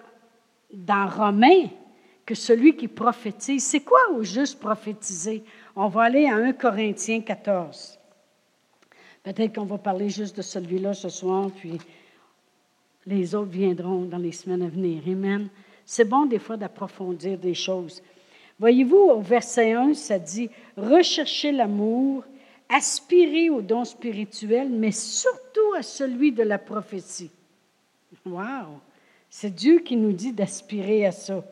dans 0.71 1.07
Romains, 1.07 1.69
que 2.25 2.35
celui 2.35 2.75
qui 2.75 2.87
prophétise, 2.87 3.63
c'est 3.63 3.81
quoi 3.81 4.11
au 4.13 4.23
juste 4.23 4.59
prophétiser? 4.59 5.43
On 5.75 5.87
va 5.87 6.03
aller 6.03 6.25
à 6.25 6.35
1 6.35 6.53
Corinthiens 6.53 7.21
14. 7.21 7.99
Peut-être 9.23 9.55
qu'on 9.55 9.65
va 9.65 9.77
parler 9.77 10.09
juste 10.09 10.37
de 10.37 10.41
celui-là 10.41 10.93
ce 10.93 11.09
soir, 11.09 11.49
puis 11.51 11.77
les 13.05 13.35
autres 13.35 13.51
viendront 13.51 14.03
dans 14.05 14.17
les 14.17 14.31
semaines 14.31 14.63
à 14.63 14.67
venir. 14.67 15.03
Amen. 15.07 15.49
C'est 15.85 16.05
bon 16.05 16.25
des 16.25 16.39
fois 16.39 16.57
d'approfondir 16.57 17.37
des 17.37 17.53
choses. 17.53 18.01
Voyez-vous, 18.59 18.95
au 18.95 19.21
verset 19.21 19.73
1, 19.73 19.93
ça 19.93 20.17
dit 20.17 20.49
Recherchez 20.77 21.51
l'amour, 21.51 22.23
aspirez 22.69 23.49
au 23.49 23.61
don 23.61 23.83
spirituel, 23.83 24.69
mais 24.69 24.91
surtout 24.91 25.73
à 25.77 25.83
celui 25.83 26.31
de 26.31 26.43
la 26.43 26.57
prophétie. 26.57 27.29
Wow! 28.25 28.79
C'est 29.37 29.53
Dieu 29.53 29.79
qui 29.79 29.97
nous 29.97 30.13
dit 30.13 30.31
d'aspirer 30.31 31.05
à 31.05 31.11
ça. 31.11 31.43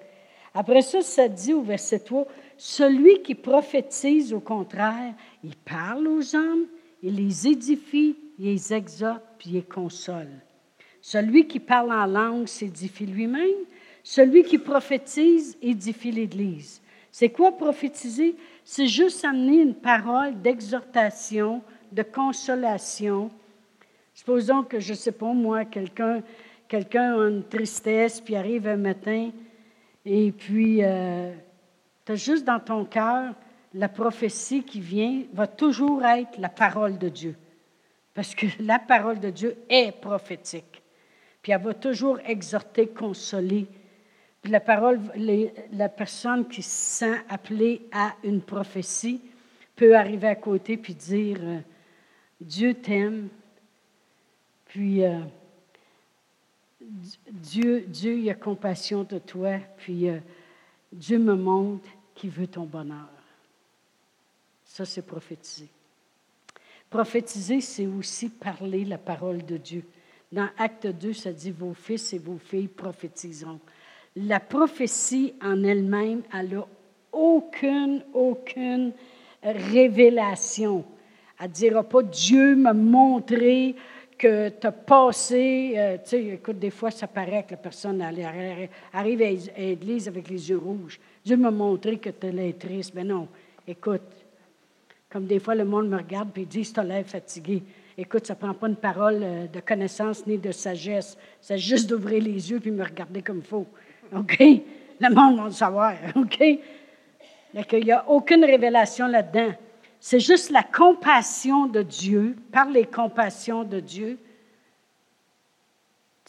Après 0.53 0.81
ça, 0.81 1.01
ça 1.01 1.27
dit 1.27 1.53
au 1.53 1.63
verset 1.63 1.99
3 1.99 2.25
Celui 2.55 3.21
qui 3.23 3.35
prophétise, 3.35 4.31
au 4.31 4.39
contraire, 4.39 5.13
il 5.43 5.53
parle 5.57 6.07
aux 6.07 6.33
hommes, 6.33 6.65
il 7.01 7.15
les 7.15 7.45
édifie, 7.45 8.15
il 8.39 8.45
les 8.45 8.73
exhorte, 8.73 9.21
puis 9.37 9.49
il 9.49 9.55
les 9.55 9.63
console. 9.63 10.29
Celui 11.01 11.45
qui 11.45 11.59
parle 11.59 11.91
en 11.91 12.05
langue 12.05 12.47
s'édifie 12.47 13.05
lui-même. 13.05 13.65
Celui 14.01 14.43
qui 14.43 14.59
prophétise 14.59 15.57
édifie 15.61 16.11
l'Église. 16.11 16.81
C'est 17.11 17.31
quoi 17.31 17.51
prophétiser? 17.51 18.37
C'est 18.63 18.87
juste 18.87 19.25
amener 19.25 19.61
une 19.61 19.75
parole 19.75 20.41
d'exhortation, 20.41 21.61
de 21.91 22.03
consolation. 22.03 23.29
Supposons 24.13 24.63
que, 24.63 24.79
je 24.79 24.93
ne 24.93 24.97
sais 24.97 25.11
pas 25.11 25.33
moi, 25.33 25.65
quelqu'un 25.65 26.23
quelqu'un 26.73 27.13
a 27.21 27.27
une 27.29 27.43
tristesse, 27.43 28.19
puis 28.19 28.35
arrive 28.35 28.67
un 28.67 28.77
matin, 28.77 29.29
et 30.03 30.31
puis 30.31 30.79
euh, 30.81 31.31
tu 32.03 32.11
as 32.13 32.15
juste 32.15 32.45
dans 32.45 32.59
ton 32.59 32.83
cœur 32.83 33.35
la 33.75 33.87
prophétie 33.87 34.63
qui 34.63 34.79
vient, 34.79 35.21
va 35.33 35.45
toujours 35.45 36.03
être 36.03 36.39
la 36.39 36.49
parole 36.49 36.97
de 36.97 37.09
Dieu. 37.09 37.35
Parce 38.15 38.33
que 38.33 38.47
la 38.59 38.79
parole 38.79 39.19
de 39.19 39.29
Dieu 39.29 39.55
est 39.69 39.91
prophétique. 39.91 40.81
Puis 41.43 41.51
elle 41.51 41.61
va 41.61 41.75
toujours 41.75 42.17
exhorter, 42.25 42.87
consoler. 42.87 43.67
Puis 44.41 44.51
la 44.51 44.59
parole, 44.59 44.99
la 45.73 45.89
personne 45.89 46.47
qui 46.47 46.63
se 46.63 46.97
sent 46.97 47.21
appelée 47.29 47.83
à 47.91 48.15
une 48.23 48.41
prophétie 48.41 49.21
peut 49.75 49.95
arriver 49.95 50.27
à 50.27 50.35
côté 50.35 50.77
puis 50.77 50.95
dire 50.95 51.37
euh, 51.39 51.59
Dieu 52.41 52.73
t'aime. 52.73 53.29
Puis 54.65 55.03
euh, 55.03 55.19
Dieu, 57.31 57.85
Dieu, 57.87 58.17
il 58.17 58.29
a 58.29 58.35
compassion 58.35 59.03
de 59.03 59.19
toi. 59.19 59.59
Puis 59.77 60.09
euh, 60.09 60.19
Dieu 60.91 61.19
me 61.19 61.35
montre 61.35 61.87
qu'il 62.15 62.29
veut 62.29 62.47
ton 62.47 62.63
bonheur. 62.63 63.09
Ça, 64.65 64.85
c'est 64.85 65.05
prophétiser. 65.05 65.69
Prophétiser, 66.89 67.61
c'est 67.61 67.87
aussi 67.87 68.29
parler 68.29 68.85
la 68.85 68.97
parole 68.97 69.45
de 69.45 69.57
Dieu. 69.57 69.83
Dans 70.31 70.49
Acte 70.57 70.87
2, 70.87 71.13
ça 71.13 71.31
dit 71.31 71.51
Vos 71.51 71.73
fils 71.73 72.13
et 72.13 72.19
vos 72.19 72.37
filles 72.37 72.67
prophétiseront. 72.67 73.59
La 74.15 74.39
prophétie 74.39 75.33
en 75.41 75.63
elle-même, 75.63 76.21
elle 76.33 76.49
n'a 76.49 76.67
aucune, 77.11 78.03
aucune 78.13 78.93
révélation. 79.43 80.85
Elle 81.39 81.49
ne 81.49 81.53
dira 81.53 81.83
pas 81.83 82.03
Dieu 82.03 82.55
m'a 82.55 82.73
montré 82.73 83.75
que 84.17 84.49
tu 84.49 84.67
as 84.67 84.71
passé. 84.71 85.73
Euh, 85.75 85.97
tu 86.03 86.09
sais, 86.09 86.25
écoute, 86.25 86.59
des 86.59 86.69
fois, 86.69 86.91
ça 86.91 87.07
paraît 87.07 87.43
que 87.43 87.51
la 87.51 87.57
personne 87.57 88.01
arrive 88.01 88.27
à 88.93 89.03
l'église 89.03 90.07
avec 90.07 90.29
les 90.29 90.49
yeux 90.49 90.57
rouges. 90.57 90.99
Dieu 91.23 91.37
m'a 91.37 91.51
montré 91.51 91.97
que 91.97 92.09
tu 92.09 92.27
es 92.27 92.53
triste. 92.53 92.93
Mais 92.95 93.03
non, 93.03 93.27
écoute, 93.67 94.01
comme 95.09 95.25
des 95.25 95.39
fois 95.39 95.55
le 95.55 95.65
monde 95.65 95.89
me 95.89 95.97
regarde 95.97 96.29
et 96.37 96.45
dit 96.45 96.71
Tu 96.71 96.79
as 96.79 96.83
l'air 96.83 97.05
fatigué. 97.05 97.63
Écoute, 97.97 98.25
ça 98.25 98.33
ne 98.33 98.39
prend 98.39 98.53
pas 98.53 98.67
une 98.67 98.75
parole 98.75 99.19
euh, 99.21 99.47
de 99.47 99.59
connaissance 99.59 100.25
ni 100.25 100.37
de 100.37 100.51
sagesse. 100.51 101.17
C'est 101.39 101.59
juste 101.59 101.89
d'ouvrir 101.89 102.23
les 102.23 102.49
yeux 102.49 102.59
puis 102.59 102.71
me 102.71 102.83
regarder 102.83 103.21
comme 103.21 103.37
il 103.37 103.43
faut. 103.43 103.67
OK? 104.15 104.39
Le 104.39 105.13
monde 105.13 105.37
va 105.37 105.45
le 105.45 105.51
savoir. 105.51 105.93
OK? 106.15 106.39
Il 106.41 107.83
n'y 107.83 107.91
a 107.91 108.09
aucune 108.09 108.43
révélation 108.43 109.07
là-dedans. 109.07 109.53
C'est 110.05 110.19
juste 110.19 110.49
la 110.49 110.63
compassion 110.63 111.65
de 111.65 111.81
Dieu, 111.81 112.35
par 112.51 112.69
les 112.69 112.85
compassions 112.85 113.63
de 113.63 113.79
Dieu. 113.79 114.19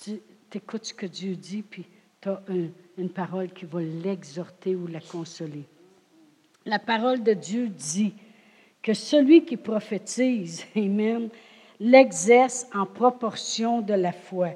Tu 0.01 0.20
écoutes 0.55 0.85
ce 0.85 0.95
que 0.95 1.07
Dieu 1.07 1.35
dit, 1.35 1.62
puis 1.62 1.85
tu 2.20 2.29
as 2.29 2.41
une 2.97 3.11
parole 3.11 3.53
qui 3.53 3.64
va 3.64 3.81
l'exhorter 3.83 4.77
ou 4.77 4.87
la 4.87 5.01
consoler. 5.01 5.64
La 6.64 6.79
parole 6.79 7.25
de 7.25 7.33
Dieu 7.33 7.66
dit 7.66 8.14
que 8.81 8.95
celui 8.95 9.45
qui 9.45 9.57
prophétise, 9.57 10.64
Amen, 10.77 11.29
l'exerce 11.81 12.68
en 12.75 12.87
proportion 12.87 13.81
de 13.81 13.95
la 13.95 14.12
foi. 14.12 14.51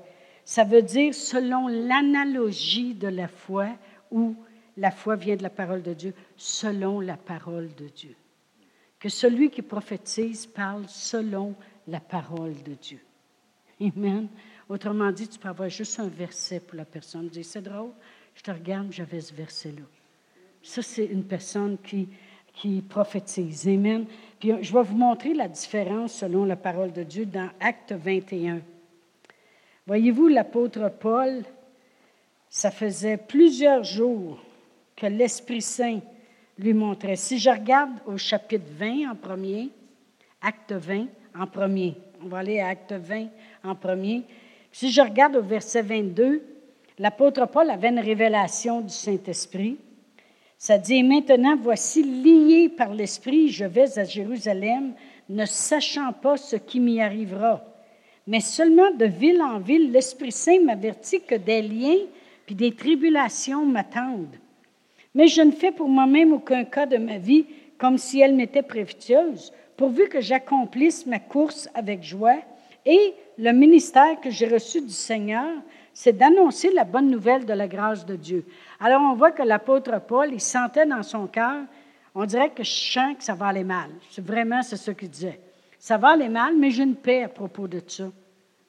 Ça 0.44 0.62
veut 0.62 0.82
dire 0.82 1.12
selon 1.12 1.66
l'analogie 1.66 2.94
de 2.94 3.08
la 3.08 3.26
foi, 3.26 3.66
où 4.12 4.36
la 4.76 4.92
foi 4.92 5.16
vient 5.16 5.34
de 5.34 5.42
la 5.42 5.50
parole 5.50 5.82
de 5.82 5.92
Dieu, 5.92 6.14
selon 6.36 7.00
la 7.00 7.16
parole 7.16 7.74
de 7.74 7.88
Dieu. 7.88 8.14
Que 8.98 9.08
celui 9.08 9.50
qui 9.50 9.62
prophétise 9.62 10.46
parle 10.46 10.84
selon 10.88 11.54
la 11.86 12.00
parole 12.00 12.54
de 12.62 12.74
Dieu. 12.74 13.00
Amen. 13.80 14.28
Autrement 14.68 15.12
dit, 15.12 15.28
tu 15.28 15.38
peux 15.38 15.48
avoir 15.48 15.68
juste 15.68 16.00
un 16.00 16.08
verset 16.08 16.60
pour 16.60 16.76
la 16.76 16.84
personne. 16.84 17.28
Dis, 17.28 17.44
c'est 17.44 17.62
drôle, 17.62 17.92
je 18.34 18.42
te 18.42 18.50
regarde, 18.50 18.92
j'avais 18.92 19.20
ce 19.20 19.32
verset-là. 19.32 19.84
Ça, 20.62 20.82
c'est 20.82 21.06
une 21.06 21.24
personne 21.24 21.78
qui, 21.78 22.08
qui 22.54 22.82
prophétise. 22.82 23.68
Amen. 23.68 24.04
Puis 24.38 24.52
je 24.62 24.72
vais 24.72 24.82
vous 24.82 24.96
montrer 24.96 25.32
la 25.32 25.48
différence 25.48 26.14
selon 26.14 26.44
la 26.44 26.56
parole 26.56 26.92
de 26.92 27.04
Dieu 27.04 27.24
dans 27.24 27.50
Acte 27.60 27.92
21. 27.92 28.60
Voyez-vous, 29.86 30.28
l'apôtre 30.28 30.90
Paul, 31.00 31.44
ça 32.50 32.70
faisait 32.70 33.16
plusieurs 33.16 33.84
jours 33.84 34.42
que 34.96 35.06
l'Esprit 35.06 35.62
Saint 35.62 36.00
lui 36.58 36.74
montrait. 36.74 37.16
Si 37.16 37.38
je 37.38 37.50
regarde 37.50 37.92
au 38.06 38.16
chapitre 38.16 38.66
20 38.78 39.10
en 39.10 39.14
premier, 39.14 39.70
acte 40.42 40.72
20 40.72 41.06
en 41.38 41.46
premier, 41.46 41.94
on 42.22 42.28
va 42.28 42.38
aller 42.38 42.60
à 42.60 42.68
acte 42.68 42.92
20 42.92 43.28
en 43.64 43.74
premier. 43.74 44.22
Si 44.72 44.90
je 44.90 45.00
regarde 45.00 45.36
au 45.36 45.42
verset 45.42 45.82
22, 45.82 46.42
l'apôtre 46.98 47.46
Paul 47.46 47.70
avait 47.70 47.88
une 47.88 48.00
révélation 48.00 48.80
du 48.80 48.92
Saint-Esprit. 48.92 49.78
Ça 50.56 50.76
dit, 50.76 51.04
maintenant, 51.04 51.56
voici, 51.56 52.02
lié 52.02 52.68
par 52.68 52.92
l'Esprit, 52.92 53.48
je 53.48 53.64
vais 53.64 53.96
à 53.96 54.04
Jérusalem, 54.04 54.94
ne 55.28 55.44
sachant 55.44 56.12
pas 56.12 56.36
ce 56.36 56.56
qui 56.56 56.80
m'y 56.80 57.00
arrivera. 57.00 57.62
Mais 58.26 58.40
seulement 58.40 58.90
de 58.90 59.04
ville 59.04 59.40
en 59.40 59.60
ville, 59.60 59.92
l'Esprit 59.92 60.32
Saint 60.32 60.60
m'avertit 60.60 61.22
que 61.22 61.36
des 61.36 61.62
liens 61.62 62.06
puis 62.44 62.54
des 62.54 62.74
tribulations 62.74 63.64
m'attendent. 63.64 64.36
Mais 65.14 65.28
je 65.28 65.42
ne 65.42 65.50
fais 65.50 65.72
pour 65.72 65.88
moi-même 65.88 66.32
aucun 66.32 66.64
cas 66.64 66.86
de 66.86 66.96
ma 66.96 67.18
vie 67.18 67.46
comme 67.78 67.98
si 67.98 68.20
elle 68.20 68.34
m'était 68.34 68.62
précieuse, 68.62 69.52
pourvu 69.76 70.08
que 70.08 70.20
j'accomplisse 70.20 71.06
ma 71.06 71.20
course 71.20 71.68
avec 71.74 72.02
joie. 72.02 72.38
Et 72.84 73.14
le 73.38 73.52
ministère 73.52 74.20
que 74.20 74.30
j'ai 74.30 74.48
reçu 74.48 74.80
du 74.80 74.92
Seigneur, 74.92 75.48
c'est 75.94 76.16
d'annoncer 76.16 76.72
la 76.72 76.84
bonne 76.84 77.10
nouvelle 77.10 77.44
de 77.44 77.52
la 77.52 77.68
grâce 77.68 78.04
de 78.04 78.16
Dieu. 78.16 78.44
Alors, 78.80 79.02
on 79.02 79.14
voit 79.14 79.32
que 79.32 79.42
l'apôtre 79.42 80.00
Paul, 80.00 80.30
il 80.32 80.40
sentait 80.40 80.86
dans 80.86 81.02
son 81.02 81.26
cœur, 81.26 81.62
on 82.14 82.24
dirait 82.24 82.50
que 82.50 82.64
je 82.64 82.70
sens 82.70 83.16
que 83.16 83.24
ça 83.24 83.34
va 83.34 83.46
aller 83.46 83.64
mal. 83.64 83.90
Vraiment, 84.18 84.62
c'est 84.62 84.76
ce 84.76 84.90
qu'il 84.90 85.10
disait. 85.10 85.40
Ça 85.78 85.96
va 85.96 86.10
aller 86.10 86.28
mal, 86.28 86.56
mais 86.56 86.70
j'ai 86.70 86.82
une 86.82 86.96
paix 86.96 87.22
à 87.22 87.28
propos 87.28 87.68
de 87.68 87.80
ça. 87.86 88.10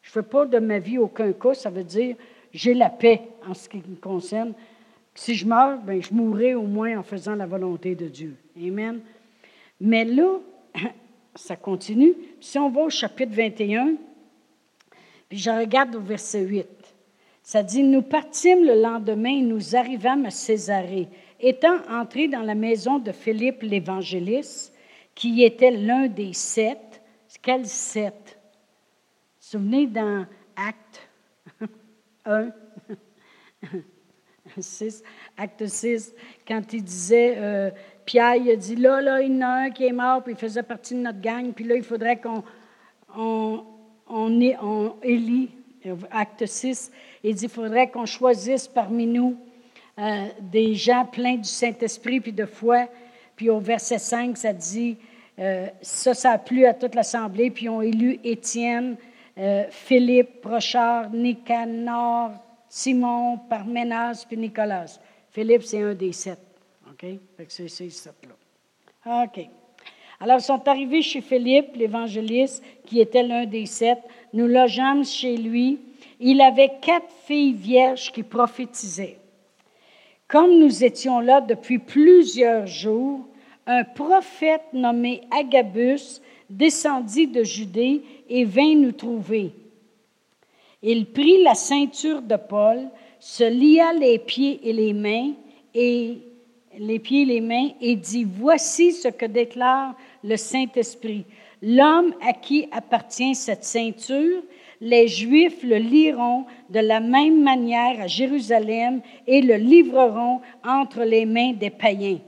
Je 0.01 0.09
ne 0.09 0.11
fais 0.11 0.29
pas 0.29 0.45
de 0.45 0.59
ma 0.59 0.79
vie 0.79 0.97
aucun 0.97 1.31
cas, 1.33 1.53
ça 1.53 1.69
veut 1.69 1.83
dire 1.83 2.15
j'ai 2.51 2.73
la 2.73 2.89
paix 2.89 3.21
en 3.47 3.53
ce 3.53 3.69
qui 3.69 3.77
me 3.77 3.95
concerne. 3.95 4.53
Si 5.15 5.35
je 5.35 5.45
meurs, 5.45 5.79
ben, 5.79 6.01
je 6.01 6.13
mourrai 6.13 6.55
au 6.55 6.63
moins 6.63 6.99
en 6.99 7.03
faisant 7.03 7.35
la 7.35 7.45
volonté 7.45 7.95
de 7.95 8.07
Dieu. 8.07 8.35
Amen. 8.57 9.01
Mais 9.79 10.05
là, 10.05 10.39
ça 11.35 11.55
continue. 11.55 12.13
Si 12.39 12.57
on 12.57 12.69
va 12.69 12.81
au 12.81 12.89
chapitre 12.89 13.33
21, 13.33 13.95
puis 15.27 15.37
je 15.37 15.49
regarde 15.49 15.95
au 15.95 16.01
verset 16.01 16.41
8. 16.41 16.67
Ça 17.43 17.63
dit, 17.63 17.83
nous 17.83 18.01
partîmes 18.01 18.63
le 18.63 18.81
lendemain 18.81 19.37
et 19.37 19.41
nous 19.41 19.75
arrivâmes 19.75 20.25
à 20.25 20.29
Césarée. 20.29 21.07
Étant 21.39 21.77
entrés 21.89 22.27
dans 22.27 22.41
la 22.41 22.55
maison 22.55 22.99
de 22.99 23.11
Philippe 23.11 23.61
l'évangéliste, 23.61 24.73
qui 25.15 25.43
était 25.43 25.71
l'un 25.71 26.07
des 26.07 26.33
sept, 26.33 27.01
quel 27.41 27.65
sept? 27.65 28.39
Souvenez 29.39 29.87
dans 29.87 30.25
Acte 30.55 31.09
1, 32.25 32.49
6, 34.61 35.03
Acte 35.37 35.65
6, 35.65 36.13
quand 36.47 36.61
il 36.73 36.83
disait, 36.83 37.35
euh, 37.37 37.71
Pierre, 38.05 38.35
il 38.35 38.49
a 38.51 38.55
dit, 38.55 38.75
là, 38.75 39.01
là, 39.01 39.21
il 39.21 39.33
y 39.33 39.37
en 39.37 39.41
a 39.41 39.47
un 39.47 39.69
qui 39.69 39.85
est 39.85 39.91
mort, 39.91 40.23
puis 40.23 40.33
il 40.33 40.39
faisait 40.39 40.63
partie 40.63 40.93
de 40.93 40.99
notre 40.99 41.21
gang, 41.21 41.51
puis 41.53 41.65
là, 41.65 41.75
il 41.75 41.83
faudrait 41.83 42.17
qu'on 42.17 42.43
on, 43.15 43.63
on, 44.07 44.53
on 44.61 44.95
élit, 45.03 45.49
acte 46.11 46.45
6, 46.45 46.91
il 47.23 47.35
dit, 47.35 47.45
il 47.45 47.49
faudrait 47.49 47.89
qu'on 47.89 48.05
choisisse 48.05 48.67
parmi 48.67 49.05
nous 49.05 49.37
euh, 49.99 50.27
des 50.39 50.75
gens 50.75 51.05
pleins 51.05 51.35
du 51.35 51.49
Saint-Esprit 51.49 52.21
puis 52.21 52.31
de 52.31 52.45
foi. 52.45 52.87
Puis 53.35 53.49
au 53.49 53.59
verset 53.59 53.97
5, 53.97 54.37
ça 54.37 54.53
dit, 54.53 54.95
euh, 55.39 55.67
ça, 55.81 56.13
ça 56.13 56.31
a 56.31 56.37
plu 56.37 56.65
à 56.65 56.73
toute 56.73 56.95
l'Assemblée, 56.95 57.49
puis 57.49 57.65
ils 57.65 57.69
ont 57.69 57.81
élu 57.81 58.17
Étienne, 58.23 58.95
euh, 59.37 59.65
Philippe, 59.69 60.41
Prochard, 60.41 61.09
Nicanor, 61.11 62.31
Simon, 62.69 63.37
Parménas, 63.49 64.25
puis 64.27 64.37
Nicolas. 64.37 64.99
Philippe, 65.31 65.63
c'est 65.63 65.81
un 65.81 65.93
des 65.95 66.13
sept. 66.13 66.39
OK? 66.89 67.05
c'est 67.47 67.67
ces 67.67 67.89
sept-là. 67.89 69.23
OK. 69.23 69.47
Alors, 70.19 70.37
ils 70.37 70.43
sont 70.43 70.67
arrivés 70.67 71.01
chez 71.01 71.21
Philippe, 71.21 71.75
l'évangéliste, 71.75 72.63
qui 72.85 72.99
était 72.99 73.23
l'un 73.23 73.45
des 73.45 73.65
sept. 73.65 73.99
Nous 74.33 74.47
logeâmes 74.47 75.05
chez 75.05 75.37
lui. 75.37 75.79
Il 76.19 76.41
avait 76.41 76.73
quatre 76.81 77.09
filles 77.25 77.53
vierges 77.53 78.11
qui 78.11 78.23
prophétisaient. 78.23 79.17
Comme 80.27 80.59
nous 80.59 80.83
étions 80.83 81.21
là 81.21 81.41
depuis 81.41 81.79
plusieurs 81.79 82.67
jours, 82.67 83.25
un 83.65 83.83
prophète 83.83 84.65
nommé 84.73 85.21
Agabus 85.31 86.21
descendit 86.49 87.27
de 87.27 87.43
Judée 87.43 88.03
et 88.27 88.43
vint 88.43 88.75
nous 88.75 88.91
trouver. 88.91 89.53
Il 90.81 91.11
prit 91.11 91.43
la 91.43 91.55
ceinture 91.55 92.21
de 92.21 92.35
Paul, 92.35 92.89
se 93.19 93.43
lia 93.43 93.91
les 93.93 94.17
pieds 94.17 94.59
et 94.69 94.73
les 94.73 94.93
mains 94.93 95.33
et 95.73 96.19
les 96.77 96.99
pieds 96.99 97.23
et 97.23 97.25
les 97.25 97.41
mains 97.41 97.69
et 97.81 97.95
dit 97.95 98.23
Voici 98.23 98.93
ce 98.93 99.09
que 99.09 99.25
déclare 99.25 99.95
le 100.23 100.37
Saint-Esprit. 100.37 101.25
L'homme 101.61 102.13
à 102.25 102.31
qui 102.31 102.69
appartient 102.71 103.35
cette 103.35 103.65
ceinture, 103.65 104.41
les 104.79 105.09
Juifs 105.09 105.61
le 105.63 105.75
liront 105.75 106.45
de 106.69 106.79
la 106.79 107.01
même 107.01 107.43
manière 107.43 107.99
à 107.99 108.07
Jérusalem 108.07 109.01
et 109.27 109.41
le 109.41 109.55
livreront 109.55 110.39
entre 110.65 111.03
les 111.03 111.25
mains 111.25 111.51
des 111.51 111.69
païens. 111.69 112.19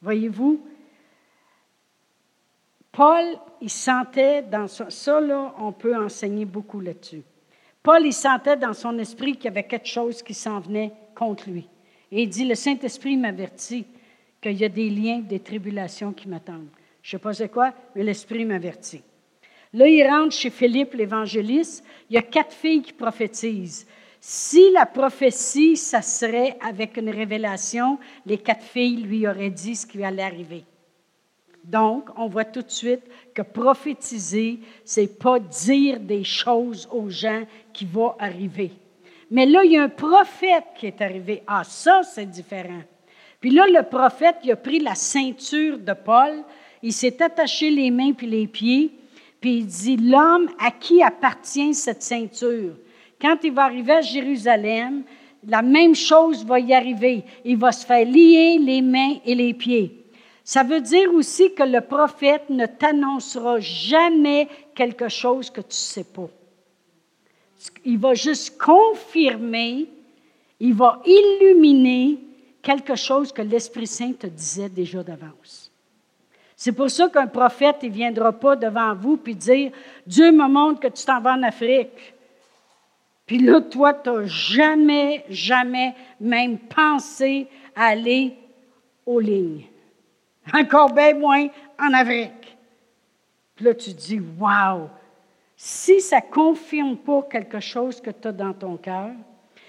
Voyez-vous, 0.00 0.60
Paul, 2.90 3.24
il 3.60 3.68
sentait 3.68 4.42
dans 4.42 4.68
son... 4.68 4.88
Ça, 4.88 5.20
là, 5.20 5.54
on 5.58 5.72
peut 5.72 5.96
enseigner 5.96 6.46
beaucoup 6.46 6.80
là-dessus. 6.80 7.22
Paul, 7.84 8.06
il 8.06 8.14
sentait 8.14 8.56
dans 8.56 8.72
son 8.72 8.98
esprit 8.98 9.34
qu'il 9.34 9.44
y 9.44 9.48
avait 9.48 9.64
quelque 9.64 9.86
chose 9.86 10.22
qui 10.22 10.32
s'en 10.32 10.58
venait 10.58 10.90
contre 11.14 11.50
lui. 11.50 11.68
Et 12.10 12.22
il 12.22 12.30
dit, 12.30 12.46
le 12.46 12.54
Saint-Esprit 12.54 13.18
m'avertit 13.18 13.84
qu'il 14.40 14.52
y 14.52 14.64
a 14.64 14.70
des 14.70 14.88
liens, 14.88 15.18
des 15.18 15.40
tribulations 15.40 16.14
qui 16.14 16.26
m'attendent. 16.26 16.70
Je 17.02 17.08
ne 17.08 17.10
sais 17.10 17.22
pas 17.22 17.34
c'est 17.34 17.50
quoi, 17.50 17.74
mais 17.94 18.02
l'Esprit 18.02 18.46
m'avertit. 18.46 19.02
Là, 19.74 19.86
il 19.86 20.02
rentre 20.08 20.34
chez 20.34 20.48
Philippe, 20.48 20.94
l'évangéliste. 20.94 21.84
Il 22.08 22.14
y 22.14 22.18
a 22.18 22.22
quatre 22.22 22.54
filles 22.54 22.80
qui 22.80 22.94
prophétisent. 22.94 23.86
Si 24.18 24.70
la 24.70 24.86
prophétie, 24.86 25.76
ça 25.76 26.00
serait 26.00 26.56
avec 26.66 26.96
une 26.96 27.10
révélation, 27.10 27.98
les 28.24 28.38
quatre 28.38 28.64
filles 28.64 29.02
lui 29.02 29.28
auraient 29.28 29.50
dit 29.50 29.76
ce 29.76 29.86
qui 29.86 30.02
allait 30.02 30.22
arriver. 30.22 30.64
Donc, 31.64 32.08
on 32.16 32.28
voit 32.28 32.44
tout 32.44 32.62
de 32.62 32.70
suite 32.70 33.02
que 33.34 33.42
prophétiser, 33.42 34.60
c'est 34.84 35.18
pas 35.18 35.38
dire 35.38 35.98
des 35.98 36.22
choses 36.22 36.86
aux 36.92 37.08
gens 37.08 37.42
qui 37.72 37.86
vont 37.86 38.12
arriver. 38.18 38.70
Mais 39.30 39.46
là, 39.46 39.64
il 39.64 39.72
y 39.72 39.76
a 39.78 39.82
un 39.82 39.88
prophète 39.88 40.64
qui 40.76 40.86
est 40.86 41.00
arrivé. 41.00 41.42
Ah, 41.46 41.64
ça, 41.64 42.02
c'est 42.02 42.28
différent. 42.28 42.82
Puis 43.40 43.50
là, 43.50 43.66
le 43.66 43.82
prophète, 43.82 44.36
il 44.44 44.52
a 44.52 44.56
pris 44.56 44.78
la 44.78 44.94
ceinture 44.94 45.78
de 45.78 45.92
Paul, 45.92 46.44
il 46.82 46.92
s'est 46.92 47.22
attaché 47.22 47.70
les 47.70 47.90
mains 47.90 48.12
puis 48.12 48.26
les 48.26 48.46
pieds, 48.46 48.92
puis 49.40 49.56
il 49.58 49.66
dit, 49.66 49.96
l'homme 49.96 50.48
à 50.58 50.70
qui 50.70 51.02
appartient 51.02 51.74
cette 51.74 52.02
ceinture? 52.02 52.74
Quand 53.20 53.38
il 53.42 53.52
va 53.52 53.64
arriver 53.64 53.92
à 53.92 54.00
Jérusalem, 54.02 55.02
la 55.46 55.62
même 55.62 55.94
chose 55.94 56.44
va 56.44 56.60
y 56.60 56.72
arriver. 56.74 57.24
Il 57.44 57.56
va 57.56 57.72
se 57.72 57.84
faire 57.84 58.06
lier 58.06 58.58
les 58.58 58.82
mains 58.82 59.16
et 59.24 59.34
les 59.34 59.54
pieds. 59.54 60.03
Ça 60.44 60.62
veut 60.62 60.82
dire 60.82 61.12
aussi 61.14 61.54
que 61.54 61.62
le 61.62 61.80
prophète 61.80 62.50
ne 62.50 62.66
t'annoncera 62.66 63.60
jamais 63.60 64.46
quelque 64.74 65.08
chose 65.08 65.48
que 65.48 65.62
tu 65.62 65.68
ne 65.68 65.72
sais 65.72 66.04
pas. 66.04 66.28
Il 67.86 67.98
va 67.98 68.12
juste 68.12 68.58
confirmer, 68.58 69.86
il 70.60 70.74
va 70.74 71.00
illuminer 71.06 72.18
quelque 72.60 72.94
chose 72.94 73.32
que 73.32 73.40
l'Esprit 73.40 73.86
Saint 73.86 74.12
te 74.12 74.26
disait 74.26 74.68
déjà 74.68 75.02
d'avance. 75.02 75.72
C'est 76.56 76.72
pour 76.72 76.90
ça 76.90 77.08
qu'un 77.08 77.26
prophète, 77.26 77.82
ne 77.82 77.88
viendra 77.88 78.32
pas 78.32 78.54
devant 78.54 78.94
vous 78.94 79.16
puis 79.16 79.34
dire 79.34 79.72
Dieu 80.06 80.30
me 80.30 80.46
montre 80.46 80.80
que 80.80 80.88
tu 80.88 81.06
t'en 81.06 81.20
vas 81.22 81.34
en 81.34 81.42
Afrique. 81.42 82.14
Puis 83.24 83.38
là, 83.38 83.62
toi, 83.62 83.94
tu 83.94 84.10
n'as 84.10 84.26
jamais, 84.26 85.24
jamais 85.30 85.94
même 86.20 86.58
pensé 86.58 87.46
à 87.74 87.86
aller 87.86 88.34
aux 89.06 89.20
lignes. 89.20 89.64
Encore 90.52 90.92
bien 90.92 91.14
moins 91.14 91.48
en 91.78 91.92
Afrique. 91.94 92.56
Puis 93.56 93.64
là, 93.64 93.74
tu 93.74 93.92
dis, 93.92 94.20
wow, 94.38 94.88
si 95.56 96.00
ça 96.00 96.16
ne 96.16 96.32
confirme 96.32 96.96
pas 96.96 97.22
quelque 97.30 97.60
chose 97.60 98.00
que 98.00 98.10
tu 98.10 98.28
as 98.28 98.32
dans 98.32 98.52
ton 98.52 98.76
cœur, 98.76 99.12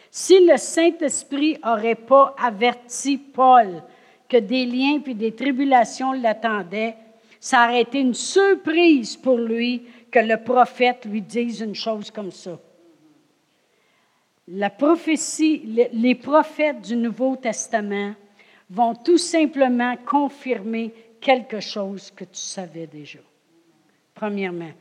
si 0.09 0.45
le 0.45 0.57
Saint-Esprit 0.57 1.57
n'aurait 1.63 1.95
pas 1.95 2.35
averti 2.41 3.17
Paul 3.17 3.83
que 4.27 4.37
des 4.37 4.65
liens 4.65 4.99
puis 4.99 5.13
des 5.13 5.33
tribulations 5.33 6.13
l'attendaient, 6.13 6.95
ça 7.39 7.65
aurait 7.65 7.81
été 7.81 7.99
une 7.99 8.13
surprise 8.13 9.15
pour 9.15 9.37
lui 9.37 9.83
que 10.09 10.19
le 10.19 10.37
prophète 10.37 11.05
lui 11.05 11.21
dise 11.21 11.61
une 11.61 11.75
chose 11.75 12.09
comme 12.09 12.31
ça. 12.31 12.57
La 14.47 14.69
prophétie, 14.69 15.89
les 15.91 16.15
prophètes 16.15 16.81
du 16.81 16.95
Nouveau 16.95 17.35
Testament 17.35 18.13
vont 18.69 18.95
tout 18.95 19.17
simplement 19.17 19.95
confirmer 19.97 20.93
quelque 21.21 21.59
chose 21.59 22.11
que 22.11 22.23
tu 22.23 22.39
savais 22.39 22.87
déjà. 22.87 23.19
Premièrement, 24.13 24.71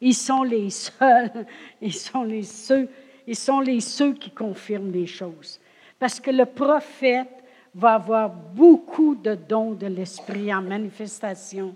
ils 0.00 0.14
sont 0.14 0.42
les 0.42 0.70
seuls, 0.70 1.46
ils 1.80 1.94
sont 1.94 2.24
les 2.24 2.42
ceux, 2.42 2.88
ils 3.26 3.36
sont 3.36 3.60
les 3.60 3.80
ceux 3.80 4.14
qui 4.14 4.30
confirment 4.30 4.92
les 4.92 5.06
choses. 5.06 5.60
Parce 5.98 6.20
que 6.20 6.30
le 6.30 6.46
prophète 6.46 7.44
va 7.74 7.94
avoir 7.94 8.30
beaucoup 8.30 9.14
de 9.14 9.34
dons 9.34 9.72
de 9.72 9.86
l'esprit 9.86 10.54
en 10.54 10.62
manifestation 10.62 11.74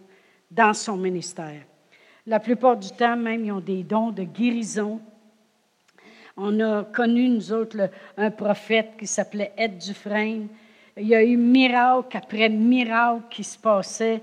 dans 0.51 0.75
son 0.75 0.97
ministère. 0.97 1.63
La 2.27 2.41
plupart 2.41 2.77
du 2.77 2.91
temps, 2.91 3.17
même, 3.17 3.45
ils 3.45 3.53
ont 3.53 3.61
des 3.61 3.83
dons 3.83 4.11
de 4.11 4.23
guérison, 4.23 5.01
on 6.41 6.61
a 6.61 6.85
connu, 6.85 7.29
nous 7.29 7.53
autres, 7.53 7.91
un 8.17 8.31
prophète 8.31 8.93
qui 8.97 9.09
s'appelait 9.09 9.53
Ed 9.57 9.79
Dufresne. 9.79 10.47
Il 11.01 11.07
y 11.07 11.15
a 11.15 11.23
eu 11.23 11.37
miracle 11.37 12.17
après 12.17 12.49
miracle 12.49 13.23
qui 13.31 13.45
se 13.45 13.59
passait. 13.59 14.21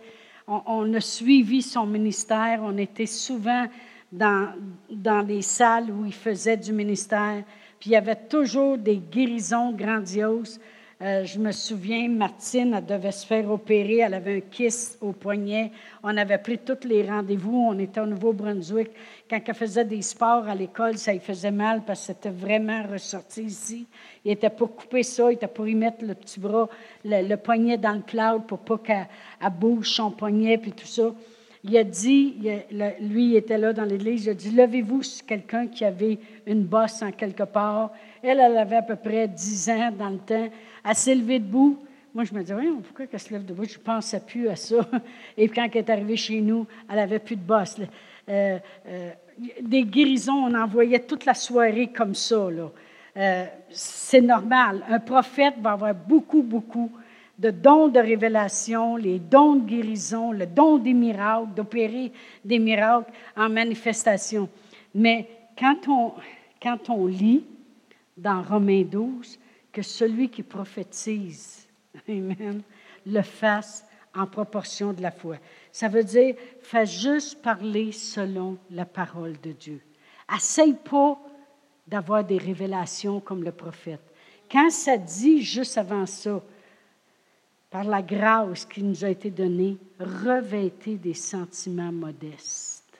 On, 0.47 0.93
a 0.93 0.99
suivi 0.99 1.61
son 1.61 1.85
ministère. 1.85 2.59
On 2.63 2.77
était 2.77 3.05
souvent 3.05 3.65
dans, 4.11 4.53
dans 4.89 5.25
les 5.25 5.41
salles 5.41 5.89
où 5.89 6.05
il 6.05 6.13
faisait 6.13 6.57
du 6.57 6.73
ministère. 6.73 7.43
Puis 7.79 7.91
il 7.91 7.93
y 7.93 7.95
avait 7.95 8.15
toujours 8.15 8.77
des 8.77 8.97
guérisons 8.97 9.71
grandioses. 9.71 10.59
Euh, 11.01 11.25
je 11.25 11.39
me 11.39 11.51
souviens, 11.51 12.07
Martine, 12.07 12.73
elle 12.73 12.85
devait 12.85 13.11
se 13.11 13.25
faire 13.25 13.49
opérer. 13.51 13.97
Elle 13.97 14.13
avait 14.13 14.37
un 14.37 14.41
kiss 14.41 14.97
au 15.01 15.11
poignet. 15.11 15.71
On 16.03 16.15
avait 16.15 16.37
pris 16.37 16.57
tous 16.57 16.87
les 16.87 17.03
rendez-vous. 17.03 17.67
On 17.69 17.77
était 17.79 17.99
au 17.99 18.05
Nouveau-Brunswick. 18.05 18.89
Quand 19.27 19.39
elle 19.43 19.55
faisait 19.55 19.85
des 19.85 20.03
sports 20.03 20.47
à 20.47 20.53
l'école, 20.53 20.99
ça 20.99 21.11
lui 21.11 21.19
faisait 21.19 21.51
mal 21.51 21.81
parce 21.83 22.01
que 22.01 22.05
c'était 22.07 22.29
vraiment 22.29 22.83
ressorti 22.83 23.41
ici. 23.41 23.87
Il 24.23 24.31
était 24.31 24.51
pour 24.51 24.75
couper 24.75 25.01
ça. 25.01 25.31
Il 25.31 25.35
était 25.35 25.47
pour 25.47 25.67
y 25.67 25.73
mettre 25.73 26.05
le 26.05 26.13
petit 26.13 26.39
bras, 26.39 26.69
le, 27.03 27.35
poignet 27.35 27.77
dans 27.77 27.93
le 27.93 28.01
cloud 28.01 28.43
pour 28.45 28.59
pas 28.59 28.77
qu'elle 28.77 29.07
bouge 29.59 29.89
son 29.89 30.11
poignet 30.11 30.59
puis 30.59 30.73
tout 30.73 30.85
ça. 30.85 31.11
Il 31.63 31.75
a 31.75 31.83
dit, 31.83 32.35
lui, 33.01 33.31
il 33.31 33.35
était 33.35 33.57
là 33.57 33.73
dans 33.73 33.85
l'église, 33.85 34.25
il 34.25 34.29
a 34.29 34.33
dit 34.35 34.51
Levez-vous 34.51 35.01
quelqu'un 35.25 35.65
qui 35.65 35.83
avait 35.83 36.19
une 36.45 36.63
bosse 36.63 37.01
en 37.01 37.11
quelque 37.11 37.43
part. 37.43 37.91
Elle, 38.21 38.39
elle 38.39 38.57
avait 38.57 38.75
à 38.75 38.83
peu 38.83 38.95
près 38.95 39.27
10 39.27 39.69
ans 39.71 39.91
dans 39.97 40.09
le 40.09 40.19
temps. 40.19 40.49
Elle 40.87 40.95
s'est 40.95 41.15
levée 41.15 41.39
debout. 41.39 41.79
Moi, 42.13 42.23
je 42.23 42.33
me 42.33 42.39
disais, 42.39 42.53
oui, 42.53 42.69
pourquoi 42.81 43.07
qu'elle 43.07 43.19
se 43.19 43.33
lève 43.33 43.43
debout? 43.43 43.65
Je 43.65 43.77
ne 43.77 43.83
pensais 43.83 44.21
plus 44.21 44.47
à 44.47 44.55
ça. 44.55 44.87
Et 45.37 45.49
puis, 45.49 45.55
quand 45.59 45.67
elle 45.69 45.79
est 45.79 45.89
arrivée 45.89 46.15
chez 46.15 46.39
nous, 46.39 46.65
elle 46.89 46.95
n'avait 46.95 47.19
plus 47.19 47.35
de 47.35 47.41
bosse. 47.41 47.77
Euh, 48.29 48.59
euh, 48.87 49.11
des 49.61 49.83
guérisons, 49.83 50.45
on 50.45 50.55
en 50.55 50.67
voyait 50.67 50.99
toute 50.99 51.25
la 51.25 51.33
soirée 51.33 51.91
comme 51.95 52.15
ça. 52.15 52.47
Euh, 53.17 53.45
c'est 53.69 54.21
normal. 54.21 54.83
Un 54.89 54.99
prophète 54.99 55.55
va 55.61 55.71
avoir 55.71 55.93
beaucoup, 55.93 56.41
beaucoup 56.41 56.91
de 57.37 57.51
dons 57.51 57.89
de 57.89 57.99
révélation, 57.99 58.95
les 58.95 59.19
dons 59.19 59.55
de 59.55 59.65
guérison, 59.65 60.31
le 60.31 60.45
don 60.45 60.77
des 60.77 60.93
miracles, 60.93 61.53
d'opérer 61.53 62.11
des 62.43 62.59
miracles 62.59 63.11
en 63.35 63.49
manifestation. 63.49 64.49
Mais 64.93 65.27
quand 65.59 65.87
on, 65.89 66.13
quand 66.61 66.89
on 66.89 67.07
lit 67.07 67.43
dans 68.17 68.41
Romains 68.41 68.83
12, 68.83 69.37
que 69.71 69.81
celui 69.81 70.29
qui 70.29 70.43
prophétise, 70.43 71.67
Amen, 72.09 72.61
le 73.05 73.21
fasse 73.21 73.85
en 74.15 74.25
proportion 74.25 74.93
de 74.93 75.01
la 75.01 75.11
foi. 75.11 75.37
Ça 75.75 75.89
veut 75.89 76.05
dire, 76.05 76.35
fais 76.61 76.85
juste 76.85 77.41
parler 77.41 77.91
selon 77.91 78.57
la 78.71 78.85
parole 78.85 79.35
de 79.41 79.51
Dieu. 79.51 79.81
Essaye 80.33 80.73
pas 80.73 81.19
d'avoir 81.85 82.23
des 82.23 82.37
révélations 82.37 83.19
comme 83.19 83.43
le 83.43 83.51
prophète. 83.51 83.99
Quand 84.49 84.69
ça 84.69 84.95
dit 84.95 85.41
juste 85.41 85.77
avant 85.77 86.05
ça, 86.05 86.41
par 87.69 87.83
la 87.83 88.01
grâce 88.01 88.63
qui 88.63 88.83
nous 88.83 89.03
a 89.03 89.09
été 89.09 89.29
donnée, 89.29 89.75
revêtez 89.99 90.95
des 90.95 91.13
sentiments 91.13 91.91
modestes. 91.91 92.97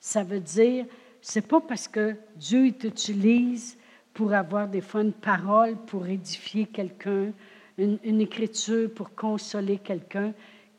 Ça 0.00 0.22
veut 0.22 0.40
dire, 0.40 0.86
c'est 1.20 1.46
pas 1.46 1.60
parce 1.60 1.86
que 1.86 2.16
Dieu 2.36 2.72
t'utilise 2.72 3.76
pour 4.14 4.32
avoir 4.32 4.66
des 4.66 4.80
fois 4.80 5.02
une 5.02 5.12
parole 5.12 5.76
pour 5.76 6.06
édifier 6.06 6.64
quelqu'un, 6.64 7.32
une, 7.76 8.20
écriture 8.22 8.90
pour 8.94 9.14
consoler 9.14 9.76
quelqu'un, 9.76 10.32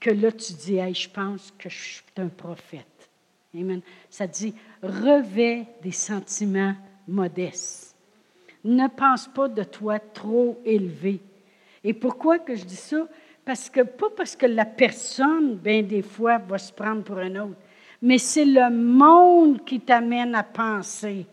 que 0.06 0.12
là 0.12 0.32
tu 0.32 0.54
dis, 0.54 0.76
hey, 0.76 0.94
je 0.94 1.10
pense 1.10 1.52
que 1.58 1.68
je 1.68 1.76
suis 1.76 2.04
un 2.18 2.28
prophète. 2.28 3.10
Amen. 3.56 3.82
Ça 4.08 4.28
dit, 4.28 4.54
revêt 4.84 5.66
des 5.82 5.92
sentiments 5.92 6.76
modestes. 7.08 7.96
Ne 8.64 8.88
pense 8.88 9.28
pas 9.28 9.48
de 9.48 9.64
toi 9.64 9.98
trop 9.98 10.62
élevé. 10.64 11.22
Et 11.84 11.96
pourquoi 11.96 12.38
que 12.38 12.56
je 12.56 12.66
dis 12.66 12.76
ça? 12.76 13.08
Parce 13.44 13.68
que, 13.68 13.82
pas 13.82 14.12
parce 14.16 14.36
que 14.36 14.46
la 14.46 14.66
personne, 14.66 15.56
bien 15.56 15.82
des 15.82 16.04
fois, 16.04 16.38
va 16.38 16.60
se 16.60 16.72
prendre 16.72 17.04
pour 17.04 17.18
un 17.18 17.36
autre, 17.38 17.58
mais 18.00 18.20
c'est 18.20 18.46
le 18.46 18.70
monde 18.70 19.66
qui 19.66 19.80
t'amène 19.80 20.36
à 20.36 20.44
penser. 20.44 21.26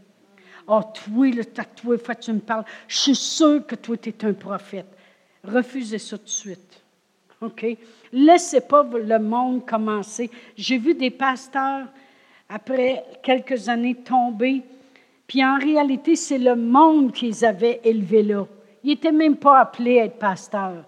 Oh, 0.66 0.80
toi, 0.94 1.28
là, 1.28 1.44
toi, 1.76 1.98
fois 1.98 2.14
tu 2.14 2.32
me 2.32 2.40
parles, 2.40 2.64
je 2.88 2.96
suis 2.96 3.16
sûr 3.16 3.66
que 3.66 3.74
toi, 3.74 3.98
tu 3.98 4.08
es 4.08 4.24
un 4.24 4.32
prophète. 4.32 4.96
Refusez 5.44 5.98
ça 5.98 6.16
tout 6.16 6.24
de 6.24 6.30
suite. 6.30 6.81
OK? 7.42 7.66
Laissez 8.12 8.60
pas 8.60 8.84
le 8.84 9.18
monde 9.18 9.66
commencer. 9.66 10.30
J'ai 10.56 10.78
vu 10.78 10.94
des 10.94 11.10
pasteurs, 11.10 11.86
après 12.48 13.04
quelques 13.22 13.68
années, 13.68 13.94
tomber. 13.94 14.62
Puis 15.26 15.44
en 15.44 15.58
réalité, 15.58 16.16
c'est 16.16 16.38
le 16.38 16.54
monde 16.54 17.12
qu'ils 17.12 17.44
avaient 17.44 17.80
élevé 17.84 18.22
là. 18.22 18.46
Ils 18.84 18.90
n'étaient 18.90 19.12
même 19.12 19.36
pas 19.36 19.60
appelés 19.60 20.00
à 20.00 20.04
être 20.04 20.18
pasteurs. 20.18 20.84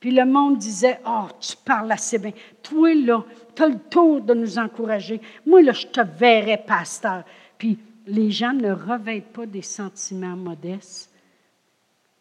Puis 0.00 0.10
le 0.12 0.24
monde 0.24 0.58
disait, 0.58 1.00
oh, 1.06 1.26
tu 1.40 1.56
parles 1.56 1.90
assez 1.90 2.18
bien. 2.18 2.32
Toi, 2.62 2.94
là, 2.94 3.24
tu 3.54 3.62
as 3.62 3.68
le 3.68 3.78
tour 3.90 4.20
de 4.20 4.34
nous 4.34 4.58
encourager. 4.58 5.20
Moi, 5.44 5.62
là, 5.62 5.72
je 5.72 5.86
te 5.86 6.00
verrai 6.00 6.58
pasteur. 6.58 7.24
Puis 7.56 7.78
les 8.06 8.30
gens 8.30 8.52
ne 8.52 8.70
revêtent 8.70 9.32
pas 9.32 9.46
des 9.46 9.62
sentiments 9.62 10.36
modestes. 10.36 11.07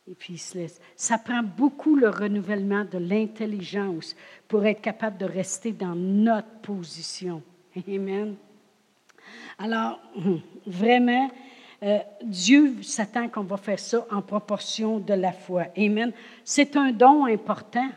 Et 0.09 0.15
puis 0.15 0.35
ils 0.35 0.39
se 0.39 0.57
laissent. 0.57 0.79
Ça 0.95 1.17
prend 1.17 1.43
beaucoup 1.43 1.95
le 1.95 2.09
renouvellement 2.09 2.85
de 2.85 2.97
l'intelligence 2.97 4.15
pour 4.47 4.65
être 4.65 4.81
capable 4.81 5.17
de 5.17 5.25
rester 5.25 5.73
dans 5.73 5.95
notre 5.95 6.51
position. 6.61 7.43
Amen. 7.87 8.35
Alors, 9.59 9.99
vraiment, 10.65 11.29
euh, 11.83 11.99
Dieu 12.23 12.81
s'attend 12.81 13.27
qu'on 13.27 13.43
va 13.43 13.57
faire 13.57 13.79
ça 13.79 14.05
en 14.09 14.21
proportion 14.21 14.99
de 14.99 15.13
la 15.13 15.33
foi. 15.33 15.65
Amen. 15.77 16.13
C'est 16.43 16.77
un 16.77 16.91
don 16.91 17.25
important 17.25 17.89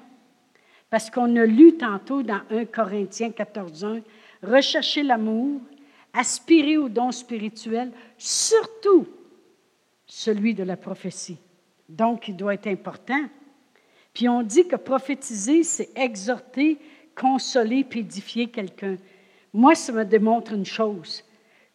parce 0.91 1.09
qu'on 1.09 1.37
a 1.37 1.47
lu 1.47 1.77
tantôt 1.77 2.23
dans 2.23 2.41
1 2.51 2.65
Corinthiens 2.67 3.29
14.1, 3.29 4.03
rechercher 4.43 5.05
l'amour, 5.05 5.61
aspirer 6.13 6.77
au 6.77 6.89
don 6.89 7.13
spirituel, 7.13 7.93
surtout 8.19 9.07
celui 10.07 10.55
de 10.55 10.65
la 10.65 10.77
prophétie. 10.77 11.39
Donc, 11.91 12.29
il 12.29 12.37
doit 12.37 12.55
être 12.55 12.69
important. 12.69 13.23
Puis 14.15 14.29
on 14.29 14.43
dit 14.43 14.67
que 14.67 14.77
prophétiser, 14.77 15.63
c'est 15.63 15.91
exhorter, 15.97 16.79
consoler, 17.15 17.85
pédifier 17.85 18.49
quelqu'un. 18.49 18.97
Moi, 19.53 19.75
ça 19.75 19.93
me 19.93 20.05
démontre 20.05 20.53
une 20.53 20.65
chose 20.65 21.25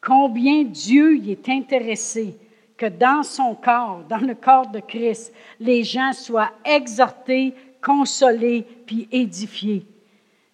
combien 0.06 0.64
Dieu 0.64 1.18
y 1.18 1.32
est 1.32 1.50
intéressé 1.50 2.38
que 2.78 2.86
dans 2.86 3.24
son 3.24 3.56
corps, 3.56 4.04
dans 4.08 4.20
le 4.20 4.36
corps 4.36 4.68
de 4.68 4.80
Christ, 4.80 5.34
les 5.60 5.84
gens 5.84 6.14
soient 6.14 6.52
exhortés, 6.64 7.54
consolés, 7.82 8.66
puis 8.86 9.08
édifiés. 9.12 9.86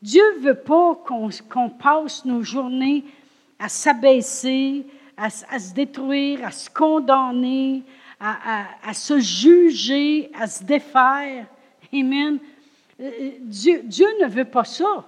Dieu 0.01 0.24
ne 0.38 0.47
veut 0.47 0.55
pas 0.55 0.95
qu'on 1.49 1.70
passe 1.70 2.26
nos 2.26 2.43
journées 2.43 3.03
à 3.59 3.70
s'abaisser, 3.70 4.86
à, 5.18 5.30
se 5.30 5.74
détruire, 5.74 6.45
à 6.45 6.51
se 6.51 6.70
condamner, 6.70 7.84
à, 8.22 8.93
se 8.93 9.19
juger, 9.19 10.30
à 10.39 10.47
se 10.47 10.63
défaire. 10.63 11.47
Amen. 11.93 12.38
Euh, 12.99 13.09
euh, 13.19 13.30
Dieu, 13.41 13.82
Dieu 13.84 14.07
ne 14.22 14.28
veut 14.28 14.45
pas 14.45 14.63
ça. 14.63 15.05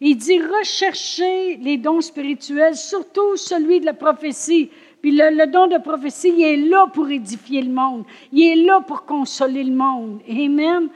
Il 0.00 0.16
dit 0.16 0.40
rechercher 0.40 1.56
les 1.56 1.76
dons 1.76 2.00
spirituels, 2.00 2.76
surtout 2.76 3.36
celui 3.36 3.80
de 3.80 3.86
la 3.86 3.94
prophétie. 3.94 4.70
Puis 5.02 5.12
le, 5.12 5.46
don 5.46 5.66
de 5.66 5.78
prophétie, 5.78 6.32
il 6.36 6.42
est 6.42 6.56
là 6.56 6.86
pour 6.92 7.10
édifier 7.10 7.62
le 7.62 7.70
monde. 7.70 8.04
Il 8.32 8.46
est 8.46 8.64
là 8.64 8.80
pour 8.80 9.04
consoler 9.04 9.62
le 9.62 9.74
monde. 9.74 10.20
Amen. 10.28 10.88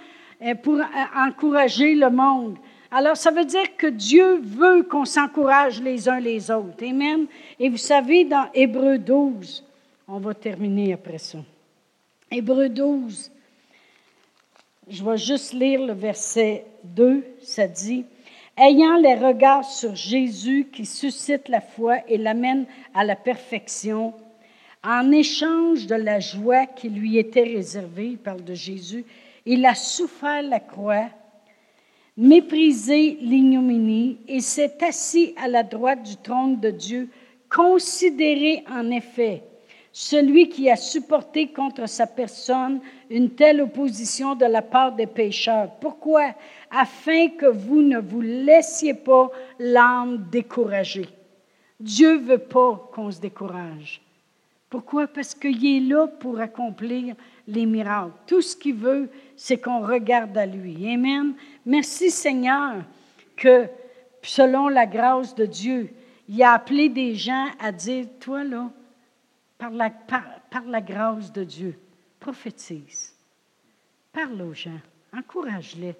Euh, 0.42 0.54
pour 0.54 0.80
encourager 1.16 1.94
le 1.94 2.10
monde. 2.10 2.56
Alors, 2.90 3.16
ça 3.16 3.30
veut 3.30 3.44
dire 3.44 3.76
que 3.76 3.86
Dieu 3.86 4.40
veut 4.42 4.82
qu'on 4.82 5.04
s'encourage 5.04 5.82
les 5.82 6.08
uns 6.08 6.20
les 6.20 6.50
autres. 6.50 6.82
Amen. 6.82 7.26
Et 7.60 7.68
vous 7.68 7.76
savez, 7.76 8.24
dans 8.24 8.46
Hébreu 8.54 8.96
12, 8.96 9.64
on 10.08 10.18
va 10.18 10.32
terminer 10.32 10.94
après 10.94 11.18
ça. 11.18 11.38
Hébreu 12.30 12.70
12, 12.70 13.30
je 14.88 15.04
vais 15.04 15.18
juste 15.18 15.52
lire 15.52 15.84
le 15.84 15.92
verset 15.92 16.64
2, 16.84 17.24
ça 17.42 17.68
dit, 17.68 18.06
ayant 18.56 18.96
les 18.96 19.14
regards 19.14 19.70
sur 19.70 19.94
Jésus 19.94 20.68
qui 20.72 20.86
suscite 20.86 21.48
la 21.48 21.60
foi 21.60 21.98
et 22.08 22.16
l'amène 22.16 22.64
à 22.94 23.04
la 23.04 23.16
perfection, 23.16 24.14
en 24.82 25.12
échange 25.12 25.86
de 25.86 25.94
la 25.94 26.20
joie 26.20 26.64
qui 26.64 26.88
lui 26.88 27.18
était 27.18 27.42
réservée, 27.42 28.10
il 28.12 28.18
parle 28.18 28.44
de 28.44 28.54
Jésus, 28.54 29.04
il 29.44 29.64
a 29.66 29.74
souffert 29.74 30.42
la 30.42 30.60
croix, 30.60 31.08
méprisé 32.16 33.18
l'ignominie 33.20 34.18
et 34.26 34.40
s'est 34.40 34.82
assis 34.82 35.34
à 35.36 35.48
la 35.48 35.62
droite 35.62 36.02
du 36.02 36.16
trône 36.16 36.60
de 36.60 36.70
Dieu, 36.70 37.10
considéré 37.50 38.64
en 38.70 38.90
effet 38.90 39.42
celui 40.00 40.48
qui 40.48 40.70
a 40.70 40.76
supporté 40.76 41.48
contre 41.48 41.88
sa 41.88 42.06
personne 42.06 42.78
une 43.10 43.30
telle 43.30 43.60
opposition 43.60 44.36
de 44.36 44.44
la 44.44 44.62
part 44.62 44.92
des 44.92 45.08
pécheurs. 45.08 45.72
Pourquoi? 45.80 46.36
Afin 46.70 47.30
que 47.30 47.46
vous 47.46 47.82
ne 47.82 47.98
vous 47.98 48.20
laissiez 48.20 48.94
pas 48.94 49.28
l'âme 49.58 50.28
découragée. 50.30 51.08
Dieu 51.80 52.16
veut 52.16 52.38
pas 52.38 52.88
qu'on 52.94 53.10
se 53.10 53.20
décourage. 53.20 54.00
Pourquoi? 54.70 55.08
Parce 55.08 55.34
qu'il 55.34 55.66
est 55.66 55.80
là 55.80 56.06
pour 56.06 56.38
accomplir 56.38 57.16
les 57.48 57.66
miracles. 57.66 58.12
Tout 58.28 58.40
ce 58.40 58.54
qu'il 58.54 58.76
veut, 58.76 59.10
c'est 59.34 59.58
qu'on 59.58 59.80
regarde 59.80 60.38
à 60.38 60.46
lui. 60.46 60.94
Amen. 60.94 61.34
Merci 61.66 62.12
Seigneur 62.12 62.84
que, 63.36 63.66
selon 64.22 64.68
la 64.68 64.86
grâce 64.86 65.34
de 65.34 65.44
Dieu, 65.44 65.90
il 66.28 66.40
a 66.40 66.52
appelé 66.52 66.88
des 66.88 67.16
gens 67.16 67.46
à 67.58 67.72
dire, 67.72 68.06
toi 68.20 68.44
là, 68.44 68.70
par 69.58 69.70
la, 69.70 70.80
grâce 70.80 71.32
de 71.32 71.44
Dieu, 71.44 71.78
prophétise. 72.20 73.14
Parle 74.12 74.40
aux 74.42 74.54
gens, 74.54 74.80
encourage-les, 75.12 75.94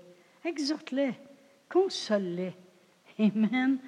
exhorte-les, 0.45 1.15
console-les. 1.69 2.53
Amen. 3.19 3.79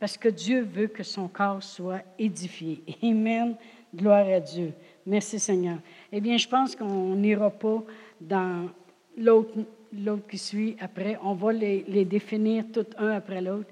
Parce 0.00 0.16
que 0.18 0.28
Dieu 0.28 0.62
veut 0.62 0.88
que 0.88 1.04
son 1.04 1.28
corps 1.28 1.62
soit 1.62 2.02
édifié. 2.18 2.82
Amen. 3.02 3.56
Gloire 3.94 4.26
à 4.28 4.40
Dieu. 4.40 4.72
Merci 5.06 5.38
Seigneur. 5.38 5.78
Eh 6.10 6.20
bien, 6.20 6.36
je 6.36 6.48
pense 6.48 6.74
qu'on 6.74 7.14
n'ira 7.14 7.50
pas 7.50 7.82
dans 8.20 8.68
l'autre, 9.16 9.54
l'autre 9.92 10.26
qui 10.26 10.38
suit 10.38 10.76
après. 10.80 11.16
On 11.22 11.34
va 11.34 11.52
les, 11.52 11.84
les 11.86 12.04
définir 12.04 12.64
tout 12.72 12.86
un 12.98 13.10
après 13.10 13.40
l'autre. 13.40 13.70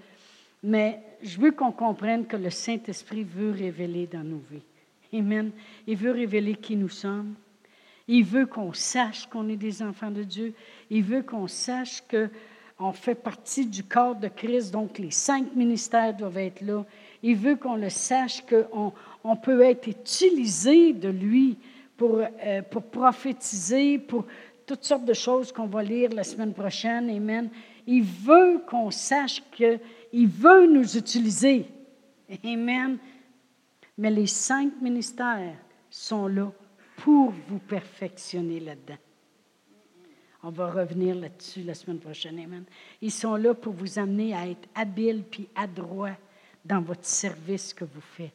Mais 0.62 1.00
je 1.20 1.40
veux 1.40 1.50
qu'on 1.50 1.72
comprenne 1.72 2.26
que 2.26 2.36
le 2.36 2.50
Saint-Esprit 2.50 3.24
veut 3.24 3.50
révéler 3.50 4.06
dans 4.06 4.22
nos 4.22 4.42
vies. 4.50 4.62
Amen. 5.12 5.50
Il 5.86 5.96
veut 5.96 6.12
révéler 6.12 6.54
qui 6.54 6.76
nous 6.76 6.88
sommes. 6.88 7.34
Il 8.08 8.24
veut 8.24 8.46
qu'on 8.46 8.72
sache 8.72 9.26
qu'on 9.26 9.48
est 9.48 9.56
des 9.56 9.82
enfants 9.82 10.10
de 10.10 10.22
Dieu. 10.22 10.54
Il 10.90 11.04
veut 11.04 11.22
qu'on 11.22 11.46
sache 11.46 12.02
qu'on 12.10 12.92
fait 12.92 13.14
partie 13.14 13.66
du 13.66 13.84
corps 13.84 14.16
de 14.16 14.28
Christ, 14.28 14.72
donc 14.72 14.98
les 14.98 15.10
cinq 15.10 15.54
ministères 15.54 16.14
doivent 16.14 16.38
être 16.38 16.60
là. 16.62 16.84
Il 17.22 17.36
veut 17.36 17.56
qu'on 17.56 17.76
le 17.76 17.90
sache, 17.90 18.42
qu'on 18.46 18.92
on 19.22 19.36
peut 19.36 19.62
être 19.62 19.86
utilisé 19.86 20.92
de 20.92 21.08
lui 21.08 21.56
pour, 21.96 22.20
euh, 22.20 22.62
pour 22.62 22.82
prophétiser, 22.82 23.98
pour 23.98 24.26
toutes 24.66 24.84
sortes 24.84 25.04
de 25.04 25.14
choses 25.14 25.52
qu'on 25.52 25.66
va 25.66 25.82
lire 25.82 26.10
la 26.12 26.24
semaine 26.24 26.52
prochaine. 26.52 27.08
Amen. 27.10 27.48
Il 27.86 28.02
veut 28.02 28.62
qu'on 28.66 28.90
sache 28.90 29.42
qu'il 29.52 30.28
veut 30.28 30.66
nous 30.66 30.96
utiliser. 30.96 31.66
Amen. 32.44 32.98
Mais 33.98 34.10
les 34.10 34.26
cinq 34.26 34.80
ministères 34.80 35.56
sont 35.90 36.26
là 36.26 36.50
pour 36.96 37.32
vous 37.48 37.58
perfectionner 37.58 38.60
là-dedans. 38.60 38.98
On 40.44 40.50
va 40.50 40.70
revenir 40.70 41.14
là-dessus 41.14 41.62
la 41.62 41.74
semaine 41.74 42.00
prochaine. 42.00 42.38
Amen. 42.38 42.64
Ils 43.00 43.12
sont 43.12 43.36
là 43.36 43.54
pour 43.54 43.74
vous 43.74 43.98
amener 43.98 44.34
à 44.34 44.48
être 44.48 44.68
habile 44.74 45.22
puis 45.30 45.48
adroit 45.54 46.16
dans 46.64 46.80
votre 46.80 47.04
service 47.04 47.72
que 47.72 47.84
vous 47.84 48.00
faites, 48.00 48.34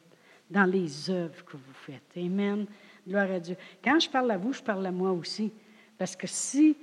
dans 0.50 0.64
les 0.64 1.10
œuvres 1.10 1.44
que 1.44 1.56
vous 1.56 1.74
faites. 1.74 2.16
Amen. 2.16 2.66
Gloire 3.06 3.30
à 3.30 3.40
Dieu. 3.40 3.56
Quand 3.82 3.98
je 4.00 4.08
parle 4.08 4.30
à 4.30 4.38
vous, 4.38 4.52
je 4.52 4.62
parle 4.62 4.86
à 4.86 4.90
moi 4.90 5.12
aussi. 5.12 5.52
Parce 5.98 6.16
que 6.16 6.26
si, 6.26 6.76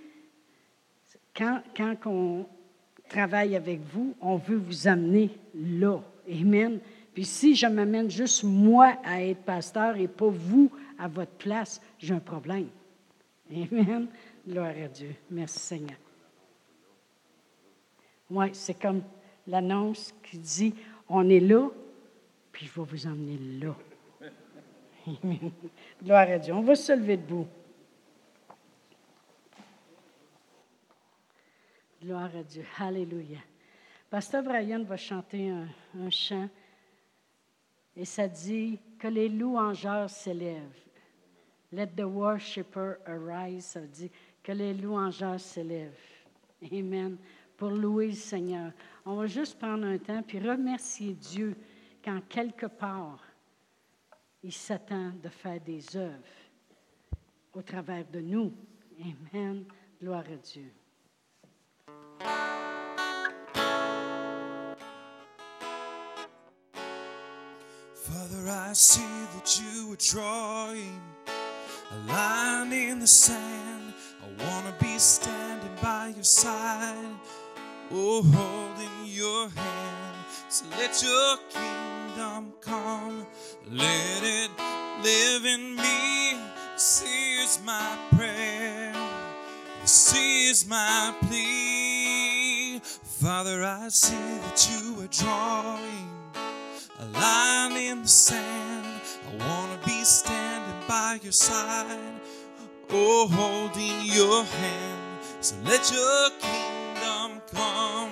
quand, 1.36 1.61
quand 1.76 1.95
on 2.05 2.45
travaille 3.09 3.55
avec 3.55 3.80
vous, 3.82 4.15
on 4.21 4.36
veut 4.36 4.57
vous 4.57 4.88
amener 4.88 5.32
là. 5.55 6.01
Amen. 6.30 6.80
Puis 7.16 7.24
si 7.24 7.55
je 7.55 7.66
m'amène 7.66 8.11
juste 8.11 8.43
moi 8.43 8.97
à 9.05 9.24
être 9.24 9.41
pasteur 9.43 9.95
et 9.95 10.07
pas 10.07 10.28
vous 10.28 10.70
à 10.99 11.07
votre 11.07 11.32
place, 11.32 11.82
j'ai 11.97 12.13
un 12.13 12.20
problème. 12.20 12.68
Amen. 13.49 14.09
Gloire 14.45 14.74
à 14.84 14.89
Dieu. 14.89 15.16
Merci 15.32 15.59
Seigneur. 15.59 15.97
Oui, 18.30 18.47
c'est 18.51 18.78
comme 18.78 19.01
l'annonce 19.47 20.13
qui 20.24 20.38
dit, 20.38 20.76
on 21.07 21.30
est 21.30 21.39
là, 21.39 21.70
puis 22.51 22.66
je 22.66 22.82
vais 22.82 22.86
vous 22.86 23.07
emmener 23.07 23.38
là. 23.61 23.74
Amen. 25.07 25.51
Gloire 26.03 26.30
à 26.30 26.38
Dieu. 26.38 26.53
On 26.53 26.63
va 26.63 26.76
se 26.76 26.91
lever 26.91 27.16
debout. 27.16 27.47
Gloire 32.03 32.36
à 32.36 32.43
Dieu. 32.43 32.66
Alléluia. 32.78 33.39
Pasteur 34.09 34.43
Brian 34.43 34.84
va 34.84 34.97
chanter 34.97 35.49
un, 35.49 35.68
un 35.97 36.09
chant 36.09 36.49
et 37.96 38.06
ça 38.06 38.28
dit 38.28 38.80
que 39.00 39.08
les 39.08 39.30
louangeurs 39.30 40.10
s'élèvent. 40.10 40.86
Let 41.72 41.88
the 41.96 42.04
worshiper 42.04 42.98
arise. 43.06 43.66
Ça 43.66 43.82
dit 43.82 44.12
que 44.43 44.52
les 44.52 44.74
louangeurs 44.74 45.39
s'élèvent. 45.39 45.98
Amen. 46.72 47.18
Pour 47.58 47.70
louer 47.70 48.08
le 48.08 48.14
Seigneur. 48.14 48.72
On 49.06 49.16
va 49.16 49.28
juste 49.28 49.58
prendre 49.58 49.86
un 49.86 49.98
temps 49.98 50.24
puis 50.24 50.39
remercier 50.39 51.14
Dieu 51.14 51.56
quand 52.04 52.22
quelque 52.28 52.66
part 52.66 53.24
il 54.43 54.52
s'attend 54.52 55.12
de 55.24 55.30
faire 55.30 55.60
des 55.62 55.96
œuvres 55.98 56.24
au 57.54 57.62
travers 57.62 58.06
de 58.06 58.20
nous. 58.20 58.54
Amen. 59.00 59.66
Gloire 60.00 60.26
à 60.32 60.36
Dieu. 60.36 60.72
Father, 68.16 68.49
I 68.49 68.72
see 68.72 69.01
that 69.01 69.59
you 69.59 69.91
are 69.91 69.97
drawing 69.97 71.01
a 71.28 72.07
line 72.07 72.72
in 72.72 72.99
the 72.99 73.07
sand. 73.07 73.93
I 74.24 74.43
want 74.45 74.66
to 74.68 74.86
be 74.86 74.97
standing 74.97 75.76
by 75.82 76.13
your 76.16 76.24
side, 76.24 77.13
oh, 77.91 78.24
holding 78.24 79.05
your 79.05 79.49
hand. 79.49 80.16
So 80.47 80.63
let 80.80 81.03
your 81.03 81.38
kingdom 81.49 82.53
come, 82.61 83.28
let 83.70 84.24
it 84.24 84.51
live 85.03 85.43
in 85.43 85.76
me. 85.76 86.39
This 86.74 87.03
is 87.03 87.59
my 87.66 87.97
prayer, 88.16 88.93
this 89.82 90.16
is 90.16 90.66
my 90.66 91.13
plea. 91.24 92.80
Father, 93.03 93.61
I 93.66 93.89
see 93.89 94.16
that 94.16 94.70
you 94.72 95.03
are 95.03 95.07
drawing 95.07 96.14
a 97.00 97.06
line 97.06 97.76
in 97.78 98.02
the 98.04 98.08
sand. 98.08 99.02
I 99.28 99.48
want 99.48 99.82
to 99.82 99.88
be 99.88 100.04
standing 100.04 100.88
by 100.88 101.20
your 101.22 101.32
side, 101.32 102.00
oh, 102.89 103.28
holding 103.28 104.06
your 104.06 104.43
hand. 104.43 105.02
So 105.41 105.56
let 105.66 105.91
your 105.91 106.30
kingdom 106.39 107.41
come, 107.54 108.12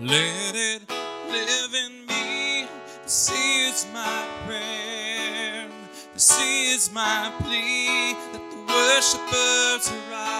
let 0.00 0.54
it 0.54 0.82
live 1.30 1.74
in 1.74 2.06
me. 2.06 2.66
This 3.04 3.30
is 3.30 3.86
my 3.92 4.26
prayer, 4.46 5.68
this 6.14 6.40
is 6.40 6.90
my 6.92 7.32
plea. 7.40 8.14
Let 8.32 8.50
the 8.50 8.56
worshipers 8.66 9.92
arise, 9.92 10.34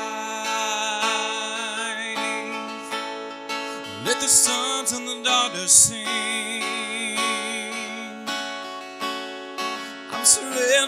let 4.05 4.21
the 4.21 4.29
sons 4.29 4.93
and 4.93 5.07
the 5.07 5.23
daughters 5.23 5.71
sing. 5.71 6.25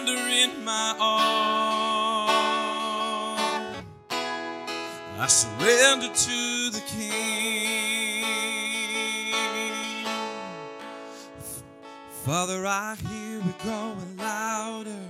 Surrendering 0.07 0.63
my 0.63 0.95
all. 0.99 2.27
I 5.19 5.27
surrender 5.27 6.07
to 6.07 6.69
the 6.71 6.81
King. 6.87 8.23
Father, 12.23 12.65
I 12.65 12.95
hear 13.09 13.39
it 13.39 13.59
growing 13.59 14.17
louder. 14.17 15.07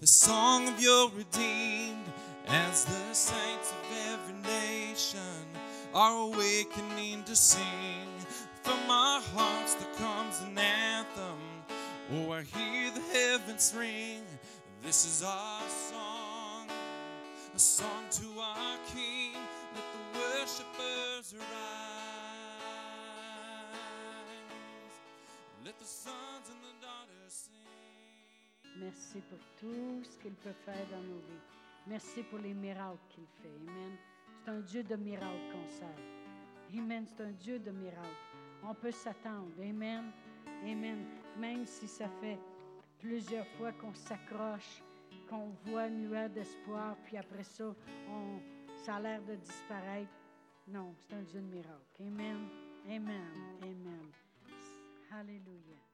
The 0.00 0.06
song 0.06 0.68
of 0.68 0.80
your 0.80 1.10
redeemed 1.10 2.06
as 2.46 2.84
the 2.84 3.14
saints 3.14 3.72
of 3.72 3.78
every 4.08 4.34
nation 4.42 5.44
are 5.94 6.16
awakening 6.16 7.24
to 7.24 7.36
sing. 7.36 8.08
From 8.62 8.90
our 8.90 9.20
hearts 9.34 9.74
there 9.74 9.94
comes 9.96 10.40
an 10.40 10.56
anthem. 10.58 11.47
Oh, 12.10 12.32
I 12.32 12.40
hear 12.40 12.90
the 12.90 13.02
heavens 13.12 13.74
ring. 13.76 14.22
This 14.82 15.04
is 15.04 15.22
our 15.22 15.60
song, 15.68 16.66
a 17.54 17.58
song 17.58 18.04
to 18.12 18.40
our 18.40 18.78
King. 18.94 19.34
Let 19.74 19.84
the 19.92 20.18
worshipers 20.18 21.34
arise. 21.34 21.44
Let 25.62 25.78
the 25.78 25.84
sons 25.84 26.48
and 26.48 26.56
the 26.64 26.72
daughters 26.80 27.34
sing. 27.44 27.68
Merci 28.80 29.20
pour 29.28 29.38
tout 29.60 30.02
ce 30.02 30.16
qu'il 30.16 30.32
peut 30.32 30.56
faire 30.64 30.86
dans 30.90 31.02
nos 31.02 31.20
vies. 31.28 31.44
Merci 31.86 32.22
pour 32.22 32.38
les 32.38 32.54
miracles 32.54 32.96
qu'il 33.10 33.26
fait. 33.42 33.52
Amen. 33.68 33.98
C'est 34.44 34.50
un 34.50 34.60
Dieu 34.60 34.82
de 34.82 34.96
miracles 34.96 35.52
qu'on 35.52 35.68
sert. 35.68 35.88
Amen. 36.74 37.04
C'est 37.06 37.22
un 37.22 37.32
Dieu 37.32 37.58
de 37.58 37.70
miracles. 37.70 38.24
On 38.64 38.74
peut 38.74 38.92
s'attendre. 38.92 39.52
Amen. 39.60 40.10
Amen. 40.64 41.04
Même 41.38 41.64
si 41.64 41.86
ça 41.86 42.08
fait 42.20 42.38
plusieurs 42.98 43.46
fois 43.56 43.72
qu'on 43.72 43.94
s'accroche, 43.94 44.82
qu'on 45.28 45.50
voit 45.66 45.86
une 45.86 46.08
lueur 46.08 46.28
d'espoir, 46.30 46.96
puis 47.04 47.16
après 47.16 47.44
ça, 47.44 47.74
ça 48.84 48.96
a 48.96 49.00
l'air 49.00 49.22
de 49.22 49.36
disparaître. 49.36 50.10
Non, 50.66 50.94
c'est 50.98 51.14
un 51.14 51.22
Dieu 51.22 51.40
de 51.40 51.46
miracles. 51.46 52.00
Amen. 52.00 52.48
Amen. 52.86 53.22
Amen. 53.62 54.10
Alléluia. 55.12 55.87